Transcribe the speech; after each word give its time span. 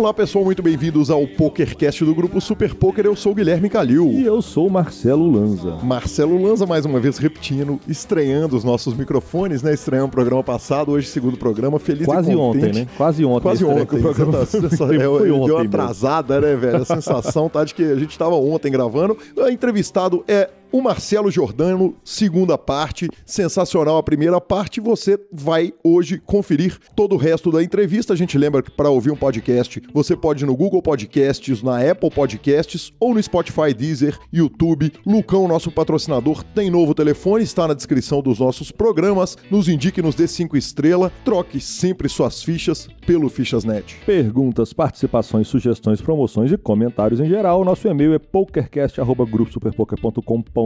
Olá 0.00 0.14
pessoal, 0.14 0.44
muito 0.44 0.62
bem-vindos 0.62 1.10
ao 1.10 1.26
PokerCast 1.26 2.06
do 2.06 2.14
grupo 2.14 2.40
Super 2.40 2.74
Poker. 2.74 3.04
Eu 3.04 3.14
sou 3.14 3.32
o 3.32 3.34
Guilherme 3.34 3.68
Calil. 3.68 4.10
E 4.10 4.24
eu 4.24 4.40
sou 4.40 4.66
o 4.66 4.70
Marcelo 4.70 5.30
Lanza. 5.30 5.76
Marcelo 5.82 6.42
Lanza, 6.42 6.64
mais 6.64 6.86
uma 6.86 6.98
vez 6.98 7.18
repetindo, 7.18 7.78
estreando 7.86 8.56
os 8.56 8.64
nossos 8.64 8.94
microfones, 8.94 9.62
né? 9.62 9.74
Estreando 9.74 10.06
o 10.06 10.10
programa 10.10 10.42
passado, 10.42 10.92
hoje 10.92 11.06
segundo 11.06 11.36
programa, 11.36 11.78
feliz 11.78 12.06
Quase 12.06 12.32
e 12.32 12.34
contente. 12.34 12.64
ontem, 12.66 12.80
né? 12.80 12.88
Quase 12.96 13.24
ontem. 13.26 13.42
Quase 13.42 13.64
ontem 13.64 13.98
o 13.98 14.00
programa 14.00 14.32
tá, 14.32 14.46
Foi 14.46 14.96
é, 14.96 15.06
ontem 15.06 15.24
deu 15.24 15.56
uma 15.56 15.62
atrasada, 15.62 16.40
né, 16.40 16.56
velho? 16.56 16.76
A 16.78 16.84
sensação 16.86 17.50
tá 17.50 17.62
de 17.62 17.74
que 17.74 17.82
a 17.82 17.96
gente 17.96 18.16
tava 18.16 18.36
ontem 18.36 18.72
gravando. 18.72 19.18
O 19.36 19.48
entrevistado 19.48 20.24
é 20.26 20.48
o 20.72 20.80
Marcelo 20.80 21.30
Jordano, 21.30 21.94
segunda 22.04 22.56
parte, 22.56 23.08
sensacional 23.24 23.96
a 23.96 24.02
primeira 24.02 24.40
parte. 24.40 24.80
Você 24.80 25.18
vai 25.32 25.72
hoje 25.82 26.18
conferir 26.18 26.78
todo 26.94 27.14
o 27.14 27.18
resto 27.18 27.50
da 27.50 27.60
entrevista. 27.62 28.12
A 28.12 28.16
gente 28.16 28.36
lembra 28.38 28.62
que 28.62 28.70
para 28.70 28.88
ouvir 28.88 29.10
um 29.10 29.16
podcast, 29.16 29.82
você 29.92 30.16
pode 30.16 30.44
ir 30.44 30.46
no 30.46 30.56
Google 30.56 30.80
Podcasts, 30.82 31.62
na 31.62 31.78
Apple 31.78 32.10
Podcasts 32.10 32.92
ou 33.00 33.14
no 33.14 33.22
Spotify, 33.22 33.74
Deezer, 33.76 34.18
YouTube. 34.32 34.92
Lucão, 35.04 35.48
nosso 35.48 35.72
patrocinador, 35.72 36.44
tem 36.54 36.70
novo 36.70 36.94
telefone, 36.94 37.44
está 37.44 37.66
na 37.66 37.74
descrição 37.74 38.22
dos 38.22 38.38
nossos 38.38 38.70
programas. 38.70 39.36
Nos 39.50 39.68
indique, 39.68 40.00
nos 40.02 40.14
dê 40.14 40.28
cinco 40.28 40.56
estrelas. 40.56 41.10
Troque 41.24 41.60
sempre 41.60 42.08
suas 42.08 42.42
fichas 42.42 42.88
pelo 43.06 43.28
Fichasnet. 43.28 43.96
Perguntas, 44.06 44.72
participações, 44.72 45.48
sugestões, 45.48 46.00
promoções 46.00 46.50
e 46.52 46.56
comentários 46.56 47.20
em 47.20 47.28
geral. 47.28 47.64
Nosso 47.64 47.88
e-mail 47.88 48.14
é 48.14 48.18
pokercast.gruposuperpoker.com.br 48.18 50.59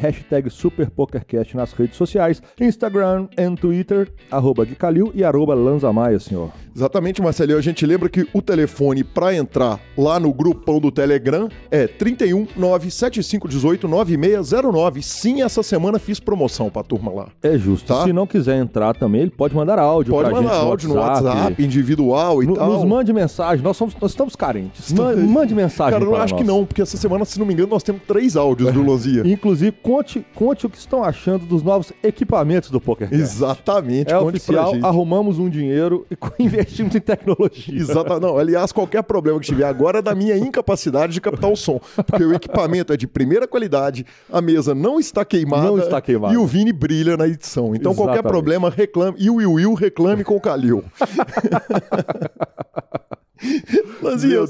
hashtag 0.00 0.50
SuperPokerCast 0.50 1.56
nas 1.56 1.72
redes 1.72 1.96
sociais, 1.96 2.42
Instagram 2.60 3.28
e 3.36 3.56
Twitter, 3.56 4.10
arroba 4.30 4.64
Guicalil 4.64 5.10
e 5.14 5.22
arroba 5.24 5.54
Lanzamaia, 5.54 6.18
senhor. 6.18 6.50
Exatamente, 6.74 7.22
Marcelinho. 7.22 7.56
A 7.58 7.62
gente 7.62 7.86
lembra 7.86 8.08
que 8.08 8.26
o 8.32 8.42
telefone 8.42 9.04
para 9.04 9.34
entrar 9.34 9.78
lá 9.96 10.18
no 10.18 10.32
grupão 10.32 10.80
do 10.80 10.90
Telegram 10.90 11.48
é 11.70 11.86
31 11.86 12.46
97518 12.56 13.86
9609. 13.86 15.02
Sim, 15.02 15.42
essa 15.42 15.62
semana 15.62 15.98
fiz 16.00 16.18
promoção 16.18 16.68
pra 16.70 16.82
turma 16.82 17.12
lá. 17.12 17.28
É 17.42 17.56
justo. 17.56 17.86
Tá. 17.86 18.02
Se 18.04 18.12
não 18.12 18.26
quiser 18.26 18.56
entrar 18.58 18.94
também, 18.94 19.22
ele 19.22 19.30
pode 19.30 19.54
mandar 19.54 19.78
áudio 19.78 20.12
Pode 20.12 20.28
pra 20.30 20.40
mandar 20.40 20.54
gente 20.54 20.64
áudio 20.64 20.88
no 20.88 20.94
WhatsApp, 20.96 21.62
individual 21.64 22.42
e 22.42 22.46
No- 22.46 22.54
tal. 22.54 22.72
nos 22.72 22.84
mande 22.84 23.12
mensagem, 23.12 23.62
nós, 23.64 23.76
somos, 23.76 23.94
nós 24.00 24.10
estamos 24.10 24.34
carentes. 24.34 24.92
Ma- 24.92 25.14
Mande 25.14 25.54
mensagem 25.54 25.92
Cara, 25.98 26.04
eu 26.04 26.16
acho 26.16 26.34
que 26.34 26.42
nós. 26.42 26.56
não, 26.56 26.64
porque 26.64 26.82
essa 26.82 26.96
semana, 26.96 27.24
se 27.24 27.38
não 27.38 27.46
me 27.46 27.52
engano, 27.54 27.68
nós 27.70 27.82
temos 27.82 28.02
três 28.06 28.36
áudios 28.36 28.72
do 28.72 28.82
Inclusive, 29.24 29.72
conte, 29.82 30.24
conte 30.34 30.66
o 30.66 30.70
que 30.70 30.78
estão 30.78 31.04
achando 31.04 31.46
dos 31.46 31.62
novos 31.62 31.92
equipamentos 32.02 32.70
do 32.70 32.80
PokerCast. 32.80 33.22
Exatamente, 33.22 34.12
É 34.12 34.18
oficial, 34.18 34.72
arrumamos 34.82 35.38
um 35.38 35.48
dinheiro 35.48 36.06
e 36.10 36.16
investimos 36.42 36.94
em 36.94 37.00
tecnologia. 37.00 37.78
Exata, 37.78 38.18
não, 38.18 38.38
aliás, 38.38 38.72
qualquer 38.72 39.02
problema 39.02 39.38
que 39.38 39.46
tiver 39.46 39.64
agora 39.64 39.98
é 39.98 40.02
da 40.02 40.14
minha 40.14 40.36
incapacidade 40.36 41.12
de 41.12 41.20
captar 41.20 41.50
o 41.50 41.56
som. 41.56 41.80
Porque 42.06 42.24
o 42.24 42.34
equipamento 42.34 42.92
é 42.92 42.96
de 42.96 43.06
primeira 43.06 43.46
qualidade, 43.46 44.06
a 44.32 44.40
mesa 44.40 44.74
não 44.74 44.98
está 44.98 45.24
queimada. 45.24 45.64
Não 45.64 45.78
está 45.78 46.00
queimada. 46.00 46.34
E 46.34 46.36
o 46.36 46.46
Vini 46.46 46.72
brilha 46.72 47.16
na 47.16 47.26
edição. 47.26 47.74
Então, 47.74 47.94
qualquer 47.94 48.14
Exatamente. 48.14 48.32
problema, 48.32 48.70
reclame. 48.70 49.16
E 49.18 49.30
o 49.30 49.36
Will 49.36 49.52
Will 49.52 49.74
reclame 49.74 50.24
com 50.24 50.36
o 50.36 50.40
Calil. 50.40 50.84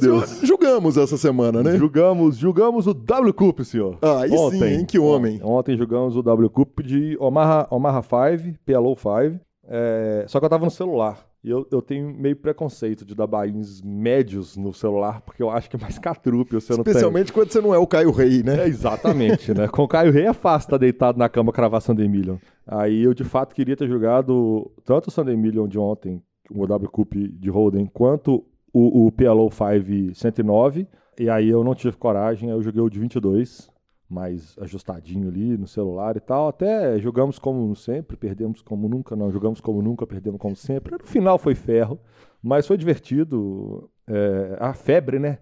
Deus. 0.00 0.40
julgamos 0.42 0.96
essa 0.96 1.16
semana, 1.16 1.62
né? 1.62 1.76
Julgamos, 1.76 2.36
julgamos 2.36 2.86
o 2.86 2.94
W 2.94 3.34
Cup, 3.34 3.60
senhor. 3.60 3.98
Ah, 4.02 4.22
aí 4.22 4.30
sim, 4.30 4.64
hein? 4.64 4.84
Que 4.84 4.98
homem. 4.98 5.40
Ontem 5.42 5.76
julgamos 5.76 6.16
o 6.16 6.22
W 6.22 6.50
Cup 6.50 6.80
de 6.80 7.16
Omaha, 7.20 7.66
Omaha 7.70 8.02
5, 8.02 8.58
PLO 8.64 8.96
5. 8.96 9.40
É, 9.66 10.24
só 10.28 10.38
que 10.38 10.44
eu 10.44 10.50
tava 10.50 10.64
no 10.64 10.70
celular. 10.70 11.26
E 11.42 11.50
eu, 11.50 11.66
eu 11.70 11.82
tenho 11.82 12.08
meio 12.08 12.36
preconceito 12.36 13.04
de 13.04 13.14
dar 13.14 13.26
bains 13.26 13.82
médios 13.82 14.56
no 14.56 14.72
celular, 14.72 15.20
porque 15.20 15.42
eu 15.42 15.50
acho 15.50 15.68
que 15.68 15.76
é 15.76 15.78
mais 15.78 15.98
catrupe, 15.98 16.54
você 16.54 16.74
não 16.74 16.82
tem. 16.82 16.90
Especialmente 16.90 17.34
quando 17.34 17.50
você 17.50 17.60
não 17.60 17.74
é 17.74 17.76
o 17.76 17.86
Caio 17.86 18.10
Rei, 18.10 18.42
né? 18.42 18.64
É, 18.64 18.66
exatamente, 18.66 19.52
né? 19.52 19.68
Com 19.68 19.82
o 19.82 19.88
Caio 19.88 20.10
Rei 20.10 20.26
é 20.26 20.32
fácil 20.32 20.68
estar 20.68 20.78
deitado 20.78 21.18
na 21.18 21.28
cama 21.28 21.52
cravar 21.52 21.82
Sunday 21.82 22.08
Million. 22.08 22.36
Aí 22.66 23.02
eu, 23.02 23.12
de 23.12 23.24
fato, 23.24 23.54
queria 23.54 23.76
ter 23.76 23.86
jogado 23.86 24.70
tanto 24.86 25.08
o 25.08 25.10
Sunday 25.10 25.36
Million 25.36 25.68
de 25.68 25.78
ontem, 25.78 26.22
o 26.50 26.66
W 26.66 26.90
Cup 26.90 27.12
de 27.14 27.50
Holden, 27.50 27.90
quanto 27.92 28.42
o, 28.74 29.06
o 29.06 29.12
PLO 29.12 29.48
5 29.50 30.14
109. 30.14 30.88
E 31.18 31.30
aí 31.30 31.48
eu 31.48 31.62
não 31.62 31.76
tive 31.76 31.96
coragem, 31.96 32.50
eu 32.50 32.60
joguei 32.60 32.82
o 32.82 32.90
de 32.90 32.98
22, 32.98 33.70
mais 34.10 34.58
ajustadinho 34.58 35.28
ali 35.28 35.56
no 35.56 35.68
celular 35.68 36.16
e 36.16 36.20
tal. 36.20 36.48
Até 36.48 36.98
jogamos 36.98 37.38
como 37.38 37.74
sempre, 37.76 38.16
perdemos 38.16 38.60
como 38.60 38.88
nunca, 38.88 39.14
não. 39.14 39.30
Jogamos 39.30 39.60
como 39.60 39.80
nunca, 39.80 40.04
perdemos 40.06 40.40
como 40.40 40.56
sempre. 40.56 40.98
No 41.00 41.06
final 41.06 41.38
foi 41.38 41.54
ferro, 41.54 42.00
mas 42.42 42.66
foi 42.66 42.76
divertido. 42.76 43.88
É, 44.06 44.56
a 44.60 44.74
febre, 44.74 45.18
né? 45.18 45.38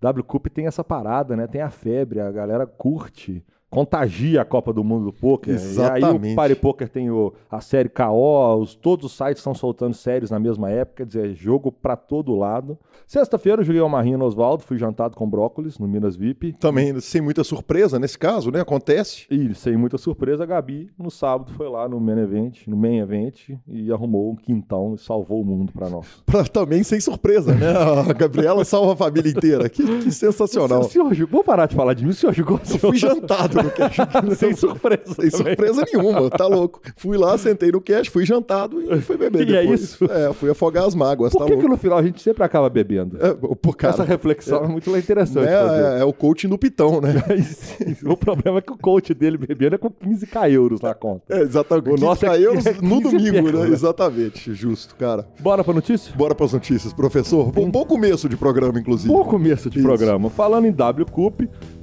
W 0.00 0.22
Cup 0.22 0.46
tem 0.48 0.66
essa 0.66 0.84
parada, 0.84 1.34
né? 1.34 1.46
Tem 1.46 1.62
a 1.62 1.70
febre, 1.70 2.20
a 2.20 2.30
galera 2.30 2.66
curte, 2.66 3.42
contagia 3.74 4.40
a 4.42 4.44
Copa 4.44 4.72
do 4.72 4.84
Mundo 4.84 5.06
do 5.06 5.12
Poker. 5.12 5.52
E 5.52 5.56
aí 5.56 5.62
Exatamente. 5.62 6.32
o 6.32 6.36
Party 6.36 6.54
Poker 6.54 6.88
tem 6.88 7.10
o- 7.10 7.32
a 7.50 7.60
série 7.60 7.88
KO, 7.88 8.56
os, 8.60 8.74
todos 8.74 9.06
os 9.06 9.12
sites 9.16 9.38
estão 9.38 9.54
soltando 9.54 9.94
séries 9.94 10.30
na 10.30 10.38
mesma 10.38 10.70
época, 10.70 10.98
quer 10.98 11.06
dizer, 11.06 11.34
jogo 11.34 11.72
pra 11.72 11.96
todo 11.96 12.34
lado. 12.36 12.78
Sexta-feira 13.06 13.60
eu 13.60 13.64
joguei 13.64 13.80
uma 13.82 13.88
marrinha 13.88 14.16
no 14.16 14.24
Oswaldo, 14.24 14.62
fui 14.62 14.78
jantado 14.78 15.16
com 15.16 15.28
brócolis 15.28 15.78
no 15.78 15.86
Minas 15.88 16.16
VIP. 16.16 16.52
Também 16.54 16.98
sem 17.00 17.20
muita 17.20 17.42
surpresa 17.44 17.98
nesse 17.98 18.18
caso, 18.18 18.50
né? 18.50 18.60
Acontece. 18.60 19.26
E 19.30 19.54
sem 19.54 19.76
muita 19.76 19.98
surpresa, 19.98 20.44
a 20.44 20.46
Gabi 20.46 20.90
no 20.98 21.10
sábado 21.10 21.52
foi 21.54 21.68
lá 21.68 21.88
no 21.88 22.00
main 22.00 22.18
event, 22.20 22.66
no 22.66 22.76
main 22.76 22.98
event 22.98 23.50
e 23.66 23.92
arrumou 23.92 24.30
um 24.32 24.36
quintão 24.36 24.94
e 24.94 24.98
salvou 24.98 25.42
o 25.42 25.44
mundo 25.44 25.72
pra 25.72 25.88
nós. 25.88 26.06
Pra, 26.24 26.44
também 26.44 26.82
sem 26.82 27.00
surpresa, 27.00 27.54
né? 27.54 27.72
A 28.08 28.12
Gabriela 28.12 28.64
salva 28.64 28.92
a 28.92 28.96
família 28.96 29.30
inteira. 29.30 29.68
Que, 29.68 29.82
que 30.00 30.10
sensacional. 30.10 30.80
O 30.80 30.84
senhor? 30.84 31.12
Vou 31.26 31.42
parar 31.44 31.66
de 31.66 31.74
falar 31.74 31.94
de 31.94 32.04
mim, 32.04 32.10
o 32.10 32.14
senhor 32.14 32.32
jogou? 32.32 32.60
Eu 32.70 32.78
fui 32.78 32.96
jantado 32.96 33.58
no 33.64 33.70
cash. 33.70 33.96
Sem 34.36 34.54
surpresa. 34.54 35.14
Sem 35.14 35.30
surpresa 35.30 35.84
nenhuma, 35.92 36.30
tá 36.30 36.46
louco. 36.46 36.80
Fui 36.96 37.16
lá, 37.16 37.36
sentei 37.38 37.70
no 37.72 37.80
cash, 37.80 38.08
fui 38.08 38.24
jantado 38.24 38.80
e 38.94 39.00
fui 39.00 39.16
beber 39.16 39.48
E 39.48 39.54
é 39.56 39.60
depois. 39.62 39.80
isso? 39.82 40.04
É, 40.10 40.32
fui 40.32 40.50
afogar 40.50 40.84
as 40.84 40.94
mágoas, 40.94 41.32
Por 41.32 41.38
tá 41.40 41.44
que, 41.46 41.50
que 41.52 41.56
louco. 41.56 41.70
no 41.70 41.76
final 41.76 41.98
a 41.98 42.02
gente 42.02 42.22
sempre 42.22 42.42
acaba 42.44 42.68
bebendo? 42.68 43.16
É, 43.24 43.32
pô, 43.34 43.72
cara, 43.72 43.94
Essa 43.94 44.04
reflexão 44.04 44.64
é, 44.64 44.68
muito 44.68 44.94
interessante. 44.96 45.44
né, 45.46 45.96
é, 45.98 46.00
é 46.00 46.04
o 46.04 46.12
coaching 46.12 46.48
do 46.48 46.58
Pitão, 46.58 47.00
né? 47.00 47.14
o 48.04 48.16
problema 48.16 48.58
é 48.58 48.60
que 48.60 48.72
o 48.72 48.78
coach 48.78 49.12
dele 49.14 49.36
bebendo 49.38 49.74
é 49.74 49.78
com 49.78 49.90
15k 49.90 50.50
euros 50.52 50.80
na 50.80 50.94
conta. 50.94 51.22
É, 51.28 51.40
exatamente. 51.40 51.90
O 51.90 51.96
nosso 51.96 52.26
é 52.26 52.40
euros 52.40 52.64
15 52.64 52.82
no 52.82 53.00
domingo, 53.00 53.50
né? 53.52 53.68
Exatamente, 53.68 54.52
justo, 54.54 54.94
cara. 54.96 55.26
Bora 55.40 55.64
pra 55.64 55.72
notícia? 55.74 56.14
Bora 56.16 56.34
pras 56.34 56.52
notícias, 56.52 56.92
professor. 56.92 57.50
Bom, 57.52 57.70
bom 57.70 57.84
começo 57.84 58.28
de 58.28 58.36
programa, 58.36 58.78
inclusive. 58.78 59.08
Bom 59.12 59.24
começo 59.24 59.68
de 59.70 59.78
Isso. 59.78 59.86
programa. 59.86 60.30
Falando 60.30 60.66
em 60.66 60.72
W 60.72 61.06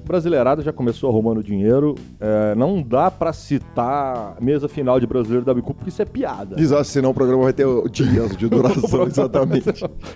Brasileirada 0.06 0.62
já 0.62 0.72
começou 0.73 1.09
arrumando 1.09 1.44
dinheiro. 1.44 1.95
É, 2.19 2.56
não 2.56 2.81
dá 2.81 3.09
pra 3.12 3.31
citar 3.34 4.35
mesa 4.41 4.67
final 4.67 5.00
de 5.00 5.07
Brasileiro 5.07 5.45
W 5.45 5.63
Cup, 5.63 5.78
porque 5.78 5.89
isso 5.89 6.01
é 6.01 6.06
piada. 6.06 6.59
Exato, 6.59 6.84
senão 6.85 7.12
o 7.12 7.13
programa 7.13 7.44
vai 7.44 7.53
ter 7.53 7.66
dias 7.89 8.35
de 8.35 8.47
duração, 8.47 9.03
exatamente. 9.07 9.69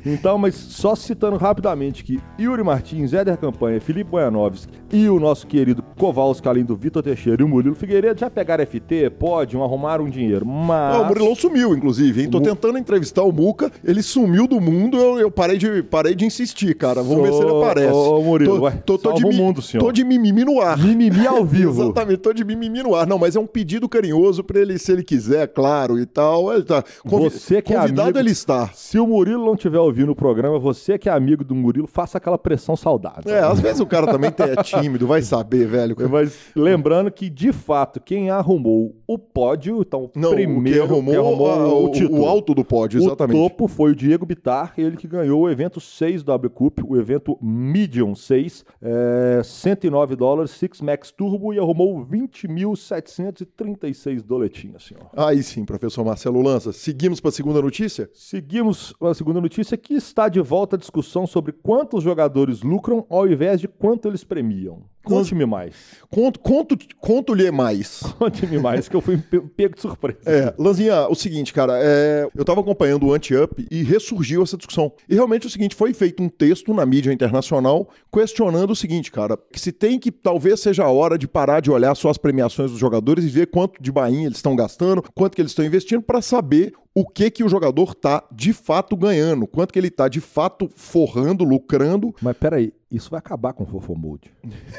Então, 0.05 0.37
mas 0.37 0.55
só 0.55 0.95
citando 0.95 1.37
rapidamente 1.37 2.03
que 2.03 2.19
Yuri 2.39 2.63
Martins, 2.63 3.13
Éder 3.13 3.37
Campanha, 3.37 3.79
Felipe 3.79 4.09
Bojanovski 4.11 4.71
e 4.91 5.09
o 5.09 5.19
nosso 5.19 5.47
querido 5.47 5.83
Kowalski, 5.97 6.47
além 6.47 6.63
do 6.65 6.75
Vitor 6.75 7.01
Teixeira 7.03 7.41
e 7.41 7.45
o 7.45 7.47
Murilo 7.47 7.75
Figueiredo, 7.75 8.19
já 8.19 8.29
pegaram 8.29 8.65
FT, 8.65 9.09
pode, 9.11 9.55
arrumaram 9.55 10.05
um 10.05 10.09
dinheiro, 10.09 10.45
mas... 10.45 10.95
Ah, 10.95 11.01
o 11.01 11.05
Murilão 11.05 11.35
sumiu, 11.35 11.75
inclusive, 11.75 12.21
hein? 12.23 12.29
Tô 12.29 12.39
Mu- 12.39 12.43
tentando 12.45 12.77
entrevistar 12.77 13.23
o 13.23 13.31
Muca, 13.31 13.71
ele 13.83 14.01
sumiu 14.03 14.47
do 14.47 14.59
mundo, 14.59 14.97
eu, 14.97 15.19
eu 15.19 15.31
parei, 15.31 15.57
de, 15.57 15.83
parei 15.83 16.13
de 16.15 16.25
insistir, 16.25 16.75
cara. 16.75 17.01
Vamos 17.01 17.23
ver 17.23 17.33
se 17.33 17.41
ele 17.41 17.51
aparece. 17.57 17.93
ô, 17.93 18.03
tô, 18.17 18.21
Murilo, 18.21 18.61
ué, 18.61 18.71
tô, 18.85 18.97
tô 18.97 19.13
de 19.13 19.21
salva 19.21 19.35
senhor. 19.79 19.85
Tô 19.85 19.91
de 19.91 20.03
mimimi 20.03 20.43
no 20.45 20.61
ar. 20.61 20.77
Mimimi 20.77 21.25
ao 21.27 21.43
vivo. 21.45 21.83
Exatamente, 21.83 22.17
tô 22.17 22.33
de 22.33 22.43
mimimi 22.43 22.83
no 22.83 22.95
ar. 22.95 23.05
Não, 23.07 23.17
mas 23.17 23.35
é 23.35 23.39
um 23.39 23.47
pedido 23.47 23.87
carinhoso 23.87 24.43
pra 24.43 24.59
ele, 24.59 24.77
se 24.77 24.91
ele 24.91 25.03
quiser, 25.03 25.47
claro, 25.47 25.99
e 25.99 26.05
tal. 26.05 26.53
Ele 26.53 26.63
tá 26.63 26.83
convi- 27.07 27.29
Você 27.29 27.61
que 27.61 27.73
é 27.73 27.77
convidado 27.77 28.01
amigo- 28.09 28.19
ele 28.19 28.31
está. 28.31 28.69
Se 28.73 28.99
o 28.99 29.07
Murilo 29.07 29.45
não 29.45 29.53
estiver 29.55 29.79
ouvindo 29.79 30.11
o 30.11 30.15
programa, 30.15 30.57
você 30.59 30.97
que 30.97 31.09
é 31.09 31.11
amigo 31.11 31.43
do 31.43 31.55
Murilo, 31.55 31.87
faça 31.87 32.17
aquela 32.17 32.37
pressão 32.37 32.75
saudável. 32.75 33.33
É, 33.33 33.39
às 33.39 33.59
vezes 33.59 33.79
o 33.79 33.85
cara 33.85 34.07
também 34.07 34.31
é 34.37 34.63
tímido, 34.63 35.07
vai 35.07 35.21
saber, 35.21 35.67
velho. 35.67 35.95
Mas 36.09 36.37
lembrando 36.55 37.11
que, 37.11 37.29
de 37.29 37.51
fato, 37.51 37.99
quem 37.99 38.29
arrumou 38.29 38.95
o 39.07 39.17
pódio, 39.17 39.81
então, 39.81 40.09
Não, 40.15 40.31
primeiro 40.31 40.83
o 40.83 40.87
que 40.87 40.93
arrumou, 40.93 41.13
quem 41.13 41.15
arrumou 41.21 41.51
a- 41.51 41.67
o, 41.85 41.91
título. 41.91 42.21
o 42.21 42.25
alto 42.25 42.53
do 42.53 42.63
pódio, 42.63 43.01
exatamente. 43.01 43.37
O 43.37 43.43
topo 43.49 43.67
foi 43.67 43.91
o 43.91 43.95
Diego 43.95 44.25
Bitar, 44.25 44.73
ele 44.77 44.95
que 44.97 45.07
ganhou 45.07 45.41
o 45.41 45.49
evento 45.49 45.79
6 45.79 46.23
do 46.23 46.27
W 46.27 46.49
Cup, 46.49 46.79
o 46.87 46.97
evento 46.97 47.37
Medium 47.41 48.15
6, 48.15 48.63
é, 48.81 49.41
109 49.69 50.15
dólares, 50.15 50.51
Six 50.51 50.79
Max 50.79 51.09
Turbo 51.09 51.51
e 51.51 51.57
arrumou 51.57 52.05
20.736 52.05 54.21
doletinhas, 54.21 54.83
senhor. 54.83 55.09
Aí 55.17 55.41
sim, 55.41 55.65
professor 55.65 56.05
Marcelo 56.05 56.39
Lança. 56.39 56.71
Seguimos 56.71 57.19
para 57.19 57.29
a 57.29 57.31
segunda 57.31 57.59
notícia? 57.63 58.07
Seguimos 58.13 58.93
com 58.93 59.07
a 59.07 59.15
segunda 59.15 59.41
notícia 59.41 59.75
que 59.75 59.95
está 59.95 60.29
de 60.29 60.39
volta 60.39 60.75
a 60.75 60.79
discussão 60.79 61.25
sobre 61.25 61.51
quantos 61.51 62.03
jogadores 62.03 62.61
lucram 62.61 63.07
ao 63.09 63.27
invés 63.27 63.59
de 63.59 63.67
quanto 63.67 64.07
eles 64.07 64.23
premiam. 64.23 64.83
Conte-me 65.03 65.45
mais. 65.45 65.75
Conto, 66.09 66.39
conto, 66.39 66.75
conto-lhe 66.99 67.51
mais. 67.51 67.99
Conte-me 68.17 68.57
mais, 68.57 68.89
que 68.89 68.95
eu 68.95 69.01
fui 69.01 69.17
pe- 69.17 69.39
pego 69.39 69.75
de 69.75 69.81
surpresa. 69.81 70.17
É, 70.25 70.51
Lanzinha, 70.57 71.07
o 71.07 71.13
seguinte, 71.13 71.53
cara, 71.53 71.73
é, 71.79 72.27
eu 72.35 72.43
tava 72.43 72.61
acompanhando 72.61 73.05
o 73.05 73.13
Anti-Up 73.13 73.67
e 73.69 73.83
ressurgiu 73.83 74.41
essa 74.41 74.57
discussão. 74.57 74.91
E 75.07 75.13
realmente 75.13 75.43
é 75.43 75.47
o 75.47 75.51
seguinte, 75.51 75.75
foi 75.75 75.93
feito 75.93 76.23
um 76.23 76.29
texto 76.29 76.73
na 76.73 76.83
mídia 76.87 77.13
internacional 77.13 77.87
questionando 78.11 78.71
o 78.71 78.75
seguinte, 78.75 79.11
cara, 79.11 79.37
que 79.55 79.61
se 79.61 79.71
tem 79.71 79.97
que 79.97 80.11
talvez 80.11 80.59
seja 80.59 80.83
a 80.83 80.89
hora 80.91 81.17
de 81.17 81.27
parar 81.27 81.61
de 81.61 81.71
olhar 81.71 81.95
só 81.95 82.09
as 82.09 82.17
premiações 82.17 82.71
dos 82.71 82.79
jogadores 82.79 83.23
e 83.23 83.29
ver 83.29 83.47
quanto 83.47 83.81
de 83.81 83.89
bainha 83.91 84.25
eles 84.25 84.37
estão 84.37 84.53
gastando, 84.55 85.01
quanto 85.15 85.33
que 85.33 85.41
eles 85.41 85.51
estão 85.51 85.65
investindo 85.65 86.01
para 86.01 86.21
saber 86.21 86.73
o 86.93 87.05
que 87.05 87.31
que 87.31 87.43
o 87.43 87.49
jogador 87.49 87.93
tá 87.95 88.23
de 88.31 88.51
fato 88.53 88.95
ganhando, 88.97 89.47
quanto 89.47 89.71
que 89.73 89.79
ele 89.79 89.89
tá 89.89 90.07
de 90.07 90.19
fato 90.21 90.69
forrando, 90.75 91.43
lucrando. 91.43 92.13
Mas 92.21 92.35
peraí, 92.37 92.73
isso 92.91 93.09
vai 93.09 93.17
acabar 93.19 93.53
com 93.53 93.63
o 93.63 93.65
Fofomode. 93.65 94.29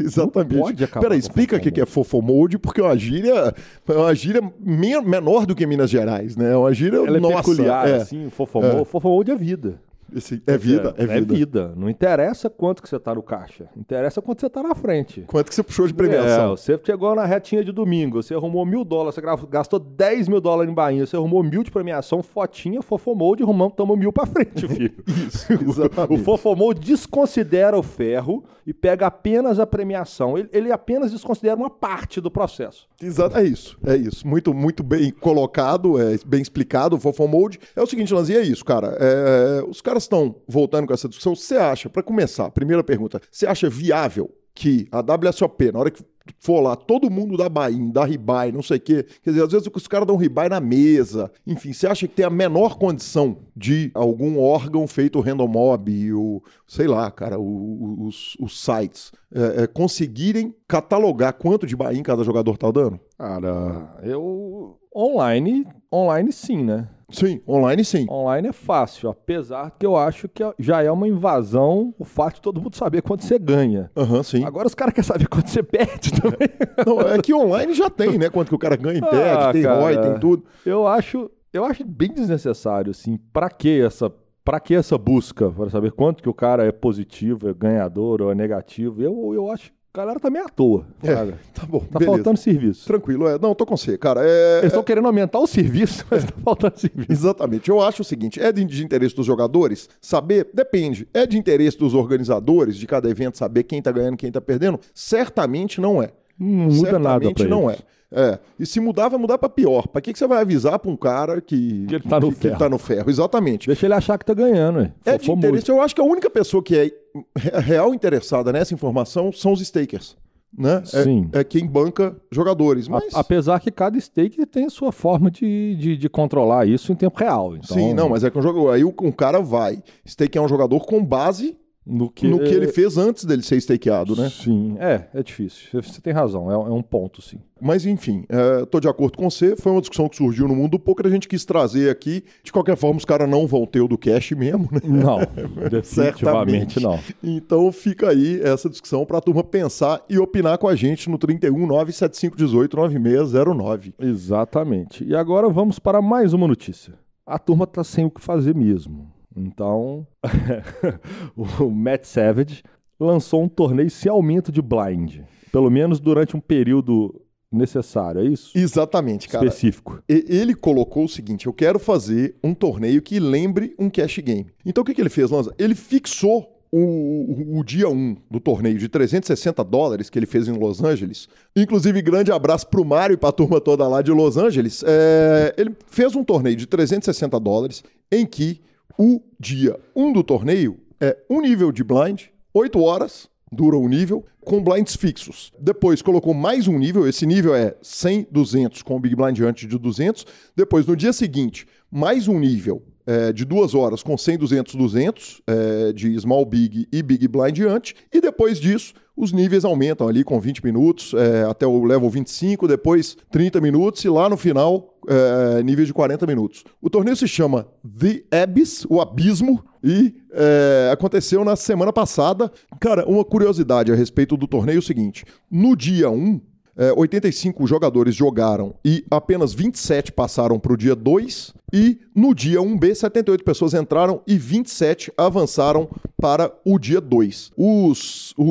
Exatamente. 0.00 0.54
Não 0.54 0.62
pode 0.62 0.84
acabar 0.84 1.02
Peraí, 1.02 1.18
explica 1.18 1.56
o 1.56 1.60
que 1.60 1.70
que 1.70 1.80
é 1.80 1.86
fofomode, 1.86 2.58
porque 2.58 2.80
é 2.80 2.84
uma 2.84 2.96
gíria, 2.96 3.54
é 3.88 3.92
uma 3.92 4.14
gíria 4.14 4.40
men- 4.60 5.02
menor 5.02 5.46
do 5.46 5.54
que 5.54 5.66
Minas 5.66 5.90
Gerais, 5.90 6.36
né? 6.36 6.52
É 6.52 6.56
uma 6.56 6.72
gíria 6.72 6.98
Ela 6.98 7.16
é 7.16 7.20
nossa. 7.20 7.36
peculiar, 7.36 7.88
é. 7.88 7.96
assim, 7.96 8.28
Fofomode. 8.30 8.84
Fofomode 8.86 9.30
é 9.30 9.36
vida. 9.36 9.80
Esse- 10.14 10.42
é 10.46 10.56
vida, 10.56 10.94
é, 10.96 11.06
vida. 11.06 11.34
É 11.34 11.36
vida. 11.36 11.72
Não 11.76 11.88
interessa 11.90 12.48
quanto 12.48 12.82
que 12.82 12.88
você 12.88 12.98
tá 12.98 13.14
no 13.14 13.22
caixa. 13.22 13.66
Interessa 13.76 14.22
quanto 14.22 14.40
você 14.40 14.48
tá 14.50 14.62
na 14.62 14.74
frente. 14.74 15.24
Quanto 15.26 15.48
que 15.48 15.54
você 15.54 15.62
puxou 15.62 15.86
de 15.86 15.92
É, 15.92 15.96
premiação? 15.96 16.56
você 16.56 16.78
chegou 16.84 17.14
na 17.14 17.24
retinha 17.24 17.64
de 17.64 17.72
domingo, 17.72 18.22
você 18.22 18.34
arrumou 18.34 18.64
mil 18.64 18.84
dólares, 18.84 19.14
você 19.14 19.22
gastou 19.50 19.78
10 19.78 20.28
mil 20.28 20.40
dólares 20.40 20.70
em 20.70 20.74
bainha, 20.74 21.06
você 21.06 21.16
arrumou 21.16 21.42
mil 21.42 21.62
de 21.62 21.70
premiação, 21.70 22.22
fotinha, 22.22 22.80
fofomode, 22.82 23.42
arrumamos, 23.42 23.74
tamo 23.76 23.96
mil 23.96 24.12
pra 24.12 24.26
frente, 24.26 24.66
filho. 24.68 24.94
Isso, 25.28 25.46
O. 26.08 26.18
Fofomode 26.18 26.80
desconsidera 26.80 27.76
o 27.78 27.82
ferro 27.82 28.44
e 28.66 28.72
pega 28.72 29.06
apenas 29.06 29.58
a 29.58 29.66
premiação. 29.66 30.38
Ele, 30.38 30.48
ele 30.52 30.72
apenas 30.72 31.10
desconsidera 31.12 31.56
uma 31.56 31.68
parte 31.70 32.20
do 32.20 32.30
processo. 32.30 32.86
Exato, 33.02 33.36
é 33.36 33.44
isso, 33.44 33.76
é 33.84 33.96
isso. 33.96 34.26
Muito, 34.26 34.54
muito 34.54 34.82
bem 34.82 35.10
colocado, 35.10 36.00
é 36.00 36.16
bem 36.26 36.40
explicado. 36.40 36.96
O 36.96 36.98
Fofomode 37.00 37.58
é 37.76 37.82
o 37.82 37.86
seguinte, 37.86 38.14
Lanzinha, 38.14 38.38
é 38.38 38.42
isso, 38.42 38.64
cara. 38.64 38.96
É, 38.98 39.62
os 39.68 39.80
caras 39.80 40.03
estão 40.04 40.36
voltando 40.46 40.86
com 40.86 40.94
essa 40.94 41.08
discussão. 41.08 41.34
Você 41.34 41.56
acha, 41.56 41.88
para 41.88 42.02
começar, 42.02 42.50
primeira 42.50 42.82
pergunta, 42.82 43.20
você 43.30 43.46
acha 43.46 43.68
viável 43.68 44.30
que 44.54 44.86
a 44.92 45.00
WSOP, 45.00 45.72
na 45.72 45.80
hora 45.80 45.90
que 45.90 46.02
for 46.38 46.60
lá, 46.60 46.76
todo 46.76 47.10
mundo 47.10 47.36
dá 47.36 47.48
buy-in, 47.48 47.90
dá 47.90 48.04
rebuy, 48.04 48.52
não 48.52 48.62
sei 48.62 48.78
o 48.78 48.80
quê. 48.80 49.06
Quer 49.22 49.30
dizer, 49.30 49.42
às 49.44 49.52
vezes 49.52 49.68
os 49.72 49.86
caras 49.88 50.06
dão 50.06 50.16
rebuy 50.16 50.48
na 50.48 50.60
mesa. 50.60 51.30
Enfim, 51.46 51.72
você 51.72 51.86
acha 51.86 52.06
que 52.06 52.14
tem 52.14 52.24
a 52.24 52.30
menor 52.30 52.78
condição 52.78 53.38
de 53.54 53.90
algum 53.94 54.38
órgão 54.38 54.86
feito 54.86 55.20
Random 55.20 55.48
Mob, 55.48 56.12
o, 56.14 56.42
sei 56.66 56.86
lá, 56.86 57.10
cara, 57.10 57.38
os, 57.38 58.36
os 58.40 58.64
sites, 58.64 59.12
é, 59.34 59.64
é, 59.64 59.66
conseguirem 59.66 60.54
catalogar 60.68 61.34
quanto 61.34 61.66
de 61.66 61.76
buy-in 61.76 62.02
cada 62.02 62.22
jogador 62.22 62.56
tá 62.56 62.70
dando? 62.70 62.98
Cara, 63.18 63.98
eu. 64.02 64.78
Online, 64.96 65.66
online 65.92 66.32
sim, 66.32 66.62
né? 66.62 66.88
Sim, 67.10 67.40
online 67.48 67.84
sim. 67.84 68.06
Online 68.10 68.48
é 68.48 68.52
fácil, 68.52 69.08
apesar 69.10 69.70
que 69.78 69.84
eu 69.84 69.96
acho 69.96 70.28
que 70.28 70.42
já 70.58 70.82
é 70.82 70.90
uma 70.90 71.06
invasão 71.08 71.94
o 71.98 72.04
fato 72.04 72.36
de 72.36 72.40
todo 72.42 72.60
mundo 72.60 72.76
saber 72.76 73.02
quanto 73.02 73.24
você 73.24 73.38
ganha. 73.38 73.90
Aham, 73.96 74.22
sim. 74.22 74.44
Agora 74.44 74.66
os 74.66 74.74
caras 74.74 74.94
querem 74.94 75.06
saber 75.06 75.28
quanto 75.28 75.48
você 75.50 75.62
perde 75.62 76.12
também. 76.20 76.48
Não, 76.86 77.00
é 77.00 77.20
que 77.20 77.32
online 77.34 77.72
já 77.74 77.90
tem, 77.90 78.18
né? 78.18 78.28
Quanto 78.30 78.48
que 78.48 78.54
o 78.54 78.58
cara 78.58 78.76
ganha 78.76 78.98
e 78.98 79.02
Ah, 79.04 79.08
perde, 79.08 79.52
tem 79.52 79.62
cara. 79.62 79.80
ROI, 79.80 79.98
tem 80.00 80.18
tudo. 80.18 80.44
Eu 80.64 80.86
acho, 80.86 81.30
eu 81.52 81.64
acho 81.64 81.84
bem 81.84 82.12
desnecessário, 82.12 82.90
assim. 82.90 83.18
Pra 83.32 83.48
que 83.50 83.80
essa, 83.80 84.10
pra 84.44 84.58
que 84.60 84.74
essa 84.74 84.96
busca? 84.98 85.50
Para 85.50 85.70
saber 85.70 85.92
quanto 85.92 86.22
que 86.22 86.28
o 86.28 86.34
cara 86.34 86.64
é 86.64 86.72
positivo, 86.72 87.48
é 87.48 87.54
ganhador 87.54 88.22
ou 88.22 88.30
é 88.30 88.34
negativo? 88.34 89.02
Eu, 89.02 89.32
eu 89.34 89.50
acho 89.50 89.72
galera 89.94 90.18
tá 90.20 90.28
meio 90.30 90.44
à 90.44 90.48
toa. 90.48 90.86
É, 91.02 91.14
tá 91.54 91.64
bom, 91.66 91.80
Tá 91.80 91.98
beleza. 91.98 92.16
faltando 92.16 92.38
serviço. 92.38 92.86
Tranquilo, 92.86 93.28
é. 93.28 93.38
Não, 93.38 93.54
tô 93.54 93.64
com 93.64 93.76
você, 93.76 93.96
cara. 93.96 94.20
É, 94.24 94.58
Eles 94.58 94.66
estão 94.66 94.82
querendo 94.82 95.06
aumentar 95.06 95.38
o 95.38 95.46
serviço, 95.46 96.04
mas 96.10 96.24
tá 96.24 96.32
faltando 96.44 96.78
serviço. 96.78 97.10
Exatamente. 97.10 97.68
Eu 97.70 97.80
acho 97.80 98.02
o 98.02 98.04
seguinte: 98.04 98.40
é 98.40 98.50
de, 98.52 98.84
interesse 98.84 99.14
dos 99.14 99.26
jogadores 99.26 99.88
saber? 100.00 100.48
Depende. 100.52 101.08
É 101.14 101.26
de 101.26 101.38
interesse 101.38 101.78
dos 101.78 101.94
organizadores 101.94 102.76
de 102.76 102.86
cada 102.86 103.08
evento 103.08 103.38
saber 103.38 103.62
quem 103.64 103.80
tá 103.80 103.92
ganhando, 103.92 104.16
quem 104.16 104.30
tá 104.32 104.40
perdendo? 104.40 104.78
Certamente 104.92 105.80
não 105.80 106.02
é. 106.02 106.10
Não 106.38 106.48
muda 106.48 106.98
nada 106.98 107.20
pra 107.20 107.28
Certamente 107.28 107.46
não 107.48 107.70
eles. 107.70 107.80
é. 107.80 107.94
É. 108.16 108.38
E 108.60 108.64
se 108.66 108.78
mudar, 108.78 109.08
vai 109.08 109.18
mudar 109.18 109.38
pra 109.38 109.48
pior. 109.48 109.88
Pra 109.88 110.00
que, 110.00 110.12
que 110.12 110.18
você 110.18 110.26
vai 110.26 110.40
avisar 110.40 110.78
pra 110.78 110.88
um 110.90 110.96
cara 110.96 111.40
que, 111.40 111.84
Que 111.86 111.94
ele 111.96 112.04
tá 112.04 112.20
no 112.20 112.28
que, 112.28 112.34
que 112.38 112.46
ele 112.46 112.50
ferro. 112.50 112.58
tá 112.58 112.68
no 112.68 112.78
ferro? 112.78 113.10
Exatamente. 113.10 113.66
Deixa 113.66 113.86
ele 113.86 113.94
achar 113.94 114.16
que 114.18 114.24
tá 114.24 114.34
ganhando, 114.34 114.78
ué. 114.78 114.92
É 115.04 115.18
de 115.18 115.30
interesse. 115.32 115.68
Eu 115.68 115.80
acho 115.82 115.94
que 115.96 116.00
a 116.00 116.04
única 116.04 116.30
pessoa 116.30 116.62
que 116.62 116.76
é 116.78 116.90
real 117.36 117.94
interessada 117.94 118.52
nessa 118.52 118.74
informação 118.74 119.32
são 119.32 119.52
os 119.52 119.60
stakers. 119.60 120.16
Né? 120.56 120.82
É- 120.92 121.02
Sim. 121.02 121.28
É, 121.32 121.42
quem 121.42 121.66
banca 121.66 122.16
jogadores. 122.30 122.86
A- 122.86 122.90
Mas, 122.92 123.14
apesar 123.14 123.58
que 123.60 123.70
cada 123.72 123.98
stake 124.00 124.46
tem 124.46 124.66
a 124.66 124.70
sua 124.70 124.92
forma 124.92 125.30
de, 125.30 125.74
de, 125.76 125.96
de 125.96 126.08
controlar 126.08 126.66
isso 126.66 126.92
em 126.92 126.94
tempo 126.94 127.18
real. 127.18 127.56
Então, 127.56 127.76
sim, 127.76 127.92
não, 127.92 128.08
mas 128.08 128.22
é 128.22 128.30
que 128.30 128.38
um 128.38 128.42
jogador. 128.42 128.70
Aí 128.70 128.84
o, 128.84 128.94
um 129.02 129.10
cara 129.12 129.40
vai 129.40 129.82
stakear 130.06 130.44
um 130.44 130.48
jogador 130.48 130.80
com 130.86 131.04
base 131.04 131.56
no 131.86 132.10
que, 132.10 132.26
no 132.26 132.38
que 132.38 132.52
ele 132.54 132.68
fez 132.68 132.96
antes 132.96 133.24
dele 133.24 133.42
ser 133.42 133.60
stakeado, 133.60 134.16
né? 134.16 134.30
Sim, 134.30 134.76
é, 134.78 135.06
é 135.12 135.22
difícil. 135.22 135.68
Você- 135.82 136.00
tem 136.00 136.12
razão, 136.12 136.50
é, 136.50 136.54
é 136.54 136.72
um 136.72 136.82
ponto, 136.82 137.20
sim. 137.20 137.38
Mas 137.60 137.84
enfim, 137.86 138.24
é, 138.28 138.64
tô 138.66 138.80
de 138.80 138.88
acordo 138.88 139.16
com 139.18 139.28
você. 139.30 139.54
Foi 139.56 139.70
uma 139.72 139.80
discussão 139.80 140.08
que 140.08 140.16
surgiu 140.16 140.46
no 140.48 140.54
mundo 140.56 140.72
do 140.72 140.78
poker, 140.78 141.06
a 141.06 141.10
gente 141.10 141.28
quis 141.28 141.44
trazer 141.44 141.90
aqui. 141.90 142.24
De 142.42 142.52
qualquer 142.52 142.76
forma, 142.76 142.98
os 142.98 143.04
caram 143.04 143.26
não 143.26 143.46
vão 143.46 143.64
ter 143.66 143.80
o 143.80 143.88
do 143.88 143.96
cash 143.98 144.32
mesmo, 144.32 144.68
né? 144.72 144.80
Não, 144.84 145.18
definitivamente 145.70 146.80
não. 146.80 146.98
Então 147.22 147.70
fica 147.72 148.10
aí 148.10 148.40
essa 148.42 148.68
discussão 148.68 149.04
para 149.06 149.18
a 149.18 149.20
turma 149.20 149.44
pensar 149.44 150.02
e 150.08 150.18
opinar 150.18 150.58
com 150.58 150.68
a 150.68 150.74
gente 150.74 151.08
no 151.08 151.16
31 151.18 151.66
97518 151.66 152.76
9609. 152.76 153.94
Exatamente. 153.98 155.04
E 155.04 155.14
agora 155.14 155.48
vamos 155.48 155.78
para 155.78 156.02
mais 156.02 156.32
uma 156.32 156.48
notícia. 156.48 156.94
A 157.26 157.38
turma 157.38 157.66
tá 157.66 157.82
sem 157.82 158.04
o 158.04 158.10
que 158.10 158.20
fazer 158.20 158.54
mesmo. 158.54 159.13
Então, 159.36 160.06
o 161.36 161.70
Matt 161.70 162.04
Savage 162.04 162.62
lançou 162.98 163.42
um 163.42 163.48
torneio 163.48 163.90
sem 163.90 164.10
aumento 164.10 164.50
de 164.52 164.62
blind. 164.62 165.20
Pelo 165.52 165.70
menos 165.70 166.00
durante 166.00 166.36
um 166.36 166.40
período 166.40 167.20
necessário, 167.50 168.20
é 168.20 168.24
isso? 168.24 168.56
Exatamente, 168.56 169.28
cara. 169.28 169.44
Específico. 169.46 170.00
Ele 170.08 170.54
colocou 170.54 171.04
o 171.04 171.08
seguinte: 171.08 171.46
eu 171.46 171.52
quero 171.52 171.78
fazer 171.78 172.34
um 172.42 172.52
torneio 172.54 173.00
que 173.00 173.20
lembre 173.20 173.74
um 173.78 173.88
cash 173.88 174.18
game. 174.18 174.46
Então 174.66 174.82
o 174.82 174.84
que, 174.84 174.94
que 174.94 175.00
ele 175.00 175.08
fez, 175.10 175.30
Lanza? 175.30 175.54
Ele 175.58 175.74
fixou 175.76 176.50
o, 176.72 176.78
o- 176.78 177.58
o 177.60 177.64
dia 177.64 177.88
1 177.88 178.16
do 178.28 178.40
torneio 178.40 178.76
de 178.78 178.88
360 178.88 179.62
dólares 179.62 180.10
que 180.10 180.18
ele 180.18 180.26
fez 180.26 180.48
em 180.48 180.58
Los 180.58 180.82
Angeles. 180.82 181.28
Inclusive, 181.54 182.02
grande 182.02 182.32
abraço 182.32 182.66
pro 182.66 182.84
Mário 182.84 183.14
e 183.14 183.16
pra 183.16 183.30
turma 183.30 183.60
toda 183.60 183.86
lá 183.86 184.02
de 184.02 184.10
Los 184.10 184.36
Angeles. 184.36 184.82
É, 184.84 185.54
ele 185.56 185.72
fez 185.86 186.16
um 186.16 186.24
torneio 186.24 186.56
de 186.56 186.66
360 186.66 187.38
dólares 187.38 187.84
em 188.10 188.26
que 188.26 188.60
o 188.98 189.20
dia 189.38 189.78
1 189.94 190.12
do 190.12 190.22
torneio 190.22 190.78
é 191.00 191.16
um 191.28 191.40
nível 191.40 191.72
de 191.72 191.82
blind, 191.82 192.24
8 192.52 192.80
horas 192.80 193.28
dura 193.54 193.76
o 193.76 193.88
nível, 193.88 194.24
com 194.44 194.62
blinds 194.62 194.96
fixos. 194.96 195.52
Depois 195.58 196.02
colocou 196.02 196.34
mais 196.34 196.66
um 196.68 196.78
nível, 196.78 197.08
esse 197.08 197.24
nível 197.24 197.54
é 197.54 197.74
100, 197.80 198.28
200, 198.30 198.82
com 198.82 198.96
o 198.96 199.00
Big 199.00 199.14
Blind 199.14 199.40
antes 199.40 199.68
de 199.68 199.78
200. 199.78 200.26
Depois, 200.56 200.86
no 200.86 200.96
dia 200.96 201.12
seguinte, 201.12 201.66
mais 201.90 202.28
um 202.28 202.38
nível 202.38 202.82
é, 203.06 203.32
de 203.32 203.44
duas 203.44 203.74
horas 203.74 204.02
com 204.02 204.16
100, 204.16 204.38
200, 204.38 204.74
200, 204.74 205.42
é, 205.46 205.92
de 205.92 206.18
Small 206.18 206.44
Big 206.44 206.88
e 206.92 207.02
Big 207.02 207.28
Blind 207.28 207.60
antes. 207.60 207.94
E 208.12 208.20
depois 208.20 208.58
disso, 208.58 208.94
os 209.16 209.32
níveis 209.32 209.64
aumentam 209.64 210.08
ali 210.08 210.24
com 210.24 210.40
20 210.40 210.64
minutos, 210.64 211.14
é, 211.14 211.44
até 211.44 211.66
o 211.66 211.84
level 211.84 212.10
25, 212.10 212.66
depois 212.66 213.16
30 213.30 213.60
minutos 213.60 214.04
e 214.04 214.08
lá 214.08 214.28
no 214.28 214.36
final, 214.36 214.93
é, 215.08 215.62
nível 215.62 215.84
de 215.84 215.92
40 215.92 216.26
minutos. 216.26 216.64
O 216.80 216.88
torneio 216.90 217.16
se 217.16 217.26
chama 217.28 217.66
The 217.98 218.42
Abyss, 218.42 218.86
o 218.88 219.00
Abismo, 219.00 219.64
e 219.82 220.14
é, 220.32 220.90
aconteceu 220.92 221.44
na 221.44 221.56
semana 221.56 221.92
passada. 221.92 222.50
Cara, 222.80 223.06
uma 223.06 223.24
curiosidade 223.24 223.92
a 223.92 223.94
respeito 223.94 224.36
do 224.36 224.46
torneio 224.46 224.76
é 224.76 224.78
o 224.78 224.82
seguinte: 224.82 225.24
no 225.50 225.76
dia 225.76 226.08
1, 226.10 226.40
é, 226.76 226.92
85 226.92 227.66
jogadores 227.66 228.14
jogaram 228.14 228.74
e 228.84 229.04
apenas 229.10 229.54
27 229.54 230.10
passaram 230.12 230.58
para 230.58 230.72
o 230.72 230.76
dia 230.76 230.94
2. 230.96 231.52
E 231.72 231.98
no 232.14 232.32
dia 232.34 232.60
1B, 232.60 232.94
78 232.94 233.42
pessoas 233.44 233.74
entraram 233.74 234.22
e 234.28 234.38
27 234.38 235.12
avançaram 235.16 235.88
para 236.16 236.52
o 236.64 236.78
dia 236.78 237.00
2. 237.00 237.50
Os, 237.56 238.32
o, 238.38 238.44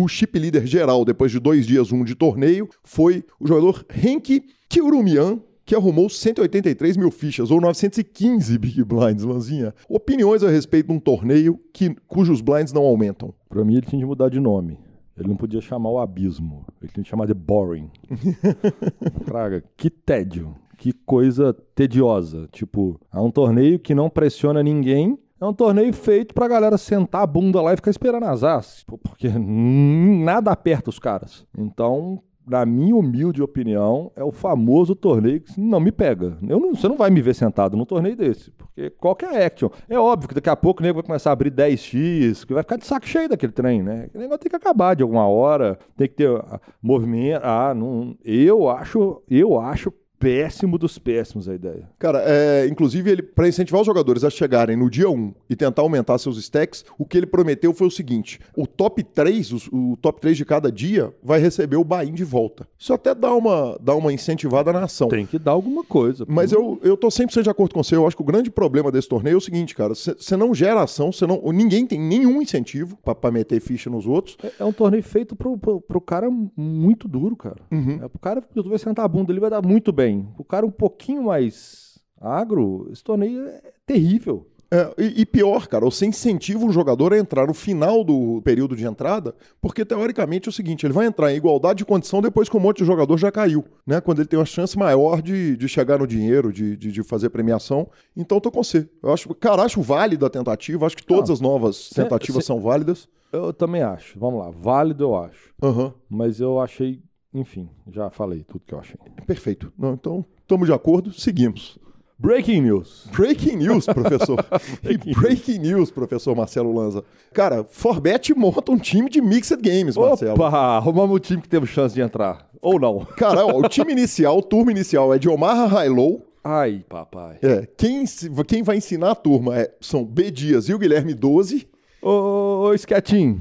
o, 0.00 0.02
o- 0.04 0.08
chip 0.08 0.36
líder 0.38 0.66
geral, 0.66 1.04
depois 1.04 1.30
de 1.30 1.38
dois 1.38 1.66
dias, 1.68 1.92
um 1.92 2.02
de 2.02 2.16
torneio, 2.16 2.68
foi 2.82 3.24
o 3.38 3.46
jogador 3.46 3.84
Henki 3.94 4.42
Kiurumian, 4.68 5.38
que 5.64 5.74
arrumou 5.74 6.08
183 6.08 6.96
mil 6.96 7.10
fichas, 7.10 7.50
ou 7.50 7.60
915 7.60 8.58
Big 8.58 8.84
Blinds, 8.84 9.24
Lanzinha. 9.24 9.74
Opiniões 9.88 10.42
a 10.42 10.50
respeito 10.50 10.88
de 10.88 10.92
um 10.92 11.00
torneio 11.00 11.58
que, 11.72 11.94
cujos 12.06 12.40
blinds 12.40 12.72
não 12.72 12.82
aumentam. 12.82 13.32
Pra 13.48 13.64
mim, 13.64 13.74
ele 13.74 13.86
tinha 13.86 13.98
de 13.98 14.06
mudar 14.06 14.28
de 14.28 14.38
nome. 14.38 14.78
Ele 15.16 15.28
não 15.28 15.36
podia 15.36 15.60
chamar 15.60 15.90
o 15.90 15.98
abismo. 15.98 16.66
Ele 16.82 16.90
tinha 16.92 17.04
que 17.04 17.10
chamar 17.10 17.26
de 17.26 17.34
boring. 17.34 17.88
Praga, 19.24 19.62
que 19.76 19.88
tédio. 19.88 20.54
Que 20.76 20.92
coisa 20.92 21.54
tediosa. 21.74 22.48
Tipo, 22.50 23.00
é 23.12 23.20
um 23.20 23.30
torneio 23.30 23.78
que 23.78 23.94
não 23.94 24.10
pressiona 24.10 24.62
ninguém. 24.62 25.16
É 25.40 25.46
um 25.46 25.52
torneio 25.52 25.92
feito 25.92 26.34
pra 26.34 26.48
galera 26.48 26.76
sentar 26.76 27.22
a 27.22 27.26
bunda 27.26 27.60
lá 27.60 27.72
e 27.72 27.76
ficar 27.76 27.90
esperando 27.90 28.24
as 28.24 28.42
as, 28.42 28.84
porque 28.84 29.28
nada 29.28 30.50
aperta 30.50 30.90
os 30.90 30.98
caras. 30.98 31.46
Então, 31.56 32.22
na 32.46 32.66
minha 32.66 32.94
humilde 32.94 33.42
opinião, 33.42 34.12
é 34.14 34.22
o 34.22 34.30
famoso 34.30 34.94
torneio 34.94 35.40
que 35.40 35.58
não 35.58 35.80
me 35.80 35.90
pega. 35.90 36.36
Eu 36.46 36.60
não, 36.60 36.74
você 36.74 36.88
não 36.88 36.96
vai 36.96 37.10
me 37.10 37.22
ver 37.22 37.34
sentado 37.34 37.76
num 37.76 37.84
torneio 37.84 38.16
desse, 38.16 38.50
porque 38.52 38.90
qualquer 38.90 39.44
action. 39.44 39.70
É 39.88 39.98
óbvio 39.98 40.28
que 40.28 40.34
daqui 40.34 40.50
a 40.50 40.56
pouco 40.56 40.80
o 40.80 40.82
nego 40.82 40.96
vai 40.96 41.06
começar 41.06 41.30
a 41.30 41.32
abrir 41.32 41.50
10x, 41.50 42.46
que 42.46 42.52
vai 42.52 42.62
ficar 42.62 42.76
de 42.76 42.86
saco 42.86 43.06
cheio 43.06 43.28
daquele 43.28 43.52
trem, 43.52 43.82
né? 43.82 44.08
O 44.14 44.18
negócio 44.18 44.40
tem 44.40 44.50
que 44.50 44.56
acabar 44.56 44.94
de 44.94 45.02
alguma 45.02 45.26
hora, 45.26 45.78
tem 45.96 46.08
que 46.08 46.14
ter 46.14 46.30
uh, 46.30 46.60
movimento. 46.82 47.42
Ah, 47.42 47.74
não, 47.74 48.16
eu 48.24 48.68
acho, 48.68 49.22
eu 49.28 49.58
acho 49.58 49.92
péssimo 50.24 50.78
dos 50.78 50.98
péssimos 50.98 51.48
a 51.50 51.54
ideia. 51.54 51.86
Cara, 51.98 52.22
é, 52.24 52.66
inclusive, 52.66 53.10
ele 53.10 53.22
para 53.22 53.46
incentivar 53.46 53.82
os 53.82 53.86
jogadores 53.86 54.24
a 54.24 54.30
chegarem 54.30 54.74
no 54.74 54.88
dia 54.88 55.10
1 55.10 55.34
e 55.50 55.54
tentar 55.54 55.82
aumentar 55.82 56.16
seus 56.16 56.38
stacks, 56.38 56.82
o 56.98 57.04
que 57.04 57.18
ele 57.18 57.26
prometeu 57.26 57.74
foi 57.74 57.86
o 57.86 57.90
seguinte: 57.90 58.40
o 58.56 58.66
top 58.66 59.04
3, 59.04 59.52
o, 59.52 59.92
o 59.92 59.96
top 59.98 60.20
3 60.22 60.36
de 60.36 60.44
cada 60.46 60.72
dia, 60.72 61.12
vai 61.22 61.40
receber 61.40 61.76
o 61.76 61.84
buy-in 61.84 62.14
de 62.14 62.24
volta. 62.24 62.66
Isso 62.78 62.94
até 62.94 63.14
dá 63.14 63.34
uma, 63.34 63.78
dá 63.80 63.94
uma 63.94 64.12
incentivada 64.12 64.72
na 64.72 64.84
ação. 64.84 65.08
Tem 65.08 65.26
que 65.26 65.38
dar 65.38 65.52
alguma 65.52 65.84
coisa. 65.84 66.24
Mas 66.26 66.52
eu, 66.52 66.80
eu 66.82 66.96
tô 66.96 67.08
100% 67.08 67.42
de 67.42 67.50
acordo 67.50 67.74
com 67.74 67.82
você. 67.82 67.94
Eu 67.94 68.06
acho 68.06 68.16
que 68.16 68.22
o 68.22 68.26
grande 68.26 68.50
problema 68.50 68.90
desse 68.90 69.08
torneio 69.08 69.34
é 69.34 69.38
o 69.38 69.40
seguinte, 69.42 69.74
cara: 69.74 69.94
você 69.94 70.36
não 70.36 70.54
gera 70.54 70.82
ação, 70.82 71.12
você 71.12 71.26
não, 71.26 71.42
ninguém 71.52 71.86
tem 71.86 72.00
nenhum 72.00 72.40
incentivo 72.40 72.96
para 73.04 73.30
meter 73.30 73.60
ficha 73.60 73.90
nos 73.90 74.06
outros. 74.06 74.38
É, 74.42 74.52
é, 74.60 74.64
um 74.64 74.72
torneio 74.72 75.02
feito 75.02 75.36
pro, 75.36 75.58
pro, 75.58 75.82
pro 75.82 76.00
cara 76.00 76.30
muito 76.56 77.06
duro, 77.06 77.36
cara. 77.36 77.60
Uhum. 77.70 77.98
É 78.02 78.08
pro 78.08 78.18
cara 78.18 78.40
que 78.40 78.62
vai 78.62 78.78
sentar 78.78 79.04
a 79.04 79.08
bunda, 79.08 79.30
ele 79.30 79.40
vai 79.40 79.50
dar 79.50 79.60
muito 79.60 79.92
bem 79.92 80.13
O 80.38 80.44
cara 80.44 80.66
um 80.66 80.70
pouquinho 80.70 81.24
mais 81.24 81.98
agro, 82.20 82.88
esse 82.90 83.02
torneio 83.02 83.46
é 83.46 83.72
terrível. 83.86 84.46
É, 84.70 84.92
e, 84.98 85.20
e, 85.20 85.26
pior, 85.26 85.68
cara, 85.68 85.84
você 85.84 86.04
incentiva 86.04 86.64
um 86.64 86.72
jogador 86.72 87.12
a 87.12 87.18
entrar 87.18 87.46
no 87.46 87.54
final 87.54 88.02
do 88.02 88.42
período 88.42 88.74
de 88.74 88.84
entrada, 88.84 89.32
porque 89.60 89.84
teoricamente 89.84 90.48
é 90.48 90.50
o 90.50 90.52
seguinte: 90.52 90.84
ele 90.84 90.92
vai 90.92 91.06
entrar 91.06 91.32
em 91.32 91.36
igualdade 91.36 91.78
de 91.78 91.84
condição 91.84 92.20
depois 92.20 92.48
que 92.48 92.56
um 92.56 92.60
monte 92.60 92.78
de 92.78 92.84
jogador 92.84 93.16
já 93.16 93.30
caiu, 93.30 93.64
né? 93.86 94.00
Quando 94.00 94.18
ele 94.18 94.28
tem 94.28 94.38
uma 94.38 94.44
chance 94.44 94.76
maior 94.76 95.22
de, 95.22 95.56
de 95.56 95.68
chegar 95.68 95.98
no 95.98 96.08
dinheiro, 96.08 96.52
de, 96.52 96.76
de, 96.76 96.90
de 96.90 97.02
fazer 97.04 97.30
premiação. 97.30 97.88
Então 98.16 98.40
tô 98.40 98.50
com 98.50 98.64
você. 98.64 98.88
Eu 99.00 99.12
acho, 99.12 99.32
cara, 99.36 99.62
acho 99.62 99.80
válido 99.80 100.26
a 100.26 100.30
tentativa, 100.30 100.86
acho 100.86 100.96
que 100.96 101.06
todas 101.06 101.30
as 101.30 101.40
novas 101.40 101.90
tentativas 101.90 102.44
são 102.44 102.60
válidas. 102.60 103.08
Eu 103.32 103.52
também 103.52 103.82
acho. 103.82 104.18
Vamos 104.18 104.40
lá, 104.40 104.50
válido 104.50 105.04
eu 105.04 105.16
acho. 105.16 105.54
Uhum. 105.62 105.92
Mas 106.08 106.40
eu 106.40 106.60
achei 106.60 107.00
enfim, 107.34 107.68
já 107.90 108.08
falei 108.10 108.44
tudo 108.44 108.62
que 108.64 108.72
eu 108.72 108.78
achei. 108.78 108.96
Perfeito. 109.26 109.72
Não, 109.76 109.94
então, 109.94 110.24
estamos 110.40 110.66
de 110.66 110.72
acordo, 110.72 111.12
seguimos. 111.12 111.76
Breaking 112.16 112.60
news. 112.60 113.08
Breaking 113.12 113.56
news, 113.56 113.86
professor. 113.86 114.38
breaking, 114.82 115.12
breaking 115.12 115.58
news, 115.58 115.90
professor 115.90 116.36
Marcelo 116.36 116.72
Lanza. 116.72 117.02
Cara, 117.32 117.64
Forbet 117.64 118.32
monta 118.34 118.70
um 118.70 118.78
time 118.78 119.10
de 119.10 119.20
Mixed 119.20 119.60
Games, 119.60 119.96
Marcelo. 119.96 120.34
Opa, 120.34 120.76
arrumamos 120.76 121.16
um 121.16 121.18
time 121.18 121.42
que 121.42 121.48
teve 121.48 121.66
chance 121.66 121.92
de 121.92 122.00
entrar. 122.00 122.48
Ou 122.62 122.78
não. 122.78 123.00
Cara, 123.18 123.44
ó, 123.44 123.58
o 123.58 123.68
time 123.68 123.90
inicial, 123.90 124.38
o 124.38 124.42
turma 124.42 124.70
inicial 124.70 125.12
é 125.12 125.18
de 125.18 125.28
Omar 125.28 125.74
Hailow. 125.74 126.24
Ai, 126.42 126.84
papai. 126.88 127.38
É, 127.42 127.66
quem, 127.76 128.04
quem 128.46 128.62
vai 128.62 128.76
ensinar 128.76 129.10
a 129.10 129.14
turma 129.14 129.58
é, 129.58 129.74
são 129.80 130.04
B. 130.04 130.30
Dias 130.30 130.68
e 130.68 130.74
o 130.74 130.78
Guilherme 130.78 131.14
12. 131.14 131.66
Ô, 132.00 132.08
ô, 132.10 132.60
ô 132.68 132.74
Esquetinho, 132.74 133.40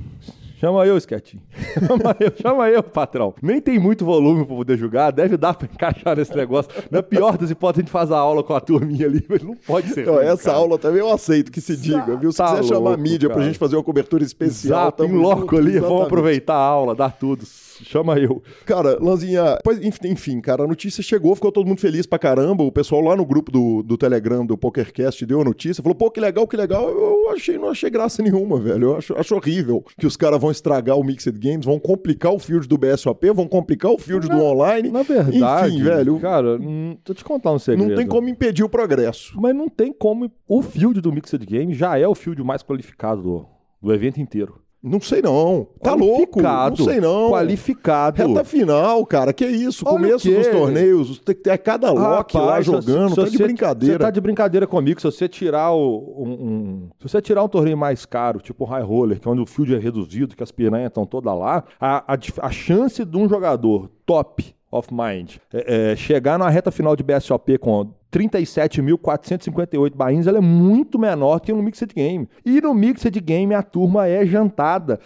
Chama 0.63 0.85
eu, 0.85 0.97
Sketchy. 0.97 1.41
chama 1.75 2.15
eu, 2.21 2.33
chama 2.41 2.69
eu, 2.69 2.81
patrão. 2.81 3.33
Nem 3.41 3.59
tem 3.59 3.77
muito 3.77 4.05
volume 4.05 4.45
pra 4.45 4.55
poder 4.55 4.77
jogar, 4.77 5.11
deve 5.11 5.35
dar 5.35 5.53
pra 5.55 5.67
encaixar 5.69 6.15
nesse 6.15 6.33
negócio. 6.33 6.71
Na 6.89 7.03
pior 7.03 7.37
das 7.37 7.51
hipóteses, 7.51 7.79
a 7.79 7.81
gente 7.81 7.91
faz 7.91 8.13
a 8.13 8.17
aula 8.17 8.41
com 8.41 8.53
a 8.53 8.61
turminha 8.61 9.05
ali, 9.07 9.25
mas 9.27 9.43
não 9.43 9.55
pode 9.55 9.89
ser. 9.89 10.03
Então, 10.03 10.21
essa 10.21 10.43
cara. 10.45 10.57
aula 10.59 10.79
também 10.79 11.01
eu 11.01 11.11
aceito 11.11 11.51
que 11.51 11.59
se 11.59 11.75
diga, 11.75 12.15
viu? 12.15 12.31
Se 12.31 12.37
tá 12.37 12.45
quiser 12.45 12.61
louco, 12.61 12.75
chamar 12.75 12.93
a 12.93 12.97
mídia 12.97 13.27
cara. 13.27 13.39
pra 13.39 13.45
gente 13.45 13.59
fazer 13.59 13.75
uma 13.75 13.83
cobertura 13.83 14.23
especial. 14.23 14.83
Exato, 14.83 15.03
em 15.03 15.11
loco 15.11 15.57
ali, 15.57 15.77
vamos 15.81 16.05
aproveitar 16.05 16.55
a 16.55 16.65
aula, 16.65 16.95
dar 16.95 17.11
tudo 17.11 17.43
chama 17.83 18.17
eu. 18.19 18.41
Cara, 18.65 18.97
Lanzinha, 18.99 19.57
enfim, 20.03 20.41
cara, 20.41 20.63
a 20.63 20.67
notícia 20.67 21.03
chegou, 21.03 21.35
ficou 21.35 21.51
todo 21.51 21.67
mundo 21.67 21.79
feliz 21.79 22.05
pra 22.05 22.19
caramba. 22.19 22.63
O 22.63 22.71
pessoal 22.71 23.01
lá 23.01 23.15
no 23.15 23.25
grupo 23.25 23.51
do, 23.51 23.83
do 23.83 23.97
Telegram 23.97 24.45
do 24.45 24.57
PokerCast 24.57 25.25
deu 25.25 25.41
a 25.41 25.43
notícia, 25.43 25.83
falou, 25.83 25.95
pô, 25.95 26.09
que 26.09 26.19
legal, 26.19 26.47
que 26.47 26.57
legal. 26.57 26.89
Eu 26.89 27.29
achei, 27.31 27.57
não 27.57 27.69
achei 27.69 27.89
graça 27.89 28.21
nenhuma, 28.21 28.59
velho. 28.59 28.89
Eu 28.89 28.97
acho, 28.97 29.17
acho 29.17 29.35
horrível 29.35 29.83
que 29.97 30.07
os 30.07 30.17
caras 30.17 30.39
vão 30.39 30.51
estragar 30.51 30.97
o 30.97 31.03
Mixed 31.03 31.37
Games, 31.39 31.65
vão 31.65 31.79
complicar 31.79 32.33
o 32.33 32.39
field 32.39 32.67
do 32.67 32.77
BSOP, 32.77 33.31
vão 33.31 33.47
complicar 33.47 33.91
o 33.91 33.97
field 33.97 34.27
na, 34.27 34.35
do 34.35 34.43
online. 34.43 34.89
Na 34.89 35.03
verdade, 35.03 35.75
enfim, 35.75 35.83
velho. 35.83 36.19
Cara, 36.19 36.55
hum, 36.55 36.97
deixa 36.97 37.01
eu 37.09 37.15
te 37.15 37.23
contar 37.23 37.51
um 37.51 37.59
segredo. 37.59 37.89
Não 37.89 37.95
tem 37.95 38.07
como 38.07 38.29
impedir 38.29 38.63
o 38.63 38.69
progresso. 38.69 39.39
Mas 39.39 39.55
não 39.55 39.69
tem 39.69 39.91
como. 39.91 40.31
O 40.47 40.61
field 40.61 41.01
do 41.01 41.11
Mixed 41.11 41.45
Games 41.45 41.77
já 41.77 41.97
é 41.97 42.07
o 42.07 42.15
field 42.15 42.41
mais 42.43 42.63
qualificado 42.63 43.21
do, 43.21 43.45
do 43.81 43.93
evento 43.93 44.19
inteiro. 44.19 44.62
Não 44.83 44.99
sei 44.99 45.21
não. 45.21 45.65
Tá 45.81 45.93
louco? 45.93 46.41
Não 46.41 46.75
sei 46.75 46.99
não. 46.99 47.31
Qualificado. 47.31 48.21
Reta 48.21 48.43
final, 48.43 49.05
cara. 49.05 49.31
Que 49.31 49.45
isso? 49.45 49.85
Olha 49.87 49.95
Começo 49.95 50.29
dos 50.29 50.47
torneios, 50.47 51.19
ter 51.19 51.57
cada 51.57 51.89
lock 51.89 52.35
lá 52.35 52.59
jogando. 52.59 53.11
Se, 53.11 53.15
tá 53.15 53.29
de 53.29 53.37
brincadeira. 53.37 53.95
Você 53.95 53.99
tá 53.99 54.11
de 54.11 54.19
brincadeira 54.19 54.67
comigo. 54.67 54.99
Se 54.99 55.05
você 55.05 55.29
tirar 55.29 55.71
o, 55.71 56.15
um, 56.17 56.31
um, 56.31 56.89
se 56.99 57.07
você 57.07 57.21
tirar 57.21 57.45
um 57.45 57.47
torneio 57.47 57.77
mais 57.77 58.05
caro, 58.05 58.41
tipo 58.41 58.65
o 58.65 58.67
High 58.67 58.83
Roller, 58.83 59.21
que 59.21 59.27
é 59.27 59.31
onde 59.31 59.41
o 59.41 59.45
field 59.45 59.73
é 59.73 59.79
reduzido, 59.79 60.35
que 60.35 60.43
as 60.43 60.51
piranhas 60.51 60.87
estão 60.87 61.05
todas 61.05 61.33
lá, 61.33 61.63
a, 61.79 62.13
a, 62.13 62.17
a 62.41 62.51
chance 62.51 63.05
de 63.05 63.17
um 63.17 63.29
jogador 63.29 63.89
top 64.05 64.53
of 64.73 64.89
mind 64.91 65.35
é, 65.53 65.91
é, 65.91 65.95
chegar 65.95 66.37
na 66.37 66.49
reta 66.49 66.71
final 66.71 66.95
de 66.95 67.03
BSOP 67.03 67.57
com 67.57 67.93
37.458 68.11 69.95
bainhas, 69.95 70.27
ela 70.27 70.37
é 70.37 70.41
muito 70.41 70.99
menor 70.99 71.39
que 71.39 71.51
no 71.51 71.63
Mixed 71.63 71.93
Game. 71.93 72.29
E 72.45 72.61
no 72.61 72.73
Mixed 72.73 73.19
Game 73.19 73.53
a 73.53 73.63
turma 73.63 74.07
é 74.07 74.25
jantada. 74.25 74.99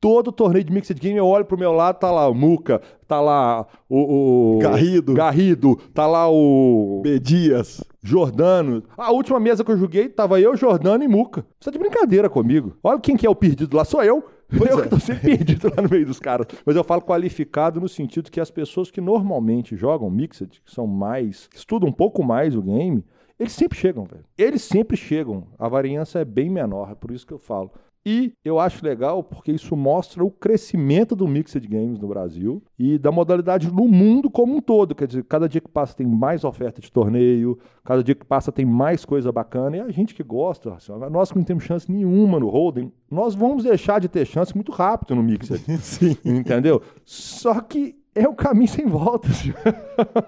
Todo 0.00 0.30
torneio 0.30 0.64
de 0.64 0.72
Mixed 0.72 0.98
Game 1.00 1.16
eu 1.16 1.26
olho 1.26 1.44
pro 1.46 1.58
meu 1.58 1.72
lado, 1.72 1.98
tá 1.98 2.10
lá 2.10 2.28
o 2.28 2.34
Muca, 2.34 2.80
tá 3.08 3.20
lá 3.20 3.66
o, 3.88 4.56
o 4.56 4.58
Garrido. 4.58 5.14
Garrido, 5.14 5.76
tá 5.94 6.06
lá 6.06 6.30
o 6.30 7.00
B 7.02 7.18
Dias, 7.18 7.82
Jordano. 8.02 8.82
A 8.98 9.10
última 9.12 9.40
mesa 9.40 9.64
que 9.64 9.70
eu 9.70 9.78
joguei 9.78 10.08
tava 10.08 10.40
eu, 10.40 10.56
Jordano 10.56 11.02
e 11.02 11.08
Muca. 11.08 11.46
Você 11.58 11.70
tá 11.70 11.70
de 11.70 11.78
brincadeira 11.78 12.28
comigo. 12.28 12.76
Olha 12.82 13.00
quem 13.00 13.16
que 13.16 13.26
é 13.26 13.30
o 13.30 13.34
perdido 13.34 13.76
lá, 13.76 13.84
sou 13.84 14.02
eu. 14.02 14.24
Pois 14.48 14.70
eu 14.70 14.84
é. 14.84 14.88
tô 14.88 14.98
sempre 14.98 15.36
perdido 15.36 15.72
lá 15.74 15.82
no 15.82 15.88
meio 15.88 16.06
dos 16.06 16.18
caras. 16.18 16.46
Mas 16.64 16.76
eu 16.76 16.84
falo 16.84 17.02
qualificado 17.02 17.80
no 17.80 17.88
sentido 17.88 18.30
que 18.30 18.40
as 18.40 18.50
pessoas 18.50 18.90
que 18.90 19.00
normalmente 19.00 19.76
jogam 19.76 20.10
Mixed, 20.10 20.60
que 20.64 20.72
são 20.72 20.86
mais, 20.86 21.46
que 21.48 21.56
estudam 21.56 21.88
um 21.88 21.92
pouco 21.92 22.22
mais 22.22 22.54
o 22.54 22.62
game, 22.62 23.04
eles 23.38 23.52
sempre 23.52 23.76
chegam, 23.76 24.04
velho. 24.04 24.24
Eles 24.38 24.62
sempre 24.62 24.96
chegam. 24.96 25.48
A 25.58 25.68
variância 25.68 26.20
é 26.20 26.24
bem 26.24 26.50
menor, 26.50 26.92
é 26.92 26.94
por 26.94 27.10
isso 27.10 27.26
que 27.26 27.32
eu 27.32 27.38
falo. 27.38 27.70
E 28.06 28.34
eu 28.44 28.58
acho 28.60 28.84
legal 28.84 29.22
porque 29.22 29.52
isso 29.52 29.74
mostra 29.74 30.22
o 30.22 30.30
crescimento 30.30 31.16
do 31.16 31.26
Mixed 31.26 31.66
Games 31.66 31.98
no 31.98 32.08
Brasil 32.08 32.62
e 32.78 32.98
da 32.98 33.10
modalidade 33.10 33.72
no 33.72 33.88
mundo 33.88 34.30
como 34.30 34.56
um 34.56 34.60
todo. 34.60 34.94
Quer 34.94 35.06
dizer, 35.06 35.24
cada 35.24 35.48
dia 35.48 35.60
que 35.60 35.70
passa 35.70 35.96
tem 35.96 36.06
mais 36.06 36.44
oferta 36.44 36.80
de 36.80 36.92
torneio, 36.92 37.58
cada 37.82 38.04
dia 38.04 38.14
que 38.14 38.26
passa 38.26 38.52
tem 38.52 38.66
mais 38.66 39.04
coisa 39.04 39.32
bacana. 39.32 39.78
E 39.78 39.80
a 39.80 39.90
gente 39.90 40.14
que 40.14 40.22
gosta, 40.22 40.74
assim, 40.74 40.92
nós 41.10 41.32
que 41.32 41.38
não 41.38 41.44
temos 41.44 41.64
chance 41.64 41.90
nenhuma 41.90 42.38
no 42.38 42.48
Holden, 42.48 42.92
nós 43.10 43.34
vamos 43.34 43.64
deixar 43.64 44.00
de 44.00 44.08
ter 44.08 44.26
chance 44.26 44.54
muito 44.54 44.70
rápido 44.70 45.14
no 45.14 45.22
Mixed. 45.22 45.58
Sim. 45.80 46.16
Entendeu? 46.24 46.82
Só 47.04 47.60
que 47.60 47.96
é 48.14 48.28
o 48.28 48.34
caminho 48.34 48.68
sem 48.68 48.86
volta, 48.86 49.28
senhor. 49.34 49.56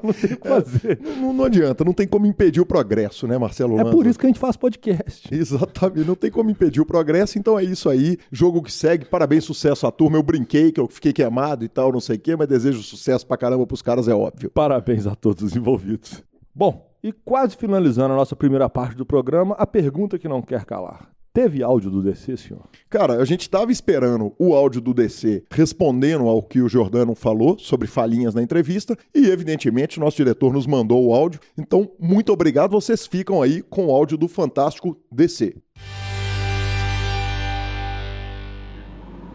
não 0.03 0.13
tem 0.13 0.33
o 0.33 0.37
que 0.37 0.49
fazer. 0.49 1.01
É, 1.01 1.21
não, 1.21 1.33
não, 1.33 1.45
adianta, 1.45 1.85
não 1.85 1.93
tem 1.93 2.07
como 2.07 2.27
impedir 2.27 2.61
o 2.61 2.67
progresso, 2.67 3.27
né, 3.27 3.39
Marcelo? 3.39 3.79
É 3.79 3.83
Lanza? 3.83 3.97
por 3.97 4.07
isso 4.07 4.19
que 4.19 4.27
a 4.27 4.29
gente 4.29 4.41
faz 4.41 4.57
podcast. 4.57 5.29
Exatamente, 5.33 6.07
não 6.07 6.15
tem 6.15 6.31
como 6.31 6.51
impedir 6.51 6.81
o 6.81 6.87
progresso, 6.87 7.39
então 7.39 7.59
é 7.59 7.65
isso 7.65 7.89
aí. 7.89 8.19
Jogo 8.33 8.63
que 8.63 8.73
segue, 8.73 9.05
parabéns, 9.05 9.45
sucesso 9.45 9.87
à 9.87 9.91
turma. 9.91 10.17
Eu 10.17 10.23
brinquei 10.23 10.73
que 10.73 10.81
eu 10.81 10.89
fiquei 10.89 11.13
queimado 11.13 11.65
e 11.65 11.69
tal, 11.69 11.93
não 11.93 12.01
sei 12.01 12.17
o 12.17 12.21
quê, 12.21 12.35
mas 12.37 12.49
desejo 12.49 12.83
sucesso 12.83 13.27
pra 13.27 13.37
caramba 13.37 13.67
pros 13.67 13.83
caras, 13.83 14.09
é 14.09 14.15
óbvio. 14.15 14.51
Parabéns 14.51 15.07
a 15.07 15.15
todos 15.15 15.43
os 15.43 15.57
envolvidos. 15.57 16.23
Bom, 16.55 16.91
e 17.03 17.13
quase 17.13 17.57
finalizando 17.57 18.15
a 18.15 18.17
nossa 18.17 18.35
primeira 18.35 18.69
parte 18.69 18.97
do 18.97 19.07
programa, 19.07 19.55
a 19.59 19.67
pergunta 19.67 20.19
que 20.19 20.29
não 20.29 20.43
quer 20.43 20.65
calar. 20.65 21.16
Teve 21.37 21.63
áudio 21.63 21.91
do 21.91 22.03
DC, 22.03 22.35
senhor? 22.39 22.63
Cara, 22.89 23.21
a 23.21 23.25
gente 23.27 23.43
estava 23.43 23.71
esperando 23.71 24.33
o 24.39 24.55
áudio 24.55 24.81
do 24.81 24.95
DC 24.95 25.45
respondendo 25.51 26.27
ao 26.27 26.43
que 26.43 26.63
o 26.63 26.69
Jordano 26.69 27.15
falou 27.15 27.59
sobre 27.59 27.87
falhinhas 27.87 28.35
na 28.35 28.43
entrevista 28.43 28.97
e, 29.15 29.29
evidentemente, 29.29 30.01
nosso 30.01 30.17
diretor 30.17 30.51
nos 30.51 30.67
mandou 30.67 31.07
o 31.07 31.13
áudio. 31.13 31.39
Então, 31.59 31.91
muito 32.01 32.33
obrigado. 32.33 32.71
Vocês 32.71 33.07
ficam 33.07 33.43
aí 33.43 33.61
com 33.61 33.89
o 33.89 33.91
áudio 33.91 34.17
do 34.17 34.29
fantástico 34.29 34.97
DC. 35.13 35.55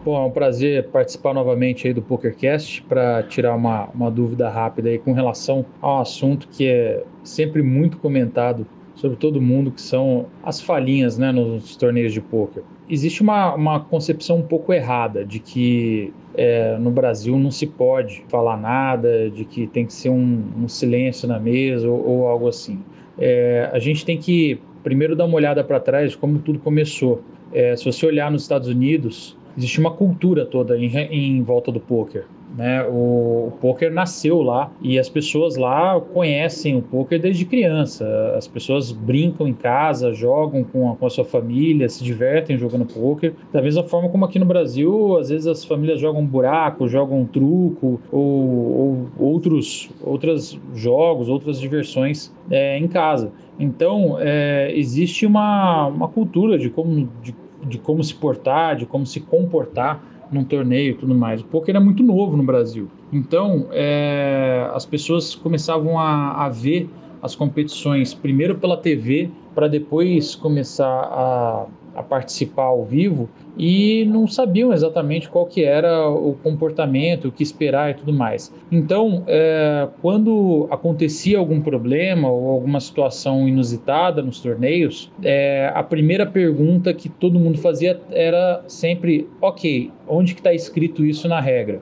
Bom, 0.04 0.20
é 0.20 0.26
um 0.26 0.32
prazer 0.32 0.88
participar 0.88 1.32
novamente 1.32 1.86
aí 1.86 1.94
do 1.94 2.02
PokerCast 2.02 2.82
para 2.82 3.22
tirar 3.22 3.54
uma, 3.54 3.88
uma 3.90 4.10
dúvida 4.10 4.48
rápida 4.48 4.88
aí 4.88 4.98
com 4.98 5.12
relação 5.12 5.64
a 5.80 5.98
um 5.98 6.00
assunto 6.00 6.48
que 6.48 6.66
é 6.66 7.04
sempre 7.22 7.62
muito 7.62 7.96
comentado 7.98 8.66
sobre 9.02 9.16
todo 9.16 9.42
mundo, 9.42 9.72
que 9.72 9.82
são 9.82 10.26
as 10.44 10.60
falhinhas 10.60 11.18
né, 11.18 11.32
nos 11.32 11.74
torneios 11.74 12.12
de 12.12 12.20
pôquer. 12.20 12.62
Existe 12.88 13.20
uma, 13.20 13.52
uma 13.56 13.80
concepção 13.80 14.38
um 14.38 14.42
pouco 14.42 14.72
errada 14.72 15.24
de 15.24 15.40
que 15.40 16.12
é, 16.36 16.78
no 16.78 16.88
Brasil 16.88 17.36
não 17.36 17.50
se 17.50 17.66
pode 17.66 18.24
falar 18.28 18.56
nada, 18.56 19.28
de 19.28 19.44
que 19.44 19.66
tem 19.66 19.84
que 19.84 19.92
ser 19.92 20.08
um, 20.08 20.44
um 20.56 20.68
silêncio 20.68 21.26
na 21.26 21.40
mesa 21.40 21.90
ou, 21.90 22.06
ou 22.06 22.28
algo 22.28 22.46
assim. 22.46 22.78
É, 23.18 23.68
a 23.72 23.78
gente 23.80 24.04
tem 24.06 24.16
que 24.16 24.60
primeiro 24.84 25.16
dar 25.16 25.24
uma 25.24 25.34
olhada 25.34 25.64
para 25.64 25.80
trás 25.80 26.14
como 26.14 26.38
tudo 26.38 26.60
começou. 26.60 27.22
É, 27.52 27.74
se 27.74 27.84
você 27.84 28.06
olhar 28.06 28.30
nos 28.30 28.42
Estados 28.42 28.68
Unidos, 28.68 29.36
existe 29.58 29.80
uma 29.80 29.90
cultura 29.90 30.46
toda 30.46 30.78
em, 30.78 30.96
em 31.10 31.42
volta 31.42 31.72
do 31.72 31.80
poker. 31.80 32.24
Né? 32.56 32.84
O, 32.84 33.48
o 33.48 33.52
poker 33.60 33.92
nasceu 33.92 34.42
lá 34.42 34.70
e 34.80 34.98
as 34.98 35.08
pessoas 35.08 35.56
lá 35.56 36.00
conhecem 36.00 36.76
o 36.76 36.82
poker 36.82 37.20
desde 37.20 37.44
criança. 37.44 38.34
As 38.36 38.46
pessoas 38.46 38.92
brincam 38.92 39.48
em 39.48 39.54
casa, 39.54 40.12
jogam 40.12 40.62
com 40.62 40.90
a, 40.90 40.96
com 40.96 41.06
a 41.06 41.10
sua 41.10 41.24
família, 41.24 41.88
se 41.88 42.04
divertem 42.04 42.58
jogando 42.58 42.84
poker. 42.84 43.32
Da 43.52 43.62
mesma 43.62 43.82
forma 43.84 44.08
como 44.08 44.24
aqui 44.24 44.38
no 44.38 44.44
Brasil, 44.44 45.16
às 45.18 45.30
vezes 45.30 45.46
as 45.46 45.64
famílias 45.64 46.00
jogam 46.00 46.24
buraco, 46.24 46.88
jogam 46.88 47.24
truco 47.24 48.00
ou, 48.10 48.20
ou 48.20 49.08
outros 49.18 49.90
outros 50.02 50.58
jogos, 50.74 51.28
outras 51.28 51.58
diversões 51.58 52.32
é, 52.50 52.78
em 52.78 52.88
casa. 52.88 53.32
Então, 53.58 54.16
é, 54.18 54.72
existe 54.74 55.24
uma, 55.26 55.86
uma 55.86 56.08
cultura 56.08 56.58
de 56.58 56.68
como, 56.68 57.08
de, 57.22 57.34
de 57.66 57.78
como 57.78 58.02
se 58.02 58.14
portar, 58.14 58.76
de 58.76 58.86
como 58.86 59.06
se 59.06 59.20
comportar 59.20 60.11
num 60.32 60.44
torneio 60.44 60.92
e 60.92 60.94
tudo 60.94 61.14
mais. 61.14 61.40
O 61.40 61.44
poker 61.44 61.76
é 61.76 61.80
muito 61.80 62.02
novo 62.02 62.36
no 62.36 62.42
Brasil. 62.42 62.88
Então, 63.12 63.68
é, 63.70 64.68
as 64.72 64.86
pessoas 64.86 65.34
começavam 65.34 65.98
a, 65.98 66.44
a 66.44 66.48
ver 66.48 66.88
as 67.20 67.36
competições 67.36 68.14
primeiro 68.14 68.56
pela 68.56 68.76
TV, 68.76 69.30
para 69.54 69.68
depois 69.68 70.34
começar 70.34 70.88
a 70.88 71.66
a 71.94 72.02
participar 72.02 72.64
ao 72.64 72.84
vivo 72.84 73.28
e 73.56 74.04
não 74.06 74.26
sabiam 74.26 74.72
exatamente 74.72 75.28
qual 75.28 75.46
que 75.46 75.62
era 75.64 76.08
o 76.08 76.34
comportamento, 76.42 77.28
o 77.28 77.32
que 77.32 77.42
esperar 77.42 77.90
e 77.90 77.94
tudo 77.94 78.12
mais. 78.12 78.52
Então, 78.70 79.24
é, 79.26 79.88
quando 80.00 80.66
acontecia 80.70 81.38
algum 81.38 81.60
problema 81.60 82.30
ou 82.30 82.50
alguma 82.50 82.80
situação 82.80 83.48
inusitada 83.48 84.22
nos 84.22 84.40
torneios, 84.40 85.10
é, 85.22 85.70
a 85.74 85.82
primeira 85.82 86.26
pergunta 86.26 86.92
que 86.94 87.08
todo 87.08 87.38
mundo 87.38 87.58
fazia 87.58 88.00
era 88.10 88.62
sempre: 88.66 89.28
ok, 89.40 89.90
onde 90.08 90.34
que 90.34 90.40
está 90.40 90.52
escrito 90.52 91.04
isso 91.04 91.28
na 91.28 91.40
regra? 91.40 91.80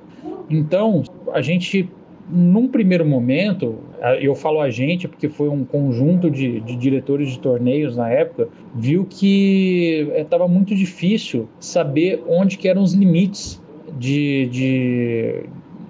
Então, 0.49 1.03
a 1.33 1.41
gente 1.41 1.89
num 2.33 2.69
primeiro 2.69 3.05
momento, 3.05 3.79
eu 4.21 4.35
falo 4.35 4.61
a 4.61 4.71
gente 4.71 5.09
porque 5.09 5.29
foi 5.29 5.49
um 5.49 5.65
conjunto 5.65 6.31
de, 6.31 6.61
de 6.61 6.77
diretores 6.77 7.31
de 7.31 7.39
torneios 7.39 7.97
na 7.97 8.09
época, 8.11 8.49
viu 8.75 9.05
que 9.09 10.09
estava 10.17 10.45
é, 10.45 10.49
muito 10.49 10.75
difícil 10.75 11.49
saber 11.59 12.23
onde 12.29 12.59
eram 12.69 12.83
os 12.83 12.95
limites 12.95 13.61
de, 13.99 14.47
de, 14.47 15.43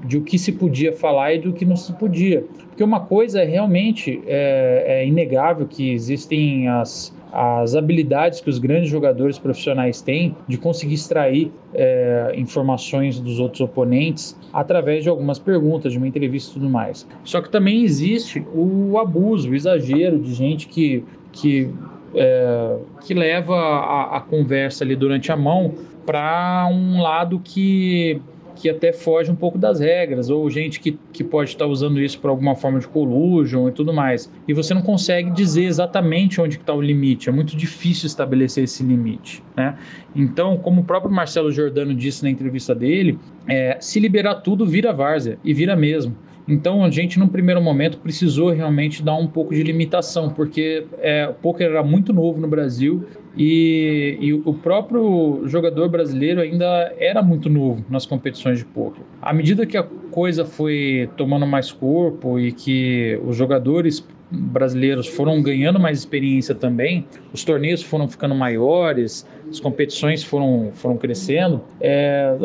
de 0.07 0.17
o 0.17 0.23
que 0.23 0.39
se 0.39 0.53
podia 0.53 0.93
falar 0.93 1.35
e 1.35 1.39
do 1.39 1.53
que 1.53 1.65
não 1.65 1.77
se 1.77 1.93
podia. 1.93 2.45
Porque 2.69 2.83
uma 2.83 3.01
coisa 3.01 3.43
é 3.43 3.45
realmente 3.45 4.23
é, 4.27 4.85
é 4.87 5.07
inegável 5.07 5.67
que 5.67 5.93
existem 5.93 6.69
as, 6.69 7.15
as 7.33 7.75
habilidades 7.75 8.41
que 8.41 8.51
os 8.51 8.59
grandes 8.59 8.91
jogadores 8.91 9.39
profissionais 9.39 10.01
têm 10.01 10.37
de 10.49 10.59
conseguir 10.59 10.95
extrair 10.95 11.53
é, 11.75 12.33
informações 12.37 13.21
dos 13.21 13.39
outros 13.39 13.61
oponentes 13.61 14.37
através 14.53 15.05
de 15.05 15.09
algumas 15.09 15.39
perguntas, 15.39 15.93
de 15.93 15.99
uma 15.99 16.09
entrevista 16.09 16.51
e 16.51 16.55
tudo 16.55 16.69
mais. 16.69 17.07
Só 17.25 17.41
que 17.41 17.49
também 17.49 17.83
existe 17.83 18.45
o 18.55 18.99
abuso, 18.99 19.51
o 19.51 19.55
exagero 19.55 20.19
de 20.19 20.35
gente 20.35 20.67
que, 20.69 21.05
que, 21.33 21.71
é, 22.15 22.77
que 23.07 23.15
leva 23.15 23.55
a, 23.55 24.17
a 24.17 24.21
conversa 24.21 24.85
ali 24.85 24.97
durante 24.97 25.31
a 25.31 25.37
mão 25.37 25.75
para 26.05 26.69
um 26.73 27.01
lado 27.01 27.39
que 27.39 28.21
que 28.61 28.69
até 28.69 28.93
foge 28.93 29.31
um 29.31 29.35
pouco 29.35 29.57
das 29.57 29.81
regras, 29.81 30.29
ou 30.29 30.49
gente 30.51 30.81
que, 30.81 30.99
que 31.13 31.25
pode 31.25 31.51
estar 31.51 31.67
usando 31.67 32.01
isso 32.01 32.19
para 32.21 32.31
alguma 32.31 32.55
forma 32.55 32.79
de 32.79 32.87
collusion 32.87 33.69
e 33.69 33.73
tudo 33.73 33.93
mais. 33.93 34.31
E 34.47 34.53
você 34.53 34.75
não 34.75 34.83
consegue 34.83 35.31
dizer 35.31 35.65
exatamente 35.65 36.41
onde 36.41 36.57
está 36.57 36.75
o 36.75 36.81
limite, 36.81 37.29
é 37.29 37.33
muito 37.33 37.57
difícil 37.57 38.07
estabelecer 38.07 38.65
esse 38.65 38.83
limite. 38.83 39.43
Né? 39.57 39.77
Então, 40.15 40.57
como 40.59 40.83
o 40.83 40.85
próprio 40.85 41.13
Marcelo 41.13 41.51
Giordano 41.51 41.95
disse 41.95 42.23
na 42.23 42.31
entrevista 42.31 42.75
dele, 42.75 43.19
é, 43.49 43.79
se 43.81 43.99
liberar 43.99 44.37
tudo 44.37 44.67
vira 44.67 44.93
várzea, 44.93 45.39
e 45.43 45.55
vira 45.55 45.75
mesmo. 45.75 46.15
Então 46.51 46.85
a 46.85 46.91
gente, 46.91 47.19
num 47.19 47.29
primeiro 47.29 47.63
momento, 47.63 47.99
precisou 47.99 48.51
realmente 48.51 49.03
dar 49.03 49.15
um 49.15 49.27
pouco 49.27 49.55
de 49.55 49.63
limitação, 49.63 50.31
porque 50.31 50.85
é, 50.99 51.29
o 51.29 51.35
poker 51.35 51.69
era 51.69 51.83
muito 51.83 52.13
novo 52.13 52.41
no 52.41 52.49
Brasil 52.49 53.05
e, 53.37 54.19
e, 54.21 54.33
o 54.33 54.55
próprio 54.55 55.43
jogador 55.47 55.89
brasileiro 55.89 56.41
ainda 56.41 56.93
era 56.99 57.23
muito 57.23 57.49
novo 57.49 57.85
nas 57.89 58.05
competições 58.05 58.59
de 58.59 58.65
poker. 58.65 59.03
À 59.23 59.33
medida 59.33 59.65
que 59.65 59.77
a 59.77 59.85
coisa 60.11 60.45
foi 60.45 61.09
tomando 61.17 61.47
mais 61.47 61.71
corpo 61.71 62.39
e 62.41 62.51
que 62.51 63.21
os 63.25 63.37
jogadores 63.37 64.05
brasileiros 64.31 65.07
foram 65.09 65.43
ganhando 65.43 65.79
mais 65.79 65.99
experiência 65.99 66.55
também, 66.55 67.05
os 67.33 67.45
torneios 67.45 67.83
foram 67.83 68.09
ficando 68.09 68.35
maiores, 68.35 69.27
as 69.49 69.59
competições 69.59 70.23
foram, 70.23 70.71
foram 70.73 70.97
crescendo, 70.97 71.61
é, 71.81 72.37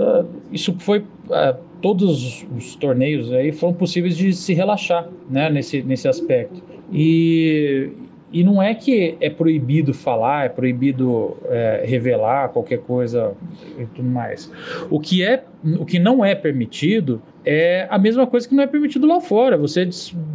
isso 0.52 0.76
foi. 0.80 1.04
É, 1.32 1.56
todos 1.82 2.46
os 2.56 2.76
torneios 2.76 3.32
aí 3.32 3.52
foram 3.52 3.74
possíveis 3.74 4.18
de 4.18 4.34
se 4.34 4.54
relaxar 4.54 5.08
né, 5.30 5.50
nesse, 5.50 5.84
nesse 5.84 6.08
aspecto. 6.08 6.64
E, 6.92 7.92
e 8.36 8.44
não 8.44 8.62
é 8.62 8.76
que 8.76 9.16
é 9.22 9.30
proibido 9.30 9.94
falar, 9.94 10.48
é 10.48 10.50
proibido 10.50 11.38
é, 11.46 11.84
revelar 11.86 12.50
qualquer 12.50 12.80
coisa 12.80 13.32
e 13.80 13.86
tudo 13.86 14.10
mais. 14.10 14.52
O 14.90 15.00
que, 15.00 15.24
é, 15.24 15.46
o 15.80 15.86
que 15.86 15.98
não 15.98 16.24
é 16.24 16.36
permitido 16.36 17.22
é 17.46 17.88
a 17.90 17.98
mesma 17.98 18.28
coisa 18.28 18.46
que 18.46 18.54
não 18.54 18.62
é 18.62 18.68
permitido 18.68 19.08
lá 19.08 19.22
fora, 19.22 19.58
você 19.58 19.88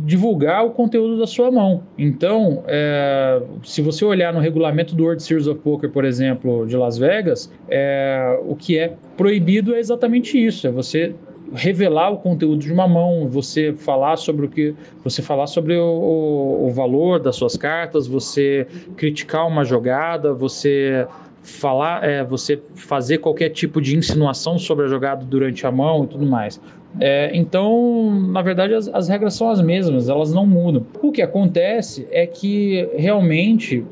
divulgar 0.07 0.65
o 0.65 0.71
conteúdo 0.71 1.19
da 1.19 1.27
sua 1.27 1.51
mão. 1.51 1.83
Então, 1.99 2.65
é, 2.67 3.43
se 3.63 3.83
você 3.83 4.03
olhar 4.03 4.33
no 4.33 4.41
regulamento 4.41 4.95
do 4.95 5.05
World 5.05 5.23
Series 5.23 5.47
of 5.47 5.61
Poker, 5.61 5.91
por 5.91 6.07
exemplo, 6.07 6.67
de 6.67 6.79
Las 6.79 6.97
Vegas, 6.97 7.53
é, 7.69 8.41
o 8.47 8.57
que 8.57 8.79
é 8.79 8.95
proibido 9.15 9.75
é 9.75 9.79
exatamente 9.79 10.43
isso: 10.43 10.67
é 10.67 10.71
você 10.71 11.15
revelar 11.53 12.11
o 12.11 12.19
conteúdo 12.19 12.59
de 12.59 12.73
uma 12.73 12.87
mão, 12.87 13.29
você 13.29 13.73
falar 13.73 14.17
sobre 14.17 14.47
o 14.47 14.49
que, 14.49 14.75
você 15.03 15.23
falar 15.23 15.47
sobre 15.47 15.77
o, 15.77 16.67
o, 16.67 16.71
valor 16.71 17.19
das 17.19 17.37
suas 17.37 17.57
cartas, 17.57 18.07
você 18.07 18.67
criticar 18.97 19.47
uma 19.47 19.65
jogada, 19.65 20.33
você 20.33 21.07
falar, 21.43 22.05
é, 22.05 22.23
você 22.23 22.61
fazer 22.75 23.19
qualquer 23.19 23.51
tipo 23.51 23.81
de 23.81 23.97
insinuação 23.97 24.59
sobre 24.59 24.85
a 24.85 24.89
jogada 24.89 25.25
durante 25.25 25.67
a 25.67 25.73
mão 25.73 26.05
e 26.05 26.07
tudo 26.07 26.27
mais. 26.27 26.61
É, 26.99 27.31
então, 27.35 28.11
na 28.33 28.43
verdade, 28.43 28.75
as, 28.75 28.89
as, 28.89 29.09
regras 29.09 29.35
são 29.35 29.49
as 29.49 29.61
mesmas, 29.61 30.09
elas 30.09 30.33
não 30.33 30.45
mudam. 30.45 30.85
O 31.01 31.13
que 31.13 31.23
acontece 31.23 32.07
é 32.11 32.27
que 32.27 32.89
realmente 32.97 33.85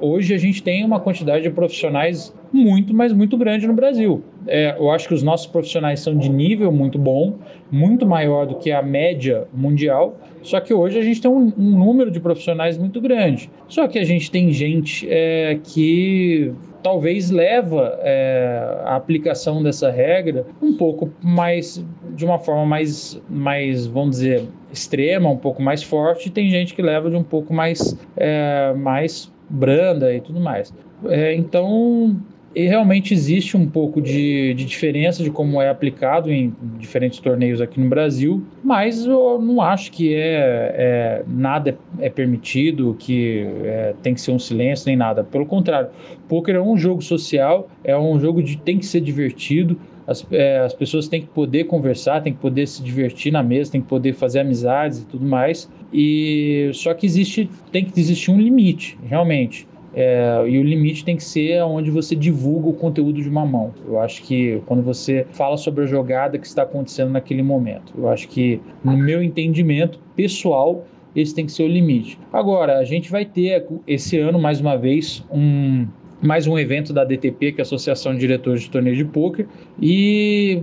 hoje 0.00 0.34
a 0.34 0.38
gente 0.38 0.62
tem 0.62 0.84
uma 0.84 1.00
quantidade 1.00 1.42
de 1.42 1.50
profissionais 1.50 2.34
muito, 2.52 2.94
mas 2.94 3.12
muito 3.12 3.36
grande 3.36 3.66
no 3.66 3.74
Brasil. 3.74 4.22
É, 4.46 4.76
eu 4.78 4.90
acho 4.90 5.08
que 5.08 5.14
os 5.14 5.22
nossos 5.22 5.46
profissionais 5.46 6.00
são 6.00 6.16
de 6.16 6.28
nível 6.28 6.70
muito 6.70 6.98
bom, 6.98 7.38
muito 7.70 8.06
maior 8.06 8.46
do 8.46 8.54
que 8.56 8.70
a 8.70 8.82
média 8.82 9.46
mundial. 9.52 10.18
Só 10.42 10.60
que 10.60 10.72
hoje 10.72 10.98
a 10.98 11.02
gente 11.02 11.20
tem 11.20 11.30
um, 11.30 11.52
um 11.58 11.78
número 11.78 12.10
de 12.10 12.20
profissionais 12.20 12.78
muito 12.78 13.00
grande. 13.00 13.50
Só 13.68 13.88
que 13.88 13.98
a 13.98 14.04
gente 14.04 14.30
tem 14.30 14.52
gente 14.52 15.06
é, 15.10 15.58
que 15.62 16.52
talvez 16.82 17.30
leva 17.30 17.98
é, 18.00 18.82
a 18.84 18.94
aplicação 18.94 19.60
dessa 19.60 19.90
regra 19.90 20.46
um 20.62 20.76
pouco 20.76 21.10
mais 21.20 21.84
de 22.14 22.24
uma 22.24 22.38
forma 22.38 22.64
mais, 22.64 23.20
mais 23.28 23.86
vamos 23.86 24.16
dizer 24.16 24.44
extrema, 24.72 25.28
um 25.28 25.36
pouco 25.36 25.60
mais 25.60 25.82
forte. 25.82 26.28
E 26.28 26.30
tem 26.30 26.48
gente 26.48 26.74
que 26.74 26.82
leva 26.82 27.10
de 27.10 27.16
um 27.16 27.24
pouco 27.24 27.52
mais 27.52 27.98
é, 28.16 28.72
mais 28.74 29.32
branda 29.48 30.14
e 30.14 30.20
tudo 30.20 30.40
mais. 30.40 30.72
É, 31.08 31.34
então 31.34 32.16
realmente 32.64 33.12
existe 33.12 33.56
um 33.56 33.68
pouco 33.68 34.00
de, 34.00 34.54
de 34.54 34.64
diferença 34.64 35.22
de 35.22 35.30
como 35.30 35.60
é 35.60 35.68
aplicado 35.68 36.32
em 36.32 36.54
diferentes 36.78 37.18
torneios 37.18 37.60
aqui 37.60 37.78
no 37.78 37.88
Brasil, 37.88 38.42
mas 38.64 39.04
eu 39.04 39.40
não 39.40 39.60
acho 39.60 39.92
que 39.92 40.14
é, 40.14 40.74
é 40.78 41.22
nada 41.26 41.76
é 41.98 42.08
permitido, 42.08 42.96
que 42.98 43.46
é, 43.64 43.94
tem 44.02 44.14
que 44.14 44.20
ser 44.20 44.30
um 44.30 44.38
silêncio 44.38 44.86
nem 44.86 44.96
nada. 44.96 45.22
Pelo 45.22 45.44
contrário, 45.44 45.90
poker 46.28 46.54
é 46.54 46.62
um 46.62 46.78
jogo 46.78 47.02
social, 47.02 47.68
é 47.84 47.96
um 47.96 48.18
jogo 48.18 48.42
de 48.42 48.56
tem 48.56 48.78
que 48.78 48.86
ser 48.86 49.00
divertido. 49.00 49.78
As, 50.06 50.26
é, 50.30 50.58
as 50.60 50.72
pessoas 50.72 51.08
têm 51.08 51.20
que 51.22 51.28
poder 51.28 51.64
conversar, 51.64 52.22
têm 52.22 52.32
que 52.32 52.38
poder 52.38 52.66
se 52.66 52.82
divertir 52.82 53.32
na 53.32 53.42
mesa, 53.42 53.72
têm 53.72 53.80
que 53.80 53.88
poder 53.88 54.12
fazer 54.12 54.40
amizades 54.40 55.02
e 55.02 55.06
tudo 55.06 55.26
mais. 55.26 55.68
E 55.92 56.70
só 56.74 56.94
que 56.94 57.06
existe, 57.06 57.50
tem 57.72 57.84
que 57.84 57.98
existir 57.98 58.30
um 58.30 58.38
limite, 58.38 58.98
realmente. 59.04 59.66
É, 59.98 60.44
e 60.46 60.58
o 60.58 60.62
limite 60.62 61.04
tem 61.06 61.16
que 61.16 61.24
ser 61.24 61.62
onde 61.62 61.90
você 61.90 62.14
divulga 62.14 62.68
o 62.68 62.72
conteúdo 62.74 63.22
de 63.22 63.28
uma 63.30 63.46
mão. 63.46 63.72
Eu 63.86 63.98
acho 63.98 64.22
que 64.22 64.60
quando 64.66 64.82
você 64.82 65.26
fala 65.30 65.56
sobre 65.56 65.84
a 65.84 65.86
jogada 65.86 66.36
que 66.36 66.46
está 66.46 66.64
acontecendo 66.64 67.12
naquele 67.12 67.42
momento, 67.42 67.94
eu 67.96 68.06
acho 68.08 68.28
que, 68.28 68.60
no 68.84 68.94
meu 68.94 69.22
entendimento 69.22 69.98
pessoal, 70.14 70.84
esse 71.14 71.34
tem 71.34 71.46
que 71.46 71.52
ser 71.52 71.62
o 71.62 71.68
limite. 71.68 72.18
Agora, 72.30 72.78
a 72.78 72.84
gente 72.84 73.10
vai 73.10 73.24
ter 73.24 73.66
esse 73.86 74.18
ano, 74.18 74.38
mais 74.38 74.60
uma 74.60 74.76
vez, 74.76 75.24
um, 75.32 75.86
mais 76.22 76.46
um 76.46 76.58
evento 76.58 76.92
da 76.92 77.04
DTP, 77.04 77.52
que 77.52 77.60
é 77.60 77.62
a 77.62 77.66
Associação 77.66 78.12
de 78.12 78.20
Diretores 78.20 78.62
de 78.62 78.70
Torneio 78.70 78.96
de 78.96 79.04
Poker, 79.04 79.46
e 79.80 80.62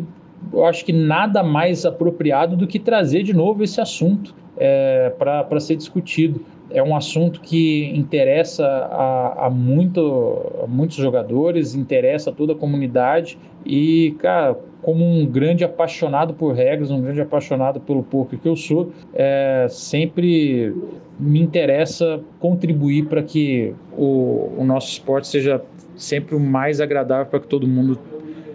eu 0.52 0.66
acho 0.66 0.84
que 0.84 0.92
nada 0.92 1.44
mais 1.44 1.86
apropriado 1.86 2.56
do 2.56 2.68
que 2.68 2.80
trazer 2.80 3.24
de 3.24 3.34
novo 3.34 3.64
esse 3.64 3.80
assunto 3.80 4.36
é, 4.58 5.12
para 5.18 5.60
ser 5.60 5.76
discutido. 5.76 6.42
É 6.70 6.82
um 6.82 6.96
assunto 6.96 7.40
que 7.40 7.92
interessa 7.96 8.66
a, 8.66 9.46
a, 9.46 9.50
muito, 9.50 10.62
a 10.64 10.68
muitos 10.68 10.98
jogadores, 10.98 11.76
interessa 11.76 12.32
a 12.32 12.34
toda 12.34 12.54
a 12.54 12.56
comunidade 12.56 13.38
e, 13.66 14.16
cara, 14.18 14.58
como 14.82 15.06
um 15.06 15.26
grande 15.26 15.64
apaixonado 15.64 16.34
por 16.34 16.54
regras, 16.54 16.90
um 16.90 17.02
grande 17.02 17.22
apaixonado 17.22 17.80
pelo 17.80 18.04
poker 18.04 18.40
que 18.40 18.48
eu 18.48 18.56
sou, 18.56 18.92
é, 19.14 19.68
sempre 19.70 20.74
me 21.20 21.42
interessa 21.42 22.20
contribuir 22.40 23.06
para 23.06 23.22
que 23.24 23.74
o, 23.98 24.52
o 24.58 24.64
nosso 24.64 24.92
esporte 24.92 25.28
seja 25.28 25.62
sempre 25.96 26.36
o 26.36 26.40
mais 26.40 26.82
agradável 26.82 27.26
para 27.26 27.40
que 27.40 27.48
todo 27.48 27.68
mundo 27.68 28.00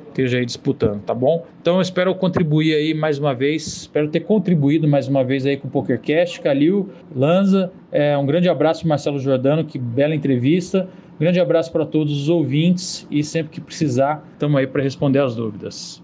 esteja 0.09 0.39
aí 0.39 0.45
disputando, 0.45 1.01
tá 1.03 1.15
bom? 1.15 1.47
Então 1.61 1.77
eu 1.77 1.81
espero 1.81 2.13
contribuir 2.15 2.75
aí 2.75 2.93
mais 2.93 3.19
uma 3.19 3.33
vez, 3.33 3.67
espero 3.67 4.09
ter 4.09 4.21
contribuído 4.21 4.89
mais 4.89 5.07
uma 5.07 5.23
vez 5.23 5.47
aí 5.47 5.57
com 5.57 5.69
o 5.69 5.71
PokerCast, 5.71 6.41
Calil, 6.41 6.89
Lanza, 7.15 7.71
é, 7.93 8.19
um 8.19 8.27
grande 8.27 8.49
abraço 8.49 8.81
para 8.81 8.89
Marcelo 8.89 9.19
Jordano, 9.21 9.65
que 9.65 9.79
bela 9.79 10.15
entrevista, 10.15 10.89
um 11.15 11.21
grande 11.21 11.39
abraço 11.39 11.71
para 11.71 11.87
todos 11.87 12.23
os 12.23 12.29
ouvintes 12.29 13.07
e 13.11 13.23
sempre 13.23 13.53
que 13.53 13.61
precisar, 13.61 14.27
estamos 14.33 14.59
aí 14.59 14.67
para 14.67 14.83
responder 14.83 15.21
as 15.21 15.37
dúvidas. 15.37 16.03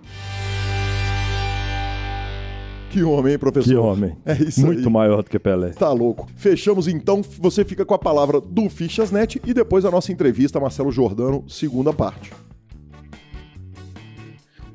Que 2.95 3.03
homem, 3.03 3.33
hein, 3.33 3.39
professor? 3.41 3.69
Que 3.69 3.75
homem. 3.75 4.17
É 4.25 4.41
isso 4.41 4.65
Muito 4.65 4.87
aí. 4.87 4.93
maior 4.93 5.25
do 5.25 5.29
que 5.29 5.37
Pelé. 5.37 5.71
Tá 5.71 5.91
louco. 5.91 6.29
Fechamos 6.37 6.87
então. 6.87 7.23
Você 7.41 7.65
fica 7.65 7.85
com 7.85 7.93
a 7.93 7.99
palavra 7.99 8.41
do 8.41 8.71
Fichasnet 8.71 9.43
e 9.45 9.53
depois 9.53 9.85
a 9.85 9.91
nossa 9.91 10.13
entrevista 10.13 10.59
a 10.59 10.61
Marcelo 10.61 10.93
Jordano, 10.93 11.43
segunda 11.49 11.93
parte. 11.93 12.33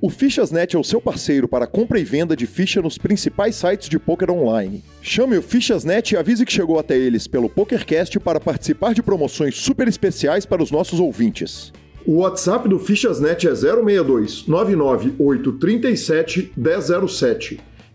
O 0.01 0.09
Fichasnet 0.09 0.75
é 0.75 0.79
o 0.79 0.83
seu 0.83 0.99
parceiro 0.99 1.47
para 1.47 1.65
compra 1.65 1.97
e 1.97 2.03
venda 2.03 2.35
de 2.35 2.45
ficha 2.45 2.81
nos 2.81 2.97
principais 2.97 3.55
sites 3.55 3.87
de 3.87 3.97
poker 3.97 4.29
online. 4.31 4.83
Chame 5.01 5.37
o 5.37 5.41
Fichasnet 5.41 6.13
e 6.13 6.17
avise 6.17 6.45
que 6.45 6.51
chegou 6.51 6.77
até 6.77 6.97
eles 6.97 7.25
pelo 7.25 7.47
PokerCast 7.47 8.19
para 8.19 8.41
participar 8.41 8.93
de 8.93 9.01
promoções 9.01 9.55
super 9.55 9.87
especiais 9.87 10.45
para 10.45 10.61
os 10.61 10.71
nossos 10.71 10.99
ouvintes. 10.99 11.71
O 12.05 12.17
WhatsApp 12.17 12.67
do 12.67 12.79
Fichasnet 12.79 13.47
é 13.47 13.55
062 13.55 14.45
99837 14.45 16.51
1007 16.57 17.68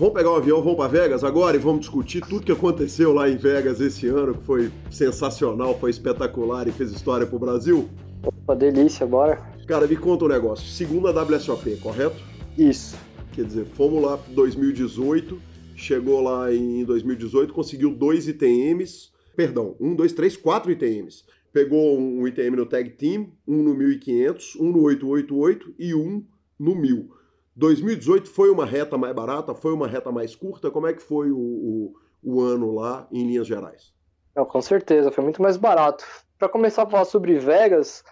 Vamos 0.00 0.14
pegar 0.14 0.30
um 0.30 0.36
avião, 0.36 0.62
vamos 0.62 0.78
para 0.78 0.88
Vegas 0.88 1.22
agora 1.22 1.58
e 1.58 1.60
vamos 1.60 1.80
discutir 1.80 2.22
tudo 2.22 2.46
que 2.46 2.52
aconteceu 2.52 3.12
lá 3.12 3.28
em 3.28 3.36
Vegas 3.36 3.82
esse 3.82 4.06
ano, 4.06 4.34
que 4.34 4.42
foi 4.44 4.72
sensacional, 4.90 5.78
foi 5.78 5.90
espetacular 5.90 6.66
e 6.66 6.72
fez 6.72 6.90
história 6.90 7.26
pro 7.26 7.38
Brasil. 7.38 7.86
Opa, 8.22 8.56
delícia, 8.56 9.06
bora. 9.06 9.36
Cara, 9.66 9.86
me 9.86 9.98
conta 9.98 10.24
um 10.24 10.28
negócio. 10.28 10.66
Segunda 10.66 11.10
WSOP, 11.10 11.76
correto? 11.82 12.16
Isso. 12.56 12.96
Quer 13.34 13.44
dizer, 13.44 13.66
fomos 13.74 14.02
lá 14.02 14.16
para 14.16 14.32
2018, 14.32 15.38
chegou 15.76 16.22
lá 16.22 16.50
em 16.50 16.82
2018, 16.82 17.52
conseguiu 17.52 17.94
dois 17.94 18.26
ITMs, 18.26 19.10
perdão, 19.36 19.76
um, 19.78 19.94
dois, 19.94 20.14
três, 20.14 20.34
quatro 20.34 20.72
ITMs. 20.72 21.24
Pegou 21.52 22.00
um 22.00 22.26
ITM 22.26 22.56
no 22.56 22.64
Tag 22.64 22.88
Team, 22.88 23.32
um 23.46 23.62
no 23.62 23.74
1500, 23.74 24.56
um 24.56 24.72
no 24.72 24.80
888 24.80 25.74
e 25.78 25.94
um 25.94 26.24
no 26.58 26.74
1000. 26.74 27.19
2018 27.60 28.30
foi 28.30 28.50
uma 28.50 28.64
reta 28.64 28.96
mais 28.96 29.14
barata, 29.14 29.54
foi 29.54 29.72
uma 29.74 29.86
reta 29.86 30.10
mais 30.10 30.34
curta? 30.34 30.70
Como 30.70 30.86
é 30.86 30.94
que 30.94 31.02
foi 31.02 31.30
o, 31.30 31.38
o, 31.38 31.94
o 32.22 32.40
ano 32.40 32.74
lá, 32.74 33.06
em 33.12 33.26
linhas 33.26 33.46
gerais? 33.46 33.92
Não, 34.34 34.46
com 34.46 34.62
certeza, 34.62 35.12
foi 35.12 35.22
muito 35.22 35.42
mais 35.42 35.58
barato. 35.58 36.04
Para 36.38 36.48
começar 36.48 36.84
a 36.84 36.86
falar 36.86 37.04
sobre 37.04 37.38
Vegas, 37.38 38.02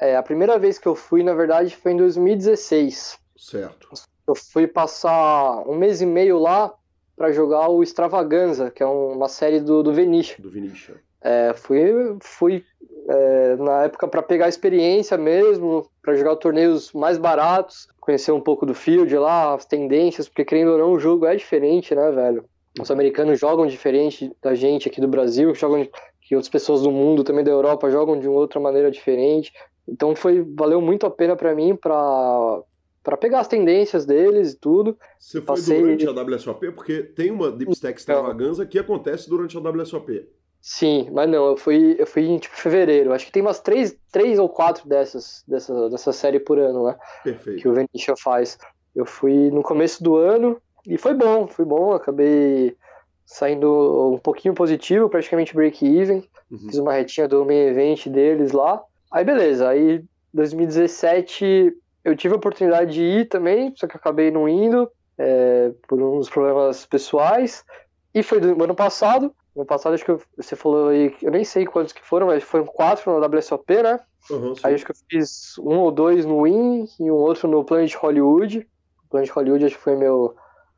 é, 0.00 0.16
a 0.16 0.22
primeira 0.24 0.58
vez 0.58 0.76
que 0.76 0.88
eu 0.88 0.96
fui, 0.96 1.22
na 1.22 1.34
verdade, 1.34 1.76
foi 1.76 1.92
em 1.92 1.96
2016. 1.96 3.16
Certo. 3.36 3.88
Eu 4.26 4.34
fui 4.34 4.66
passar 4.66 5.62
um 5.68 5.76
mês 5.76 6.00
e 6.00 6.06
meio 6.06 6.40
lá 6.40 6.74
para 7.16 7.30
jogar 7.30 7.68
o 7.68 7.84
Extravaganza, 7.84 8.72
que 8.72 8.82
é 8.82 8.86
uma 8.86 9.28
série 9.28 9.60
do, 9.60 9.84
do 9.84 9.94
Venisha. 9.94 10.42
Do 10.42 10.50
Vinícius. 10.50 10.98
É, 11.20 11.54
fui 11.54 12.18
fui 12.20 12.64
é, 13.08 13.56
na 13.56 13.84
época 13.84 14.08
para 14.08 14.22
pegar 14.22 14.48
experiência 14.48 15.16
mesmo, 15.16 15.88
para 16.02 16.14
jogar 16.14 16.36
torneios 16.36 16.92
mais 16.92 17.18
baratos, 17.18 17.88
conhecer 18.00 18.32
um 18.32 18.40
pouco 18.40 18.66
do 18.66 18.74
field 18.74 19.14
lá, 19.16 19.54
as 19.54 19.64
tendências, 19.64 20.28
porque 20.28 20.44
querendo 20.44 20.72
ou 20.72 20.78
não, 20.78 20.92
o 20.92 20.98
jogo 20.98 21.26
é 21.26 21.34
diferente, 21.36 21.94
né, 21.94 22.10
velho? 22.10 22.44
Os 22.80 22.90
americanos 22.90 23.38
jogam 23.40 23.66
diferente 23.66 24.30
da 24.42 24.54
gente 24.54 24.88
aqui 24.88 25.00
do 25.00 25.08
Brasil, 25.08 25.54
jogam 25.54 25.88
que 26.20 26.34
outras 26.34 26.50
pessoas 26.50 26.82
do 26.82 26.90
mundo, 26.90 27.24
também 27.24 27.44
da 27.44 27.50
Europa, 27.50 27.90
jogam 27.90 28.18
de 28.18 28.28
uma 28.28 28.38
outra 28.38 28.60
maneira 28.60 28.90
diferente. 28.90 29.52
Então 29.88 30.14
foi 30.14 30.44
valeu 30.56 30.80
muito 30.80 31.06
a 31.06 31.10
pena 31.10 31.36
para 31.36 31.54
mim 31.54 31.74
para 31.76 32.62
para 33.02 33.16
pegar 33.16 33.38
as 33.38 33.46
tendências 33.46 34.04
deles 34.04 34.52
e 34.52 34.58
tudo. 34.58 34.98
Você 35.16 35.40
foi 35.40 35.46
Passei- 35.46 35.80
durante 35.80 36.08
a 36.08 36.10
WSOP? 36.10 36.72
Porque 36.72 37.04
tem 37.04 37.30
uma 37.30 37.52
Deep 37.52 37.70
Stack 37.70 38.00
extravaganza 38.00 38.66
que 38.66 38.80
acontece 38.80 39.30
durante 39.30 39.56
a 39.56 39.60
WSOP. 39.60 40.26
Sim, 40.68 41.10
mas 41.12 41.30
não, 41.30 41.46
eu 41.46 41.56
fui, 41.56 41.94
eu 41.96 42.04
fui 42.08 42.26
em 42.26 42.38
tipo 42.38 42.56
fevereiro. 42.56 43.12
Acho 43.12 43.24
que 43.24 43.30
tem 43.30 43.40
umas 43.40 43.60
três, 43.60 43.96
três 44.10 44.36
ou 44.36 44.48
quatro 44.48 44.88
dessas, 44.88 45.44
dessa, 45.46 45.88
dessa 45.88 46.12
série 46.12 46.40
por 46.40 46.58
ano, 46.58 46.86
né? 46.88 46.96
Que 47.22 47.30
Perfeito. 47.30 47.70
o 47.70 47.72
Venetia 47.72 48.16
faz. 48.16 48.58
Eu 48.92 49.06
fui 49.06 49.48
no 49.52 49.62
começo 49.62 50.02
do 50.02 50.16
ano 50.16 50.60
e 50.84 50.98
foi 50.98 51.14
bom, 51.14 51.46
foi 51.46 51.64
bom. 51.64 51.92
Acabei 51.92 52.76
saindo 53.24 54.12
um 54.12 54.18
pouquinho 54.18 54.54
positivo, 54.54 55.08
praticamente 55.08 55.54
break-even. 55.54 56.28
Uhum. 56.50 56.58
Fiz 56.58 56.78
uma 56.78 56.94
retinha 56.94 57.28
do 57.28 57.44
main 57.44 57.68
event 57.68 58.08
deles 58.08 58.50
lá. 58.50 58.82
Aí 59.12 59.24
beleza, 59.24 59.68
aí 59.68 60.02
2017 60.34 61.76
eu 62.04 62.16
tive 62.16 62.34
a 62.34 62.38
oportunidade 62.38 62.92
de 62.92 63.02
ir 63.04 63.28
também, 63.28 63.72
só 63.76 63.86
que 63.86 63.96
acabei 63.96 64.32
não 64.32 64.48
indo 64.48 64.90
é, 65.16 65.70
por 65.86 66.02
uns 66.02 66.28
problemas 66.28 66.84
pessoais. 66.84 67.64
E 68.12 68.20
foi 68.20 68.40
do 68.40 68.64
ano 68.64 68.74
passado. 68.74 69.32
Ano 69.56 69.64
passado 69.64 69.94
acho 69.94 70.04
que 70.04 70.16
você 70.36 70.54
falou 70.54 70.88
aí, 70.88 71.16
eu 71.22 71.30
nem 71.30 71.42
sei 71.42 71.64
quantos 71.64 71.92
que 71.94 72.04
foram, 72.04 72.26
mas 72.26 72.44
foram 72.44 72.66
quatro 72.66 73.18
na 73.18 73.26
WSOP, 73.26 73.82
né? 73.82 73.98
Uhum. 74.30 74.52
Aí 74.62 74.74
acho 74.74 74.84
que 74.84 74.90
eu 74.90 74.96
fiz 75.10 75.54
um 75.58 75.78
ou 75.78 75.90
dois 75.90 76.26
no 76.26 76.42
Win 76.42 76.86
e 77.00 77.10
um 77.10 77.14
outro 77.14 77.48
no 77.48 77.64
Planet 77.64 77.94
Hollywood. 77.94 78.68
O 79.04 79.08
Planet 79.08 79.30
Hollywood 79.30 79.64
acho 79.64 79.76
que 79.76 79.82
foi 79.82 79.96
meu, 79.96 80.34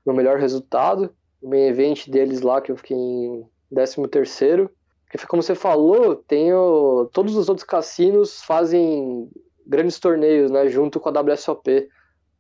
meu 0.07 0.15
melhor 0.15 0.39
resultado. 0.39 1.13
O 1.43 1.49
main 1.49 1.67
event 1.67 2.09
deles 2.09 2.41
lá, 2.41 2.61
que 2.61 2.71
eu 2.71 2.77
fiquei 2.77 2.97
em 2.97 3.45
13 3.75 4.07
terceiro. 4.09 4.71
Porque 5.11 5.27
como 5.27 5.43
você 5.43 5.55
falou, 5.55 6.15
tem 6.15 6.53
o- 6.53 7.09
todos 7.13 7.35
os 7.37 7.49
outros 7.49 7.67
cassinos 7.67 8.43
fazem 8.43 9.29
grandes 9.67 9.99
torneios, 9.99 10.51
né, 10.51 10.69
junto 10.69 11.01
com 11.01 11.09
a 11.09 11.13
WSOP. 11.13 11.89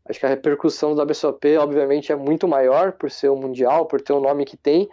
Acho 0.08 0.20
que 0.20 0.26
a 0.26 0.28
repercussão 0.28 0.94
da 0.94 1.02
WSOP, 1.04 1.56
obviamente, 1.56 2.12
é 2.12 2.16
muito 2.16 2.46
maior 2.46 2.92
por 2.92 3.10
ser 3.10 3.28
o 3.28 3.36
mundial, 3.36 3.86
por 3.86 4.00
ter 4.00 4.12
o 4.12 4.20
nome 4.20 4.44
que 4.44 4.56
tem. 4.56 4.88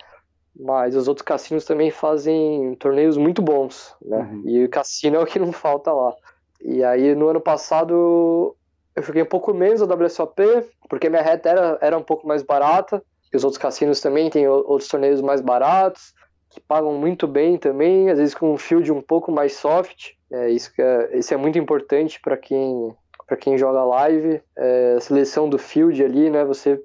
Mas 0.58 0.96
os 0.96 1.08
outros 1.08 1.26
cassinos 1.26 1.65
também 1.65 1.91
fazem 1.91 2.76
torneios 2.76 3.18
muito 3.18 3.41
bons, 3.41 3.94
né? 4.02 4.20
Uhum. 4.20 4.44
E 4.46 4.63
o 4.63 4.70
cassino 4.70 5.18
é 5.18 5.20
o 5.20 5.26
que 5.26 5.39
não 5.39 5.52
falta 5.52 5.91
lá. 5.91 6.13
E 6.62 6.84
aí 6.84 7.13
no 7.13 7.28
ano 7.28 7.41
passado 7.41 8.56
eu 8.96 9.04
joguei 9.04 9.22
um 9.22 9.28
pouco 9.28 9.54
menos 9.54 9.82
a 9.82 9.86
WSOP, 9.86 10.41
porque 10.89 11.10
minha 11.10 11.22
reta 11.22 11.50
era, 11.50 11.78
era 11.82 11.98
um 11.98 12.04
pouco 12.04 12.26
mais 12.26 12.41
barata. 12.41 13.04
E 13.34 13.36
os 13.36 13.44
outros 13.44 13.62
cassinos 13.62 14.00
também 14.00 14.30
têm 14.30 14.48
outros 14.48 14.88
torneios 14.88 15.20
mais 15.20 15.41
baratos, 15.41 16.13
que 16.50 16.62
pagam 16.62 16.94
muito 16.94 17.28
bem 17.28 17.58
também, 17.58 18.10
às 18.10 18.18
vezes 18.18 18.34
com 18.34 18.54
um 18.54 18.58
field 18.58 18.89
um 18.94 19.02
pouco 19.02 19.32
mais 19.32 19.54
soft. 19.54 20.12
É, 20.32 20.50
isso, 20.50 20.74
que 20.74 20.82
é, 20.82 21.18
isso 21.18 21.34
é 21.34 21.38
muito 21.38 21.60
importante 21.60 22.20
para 22.22 22.38
quem, 22.38 22.96
para 23.28 23.36
quem 23.36 23.58
joga 23.58 23.84
live. 23.84 24.41
É, 24.58 24.96
a 24.98 25.02
seleção 25.02 25.50
do 25.50 25.58
field 25.58 26.02
ali, 26.02 26.30
né? 26.30 26.46
Você 26.46 26.82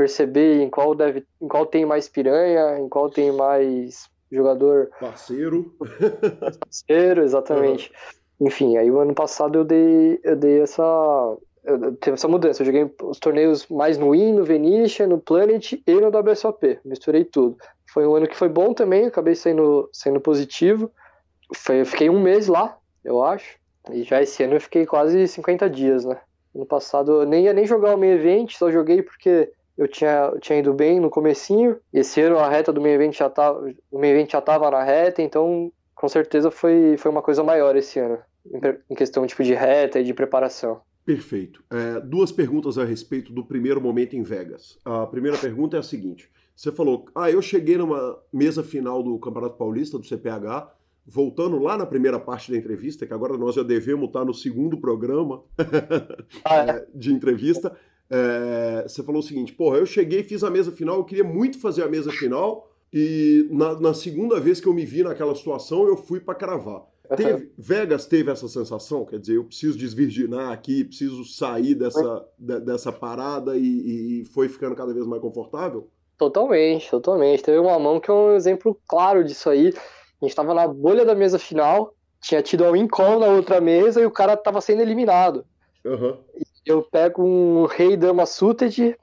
perceber 0.00 0.62
em 0.62 0.70
qual 0.70 0.94
deve, 0.94 1.26
em 1.42 1.46
qual 1.46 1.66
tem 1.66 1.84
mais 1.84 2.08
piranha, 2.08 2.78
em 2.78 2.88
qual 2.88 3.10
tem 3.10 3.30
mais 3.30 4.08
jogador 4.32 4.88
Parceiro. 4.98 5.74
parceiro, 6.58 7.22
exatamente. 7.22 7.92
Enfim, 8.40 8.78
aí 8.78 8.90
o 8.90 8.98
ano 8.98 9.14
passado 9.14 9.58
eu 9.58 9.64
dei, 9.64 10.18
eu 10.24 10.36
dei 10.36 10.62
essa. 10.62 10.82
eu- 11.64 11.94
teve 11.96 12.14
essa 12.14 12.26
mudança. 12.26 12.62
Eu 12.62 12.66
joguei 12.66 12.90
os 13.02 13.18
torneios 13.18 13.66
mais 13.68 13.98
no 13.98 14.12
Win, 14.12 14.32
no 14.32 14.42
Venetia, 14.42 15.06
no 15.06 15.20
Planet 15.20 15.74
e 15.86 15.94
no 16.00 16.10
WSOP. 16.10 16.78
Misturei 16.82 17.22
tudo. 17.26 17.58
Foi 17.92 18.06
um 18.06 18.14
ano 18.14 18.26
que 18.26 18.36
foi 18.36 18.48
bom 18.48 18.72
também, 18.72 19.04
acabei 19.04 19.34
saindo, 19.34 19.86
saindo 19.92 20.18
positivo. 20.18 20.90
Foi, 21.54 21.82
eu 21.82 21.84
fiquei 21.84 22.08
um 22.08 22.22
mês 22.22 22.46
lá, 22.46 22.78
eu 23.04 23.22
acho. 23.22 23.58
E 23.90 24.02
já 24.04 24.22
esse 24.22 24.42
ano 24.42 24.54
eu 24.54 24.60
fiquei 24.62 24.86
quase 24.86 25.28
50 25.28 25.68
dias, 25.68 26.06
né? 26.06 26.18
Ano 26.54 26.64
passado 26.64 27.20
eu 27.20 27.26
nem 27.26 27.44
ia 27.44 27.52
nem 27.52 27.66
jogar 27.66 27.94
o 27.94 27.98
main 27.98 28.12
event, 28.12 28.54
só 28.56 28.70
joguei 28.70 29.02
porque 29.02 29.52
eu 29.80 29.88
tinha, 29.88 30.30
tinha 30.42 30.58
ido 30.58 30.74
bem 30.74 31.00
no 31.00 31.08
comecinho. 31.08 31.78
Esse 31.90 32.20
ano 32.20 32.38
a 32.38 32.50
reta 32.50 32.70
do 32.70 32.82
main 32.82 32.92
event 32.92 33.16
já 33.16 33.30
tava, 33.30 33.72
o 33.90 33.98
main 33.98 34.10
event 34.10 34.30
já 34.30 34.40
tava 34.40 34.70
na 34.70 34.84
reta, 34.84 35.22
então 35.22 35.72
com 35.94 36.06
certeza 36.06 36.50
foi, 36.50 36.98
foi 36.98 37.10
uma 37.10 37.22
coisa 37.22 37.42
maior 37.42 37.74
esse 37.74 37.98
ano, 37.98 38.18
em 38.90 38.94
questão 38.94 39.26
tipo, 39.26 39.42
de 39.42 39.54
reta 39.54 39.98
e 39.98 40.04
de 40.04 40.12
preparação. 40.12 40.82
Perfeito. 41.02 41.64
É, 41.70 41.98
duas 42.00 42.30
perguntas 42.30 42.76
a 42.76 42.84
respeito 42.84 43.32
do 43.32 43.42
primeiro 43.42 43.80
momento 43.80 44.14
em 44.14 44.22
Vegas. 44.22 44.78
A 44.84 45.06
primeira 45.06 45.38
pergunta 45.38 45.78
é 45.78 45.80
a 45.80 45.82
seguinte: 45.82 46.30
você 46.54 46.70
falou, 46.70 47.06
ah, 47.14 47.30
eu 47.30 47.40
cheguei 47.40 47.78
numa 47.78 48.18
mesa 48.30 48.62
final 48.62 49.02
do 49.02 49.18
Campeonato 49.18 49.56
Paulista, 49.56 49.98
do 49.98 50.04
CPH, 50.06 50.74
voltando 51.06 51.58
lá 51.58 51.78
na 51.78 51.86
primeira 51.86 52.20
parte 52.20 52.52
da 52.52 52.58
entrevista, 52.58 53.06
que 53.06 53.14
agora 53.14 53.38
nós 53.38 53.54
já 53.54 53.62
devemos 53.62 54.08
estar 54.08 54.26
no 54.26 54.34
segundo 54.34 54.76
programa 54.78 55.42
ah, 56.44 56.66
é. 56.66 56.86
de 56.94 57.14
entrevista. 57.14 57.74
É, 58.10 58.84
você 58.86 59.02
falou 59.02 59.20
o 59.20 59.24
seguinte: 59.24 59.52
porra, 59.52 59.78
eu 59.78 59.86
cheguei, 59.86 60.22
fiz 60.22 60.42
a 60.42 60.50
mesa 60.50 60.72
final, 60.72 60.96
eu 60.96 61.04
queria 61.04 61.24
muito 61.24 61.60
fazer 61.60 61.82
a 61.84 61.88
mesa 61.88 62.10
final, 62.10 62.68
e 62.92 63.46
na, 63.50 63.78
na 63.78 63.94
segunda 63.94 64.40
vez 64.40 64.60
que 64.60 64.66
eu 64.66 64.74
me 64.74 64.84
vi 64.84 65.02
naquela 65.02 65.34
situação, 65.34 65.86
eu 65.86 65.96
fui 65.96 66.18
para 66.20 66.34
cravar. 66.34 66.82
Teve, 67.16 67.50
Vegas 67.58 68.06
teve 68.06 68.30
essa 68.30 68.46
sensação, 68.46 69.04
quer 69.04 69.18
dizer, 69.18 69.36
eu 69.36 69.44
preciso 69.44 69.76
desvirginar 69.76 70.52
aqui, 70.52 70.84
preciso 70.84 71.24
sair 71.24 71.74
dessa, 71.74 72.24
de, 72.38 72.60
dessa 72.60 72.92
parada 72.92 73.56
e, 73.56 74.20
e 74.20 74.24
foi 74.26 74.48
ficando 74.48 74.76
cada 74.76 74.94
vez 74.94 75.04
mais 75.06 75.20
confortável? 75.20 75.88
Totalmente, 76.16 76.88
totalmente. 76.88 77.42
Teve 77.42 77.58
uma 77.58 77.78
mão 77.80 77.98
que 77.98 78.10
é 78.10 78.14
um 78.14 78.34
exemplo 78.36 78.78
claro 78.86 79.24
disso 79.24 79.50
aí. 79.50 79.74
A 80.22 80.24
gente 80.24 80.36
tava 80.36 80.54
na 80.54 80.68
bolha 80.68 81.04
da 81.04 81.14
mesa 81.14 81.38
final, 81.38 81.94
tinha 82.20 82.42
tido 82.42 82.70
win 82.70 82.86
call 82.86 83.18
na 83.18 83.26
outra 83.26 83.60
mesa 83.60 84.00
e 84.00 84.06
o 84.06 84.10
cara 84.10 84.36
tava 84.36 84.60
sendo 84.60 84.82
eliminado. 84.82 85.44
Uhum. 85.84 86.16
Eu 86.64 86.82
pego 86.82 87.24
um 87.24 87.66
rei 87.66 87.96
dama 87.96 88.26
suited, 88.26 88.96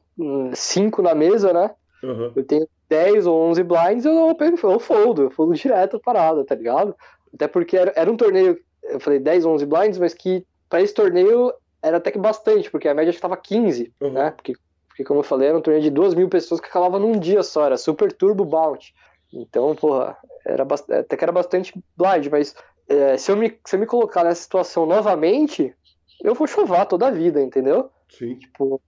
cinco 0.54 1.02
na 1.02 1.16
mesa, 1.16 1.54
né? 1.54 1.72
Uhum. 2.04 2.32
Eu 2.36 2.44
tenho 2.44 2.68
10 2.90 3.28
ou 3.28 3.38
11 3.50 3.64
blinds, 3.64 4.06
eu, 4.06 4.38
eu 4.64 4.80
foldo, 4.80 5.24
eu 5.24 5.32
foldo 5.32 5.54
direto 5.54 5.98
a 5.98 6.00
parada, 6.00 6.44
tá 6.46 6.56
ligado? 6.56 6.96
Até 7.34 7.48
porque 7.48 7.76
era, 7.76 7.92
era 7.96 8.12
um 8.12 8.16
torneio, 8.16 8.58
eu 8.84 9.00
falei 9.00 9.20
10, 9.20 9.46
11 9.46 9.66
blinds, 9.66 10.00
mas 10.00 10.14
que 10.14 10.46
para 10.70 10.82
esse 10.82 10.94
torneio 10.94 11.54
era 11.82 11.98
até 11.98 12.12
que 12.12 12.18
bastante, 12.18 12.70
porque 12.72 12.88
a 12.88 12.94
média 12.94 13.12
estava 13.12 13.36
15, 13.36 13.94
uhum. 14.02 14.12
né? 14.12 14.32
Porque, 14.32 14.54
porque, 14.88 15.04
como 15.04 15.20
eu 15.20 15.24
falei, 15.24 15.50
era 15.50 15.58
um 15.58 15.62
torneio 15.62 15.84
de 15.84 15.90
2 15.90 16.14
mil 16.14 16.30
pessoas 16.30 16.60
que 16.60 16.68
acabava 16.68 17.00
num 17.00 17.20
dia 17.20 17.44
só, 17.44 17.66
era 17.66 17.78
super 17.78 18.12
turbo 18.12 18.46
bounty. 18.46 18.94
Então, 19.34 19.76
porra, 19.76 20.18
era 20.46 20.64
até 20.64 21.18
que 21.18 21.24
era 21.24 21.32
bastante 21.32 21.74
blind, 21.96 22.28
mas 22.32 22.56
é, 22.88 23.18
se, 23.18 23.32
eu 23.32 23.36
me, 23.36 23.58
se 23.66 23.76
eu 23.76 23.80
me 23.80 23.86
colocar 23.86 24.24
nessa 24.24 24.42
situação 24.42 24.86
novamente, 24.86 25.76
eu 26.24 26.34
vou 26.34 26.48
chovar 26.48 26.86
toda 26.86 27.08
a 27.08 27.12
vida, 27.12 27.42
entendeu? 27.42 27.90
Sim. 28.10 28.36
Tipo, 28.36 28.82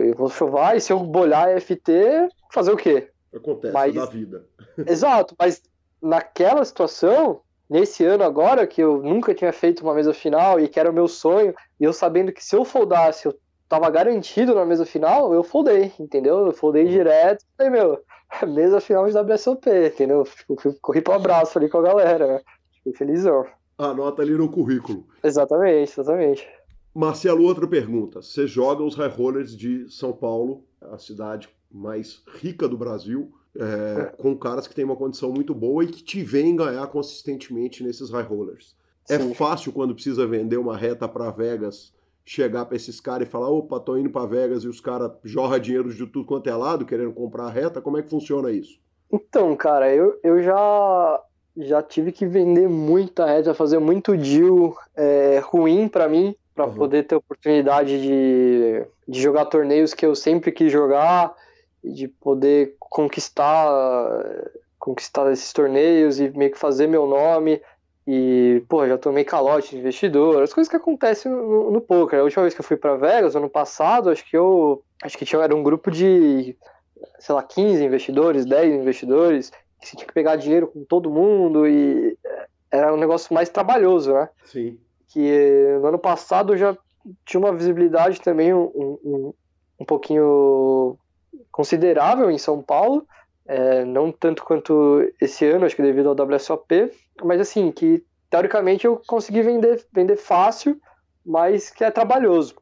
eu 0.00 0.14
vou 0.14 0.28
chovar 0.28 0.76
e 0.76 0.80
se 0.80 0.92
eu 0.92 0.98
bolhar 1.00 1.60
FT, 1.60 2.28
fazer 2.52 2.72
o 2.72 2.76
quê? 2.76 3.08
Acontece 3.34 3.72
mas... 3.72 3.94
na 3.94 4.06
vida. 4.06 4.44
Exato, 4.86 5.34
mas 5.38 5.62
naquela 6.02 6.64
situação, 6.64 7.40
nesse 7.68 8.04
ano 8.04 8.24
agora, 8.24 8.66
que 8.66 8.82
eu 8.82 9.02
nunca 9.02 9.34
tinha 9.34 9.52
feito 9.52 9.82
uma 9.82 9.94
mesa 9.94 10.12
final 10.12 10.60
e 10.60 10.68
que 10.68 10.78
era 10.78 10.90
o 10.90 10.94
meu 10.94 11.08
sonho, 11.08 11.54
e 11.80 11.84
eu 11.84 11.92
sabendo 11.92 12.32
que 12.32 12.44
se 12.44 12.56
eu 12.56 12.64
foldasse, 12.64 13.26
eu 13.26 13.38
tava 13.68 13.90
garantido 13.90 14.54
na 14.54 14.64
mesa 14.64 14.86
final, 14.86 15.34
eu 15.34 15.42
foldei, 15.42 15.92
entendeu? 15.98 16.46
Eu 16.46 16.52
foldei 16.52 16.84
uhum. 16.84 16.90
direto, 16.90 17.44
falei, 17.56 17.72
meu, 17.72 18.00
mesa 18.46 18.80
final 18.80 19.06
de 19.08 19.16
WSOP, 19.16 19.68
entendeu? 19.68 20.24
Tipo, 20.24 20.56
corri 20.80 21.00
pro 21.00 21.14
abraço 21.14 21.58
ali 21.58 21.68
com 21.68 21.78
a 21.78 21.82
galera, 21.82 22.26
né? 22.26 22.40
Fiquei 22.76 22.92
felizão. 22.94 23.46
Anota 23.78 24.22
ali 24.22 24.32
no 24.32 24.50
currículo. 24.50 25.06
Exatamente, 25.22 25.92
exatamente. 25.92 26.48
Marcelo, 26.96 27.44
outra 27.44 27.66
pergunta. 27.66 28.22
Você 28.22 28.46
joga 28.46 28.82
os 28.82 28.94
high 28.94 29.10
rollers 29.10 29.54
de 29.54 29.86
São 29.90 30.14
Paulo, 30.14 30.64
a 30.80 30.96
cidade 30.96 31.46
mais 31.70 32.22
rica 32.40 32.66
do 32.66 32.78
Brasil, 32.78 33.32
é, 33.54 34.00
é. 34.00 34.04
com 34.16 34.34
caras 34.34 34.66
que 34.66 34.74
têm 34.74 34.84
uma 34.84 34.96
condição 34.96 35.30
muito 35.30 35.54
boa 35.54 35.84
e 35.84 35.88
que 35.88 36.02
te 36.02 36.22
vêm 36.22 36.56
ganhar 36.56 36.86
consistentemente 36.86 37.84
nesses 37.84 38.08
high 38.08 38.22
rollers. 38.22 38.74
É 39.10 39.18
Sim. 39.18 39.34
Fácil 39.34 39.72
quando 39.72 39.94
precisa 39.94 40.26
vender 40.26 40.56
uma 40.56 40.74
reta 40.74 41.06
para 41.06 41.30
Vegas 41.30 41.94
chegar 42.24 42.64
para 42.64 42.76
esses 42.76 42.98
caras 42.98 43.28
e 43.28 43.30
falar: 43.30 43.50
opa, 43.50 43.78
tô 43.78 43.98
indo 43.98 44.08
para 44.08 44.26
Vegas 44.26 44.64
e 44.64 44.68
os 44.68 44.80
caras 44.80 45.12
jorram 45.22 45.58
dinheiro 45.58 45.92
de 45.92 46.06
tudo 46.06 46.24
quanto 46.24 46.48
é 46.48 46.54
lado 46.56 46.86
querendo 46.86 47.12
comprar 47.12 47.44
a 47.44 47.50
reta. 47.50 47.82
Como 47.82 47.98
é 47.98 48.02
que 48.02 48.08
funciona 48.08 48.50
isso? 48.50 48.80
Então, 49.12 49.54
cara, 49.54 49.94
eu, 49.94 50.18
eu 50.24 50.42
já 50.42 51.22
já 51.58 51.82
tive 51.82 52.10
que 52.10 52.26
vender 52.26 52.68
muita 52.68 53.26
reta, 53.26 53.52
fazer 53.52 53.78
muito 53.78 54.16
deal 54.16 54.76
é, 54.94 55.40
ruim 55.44 55.88
para 55.88 56.08
mim, 56.08 56.34
para 56.56 56.66
uhum. 56.66 56.74
poder 56.74 57.04
ter 57.04 57.14
oportunidade 57.14 58.00
de, 58.00 58.82
de 59.06 59.20
jogar 59.20 59.44
torneios 59.44 59.92
que 59.92 60.06
eu 60.06 60.16
sempre 60.16 60.50
quis 60.50 60.72
jogar, 60.72 61.34
de 61.84 62.08
poder 62.08 62.74
conquistar 62.80 63.70
conquistar 64.78 65.30
esses 65.32 65.52
torneios 65.52 66.20
e 66.20 66.30
meio 66.30 66.52
que 66.52 66.58
fazer 66.58 66.86
meu 66.86 67.06
nome. 67.06 67.60
E, 68.06 68.62
pô, 68.68 68.86
já 68.86 68.96
tomei 68.96 69.24
calote 69.24 69.70
de 69.70 69.78
investidor, 69.78 70.40
as 70.40 70.54
coisas 70.54 70.70
que 70.70 70.76
acontecem 70.76 71.30
no, 71.30 71.72
no 71.72 71.80
poker. 71.80 72.20
A 72.20 72.22
última 72.22 72.42
vez 72.42 72.54
que 72.54 72.60
eu 72.60 72.64
fui 72.64 72.76
para 72.76 72.94
Vegas, 72.94 73.34
ano 73.34 73.50
passado, 73.50 74.10
acho 74.10 74.24
que 74.24 74.36
eu. 74.36 74.82
Acho 75.02 75.18
que 75.18 75.24
tinha, 75.24 75.42
era 75.42 75.54
um 75.54 75.62
grupo 75.62 75.90
de, 75.90 76.56
sei 77.18 77.34
lá, 77.34 77.42
15 77.42 77.84
investidores, 77.84 78.46
10 78.46 78.80
investidores, 78.80 79.50
que 79.80 79.88
você 79.88 79.96
tinha 79.96 80.06
que 80.06 80.14
pegar 80.14 80.36
dinheiro 80.36 80.68
com 80.68 80.84
todo 80.84 81.10
mundo 81.10 81.66
e 81.66 82.16
era 82.70 82.94
um 82.94 82.96
negócio 82.96 83.34
mais 83.34 83.48
trabalhoso, 83.48 84.14
né? 84.14 84.28
Sim. 84.44 84.78
Que 85.16 85.78
no 85.80 85.86
ano 85.86 85.98
passado 85.98 86.52
eu 86.52 86.58
já 86.58 86.76
tinha 87.24 87.40
uma 87.40 87.50
visibilidade 87.50 88.20
também 88.20 88.52
um, 88.52 88.66
um, 89.02 89.34
um 89.80 89.84
pouquinho 89.86 90.98
considerável 91.50 92.30
em 92.30 92.36
São 92.36 92.62
Paulo, 92.62 93.06
é, 93.48 93.82
não 93.82 94.12
tanto 94.12 94.44
quanto 94.44 95.10
esse 95.18 95.46
ano, 95.46 95.64
acho 95.64 95.74
que 95.74 95.80
devido 95.80 96.10
ao 96.10 96.14
WSOP, 96.14 96.92
mas 97.24 97.40
assim, 97.40 97.72
que 97.72 98.04
teoricamente 98.28 98.86
eu 98.86 99.00
consegui 99.06 99.40
vender, 99.40 99.86
vender 99.90 100.16
fácil, 100.16 100.78
mas 101.24 101.70
que 101.70 101.82
é 101.82 101.90
trabalhoso. 101.90 102.54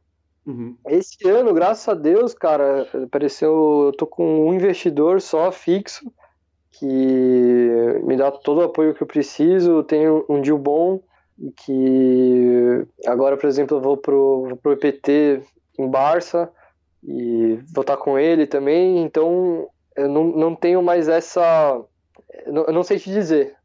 Uhum. 0.45 0.77
Esse 0.87 1.27
ano, 1.27 1.53
graças 1.53 1.89
a 1.89 1.93
Deus, 1.93 2.33
cara, 2.33 2.87
apareceu, 3.03 3.87
eu 3.87 3.91
tô 3.97 4.07
com 4.07 4.47
um 4.47 4.53
investidor 4.53 5.19
só 5.19 5.51
fixo, 5.51 6.09
que 6.71 7.99
me 8.01 8.15
dá 8.15 8.31
todo 8.31 8.59
o 8.59 8.63
apoio 8.63 8.93
que 8.93 9.03
eu 9.03 9.07
preciso, 9.07 9.83
tenho 9.83 10.25
um 10.29 10.39
deal 10.39 10.57
bom, 10.57 11.01
que 11.57 12.85
agora, 13.05 13.37
por 13.37 13.47
exemplo, 13.47 13.77
eu 13.77 13.81
vou 13.81 13.97
pro, 13.97 14.47
vou 14.47 14.57
pro 14.57 14.73
EPT 14.73 15.41
em 15.77 15.89
Barça, 15.89 16.51
e 17.07 17.59
vou 17.73 17.81
estar 17.81 17.97
com 17.97 18.17
ele 18.17 18.47
também, 18.47 19.03
então 19.03 19.69
eu 19.95 20.09
não, 20.09 20.23
não 20.25 20.55
tenho 20.55 20.81
mais 20.81 21.07
essa. 21.07 21.81
Eu 22.45 22.73
não 22.73 22.83
sei 22.83 22.97
te 22.97 23.11
dizer. 23.11 23.55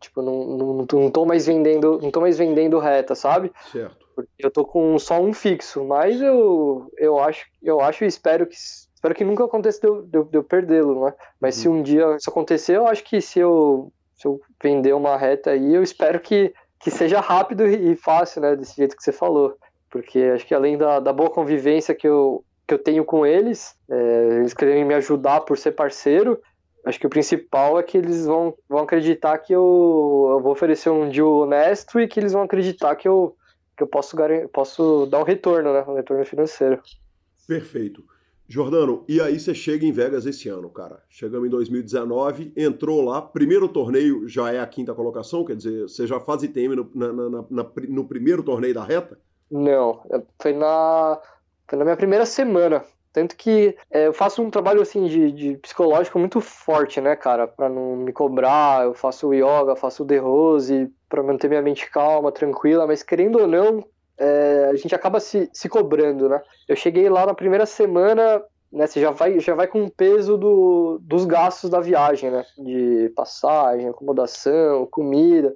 Tipo, 0.00 0.20
não, 0.20 0.44
não, 0.56 0.86
não 0.92 1.10
tô 1.10 1.24
mais 1.24 1.46
vendendo. 1.46 2.00
Não 2.02 2.10
tô 2.10 2.20
mais 2.20 2.36
vendendo 2.36 2.78
reta, 2.78 3.14
sabe? 3.14 3.52
Certo. 3.70 4.06
Porque 4.14 4.30
eu 4.40 4.50
tô 4.50 4.64
com 4.64 4.98
só 4.98 5.20
um 5.20 5.32
fixo, 5.32 5.84
mas 5.84 6.20
eu, 6.20 6.90
eu 6.98 7.18
acho, 7.18 7.46
eu 7.62 7.80
acho 7.80 8.04
e 8.04 8.08
espero 8.08 8.46
que. 8.46 8.54
Espero 8.54 9.14
que 9.14 9.24
nunca 9.24 9.44
aconteça 9.44 9.80
de 9.80 9.86
eu, 9.86 10.02
de 10.02 10.18
eu, 10.18 10.28
eu 10.30 10.44
perdê-lo, 10.44 11.06
né? 11.06 11.14
Mas 11.40 11.56
uhum. 11.56 11.62
se 11.62 11.68
um 11.70 11.82
dia 11.82 12.16
isso 12.16 12.28
acontecer, 12.28 12.76
eu 12.76 12.86
acho 12.86 13.02
que 13.02 13.18
se 13.22 13.38
eu, 13.38 13.90
se 14.14 14.28
eu 14.28 14.38
vender 14.62 14.92
uma 14.92 15.16
reta 15.16 15.52
aí, 15.52 15.74
eu 15.74 15.82
espero 15.82 16.20
que, 16.20 16.52
que 16.80 16.90
seja 16.90 17.20
rápido 17.20 17.66
e 17.66 17.94
fácil, 17.94 18.40
né? 18.40 18.56
Desse 18.56 18.74
jeito 18.76 18.96
que 18.96 19.02
você 19.02 19.12
falou. 19.12 19.56
Porque 19.90 20.18
acho 20.34 20.46
que 20.46 20.54
além 20.54 20.78
da, 20.78 20.98
da 20.98 21.12
boa 21.12 21.30
convivência 21.30 21.94
que 21.94 22.08
eu, 22.08 22.44
que 22.66 22.72
eu 22.72 22.78
tenho 22.78 23.04
com 23.04 23.26
eles, 23.26 23.76
é, 23.88 24.38
eles 24.38 24.54
querem 24.54 24.84
me 24.84 24.94
ajudar 24.94 25.42
por 25.42 25.58
ser 25.58 25.72
parceiro. 25.72 26.40
Acho 26.84 26.98
que 26.98 27.06
o 27.06 27.10
principal 27.10 27.78
é 27.78 27.82
que 27.82 27.98
eles 27.98 28.24
vão, 28.24 28.54
vão 28.66 28.80
acreditar 28.80 29.36
que 29.38 29.52
eu, 29.52 30.28
eu 30.30 30.40
vou 30.40 30.52
oferecer 30.52 30.88
um 30.88 31.10
deal 31.10 31.40
honesto 31.40 32.00
e 32.00 32.08
que 32.08 32.18
eles 32.18 32.32
vão 32.32 32.42
acreditar 32.42 32.96
que 32.96 33.06
eu, 33.06 33.36
que 33.76 33.82
eu 33.82 33.86
posso, 33.86 34.16
posso 34.50 35.06
dar 35.06 35.18
um 35.20 35.24
retorno, 35.24 35.74
né? 35.74 35.84
Um 35.86 35.94
retorno 35.94 36.24
financeiro. 36.24 36.80
Perfeito. 37.46 38.02
Jordano, 38.50 39.04
e 39.06 39.20
aí 39.20 39.38
você 39.38 39.54
chega 39.54 39.86
em 39.86 39.92
Vegas 39.92 40.26
esse 40.26 40.48
ano, 40.48 40.68
cara. 40.68 41.00
Chegamos 41.08 41.46
em 41.46 41.50
2019, 41.50 42.52
entrou 42.56 43.00
lá, 43.00 43.22
primeiro 43.22 43.68
torneio 43.68 44.28
já 44.28 44.52
é 44.52 44.58
a 44.58 44.66
quinta 44.66 44.92
colocação, 44.92 45.44
quer 45.44 45.54
dizer, 45.54 45.82
você 45.82 46.04
já 46.04 46.18
faz 46.18 46.42
ITM 46.42 46.74
no, 46.74 46.90
na, 46.92 47.12
na, 47.12 47.30
na, 47.48 47.66
no 47.88 48.04
primeiro 48.08 48.42
torneio 48.42 48.74
da 48.74 48.82
reta? 48.82 49.20
Não, 49.48 50.02
foi 50.42 50.52
na 50.52 51.20
foi 51.68 51.78
na 51.78 51.84
minha 51.84 51.96
primeira 51.96 52.26
semana. 52.26 52.84
Tanto 53.12 53.36
que 53.36 53.76
é, 53.88 54.08
eu 54.08 54.12
faço 54.12 54.42
um 54.42 54.50
trabalho 54.50 54.82
assim 54.82 55.06
de, 55.06 55.30
de, 55.30 55.56
psicológico 55.58 56.18
muito 56.18 56.40
forte, 56.40 57.00
né, 57.00 57.14
cara? 57.14 57.46
Pra 57.46 57.68
não 57.68 57.96
me 57.96 58.12
cobrar, 58.12 58.84
eu 58.84 58.94
faço 58.94 59.32
yoga, 59.32 59.76
faço 59.76 60.04
The 60.04 60.18
Rose, 60.18 60.92
pra 61.08 61.22
manter 61.22 61.46
minha 61.46 61.62
mente 61.62 61.88
calma, 61.88 62.32
tranquila, 62.32 62.84
mas 62.84 63.04
querendo 63.04 63.38
ou 63.38 63.46
não, 63.46 63.84
é, 64.20 64.68
a 64.70 64.76
gente 64.76 64.94
acaba 64.94 65.18
se, 65.18 65.48
se 65.50 65.66
cobrando, 65.66 66.28
né? 66.28 66.42
Eu 66.68 66.76
cheguei 66.76 67.08
lá 67.08 67.24
na 67.24 67.32
primeira 67.32 67.64
semana, 67.64 68.42
né? 68.70 68.86
Você 68.86 69.00
já 69.00 69.10
vai, 69.10 69.40
já 69.40 69.54
vai 69.54 69.66
com 69.66 69.82
o 69.82 69.90
peso 69.90 70.36
do, 70.36 70.98
dos 71.00 71.24
gastos 71.24 71.70
da 71.70 71.80
viagem, 71.80 72.30
né? 72.30 72.44
De 72.58 73.10
passagem, 73.16 73.88
acomodação, 73.88 74.86
comida. 74.86 75.54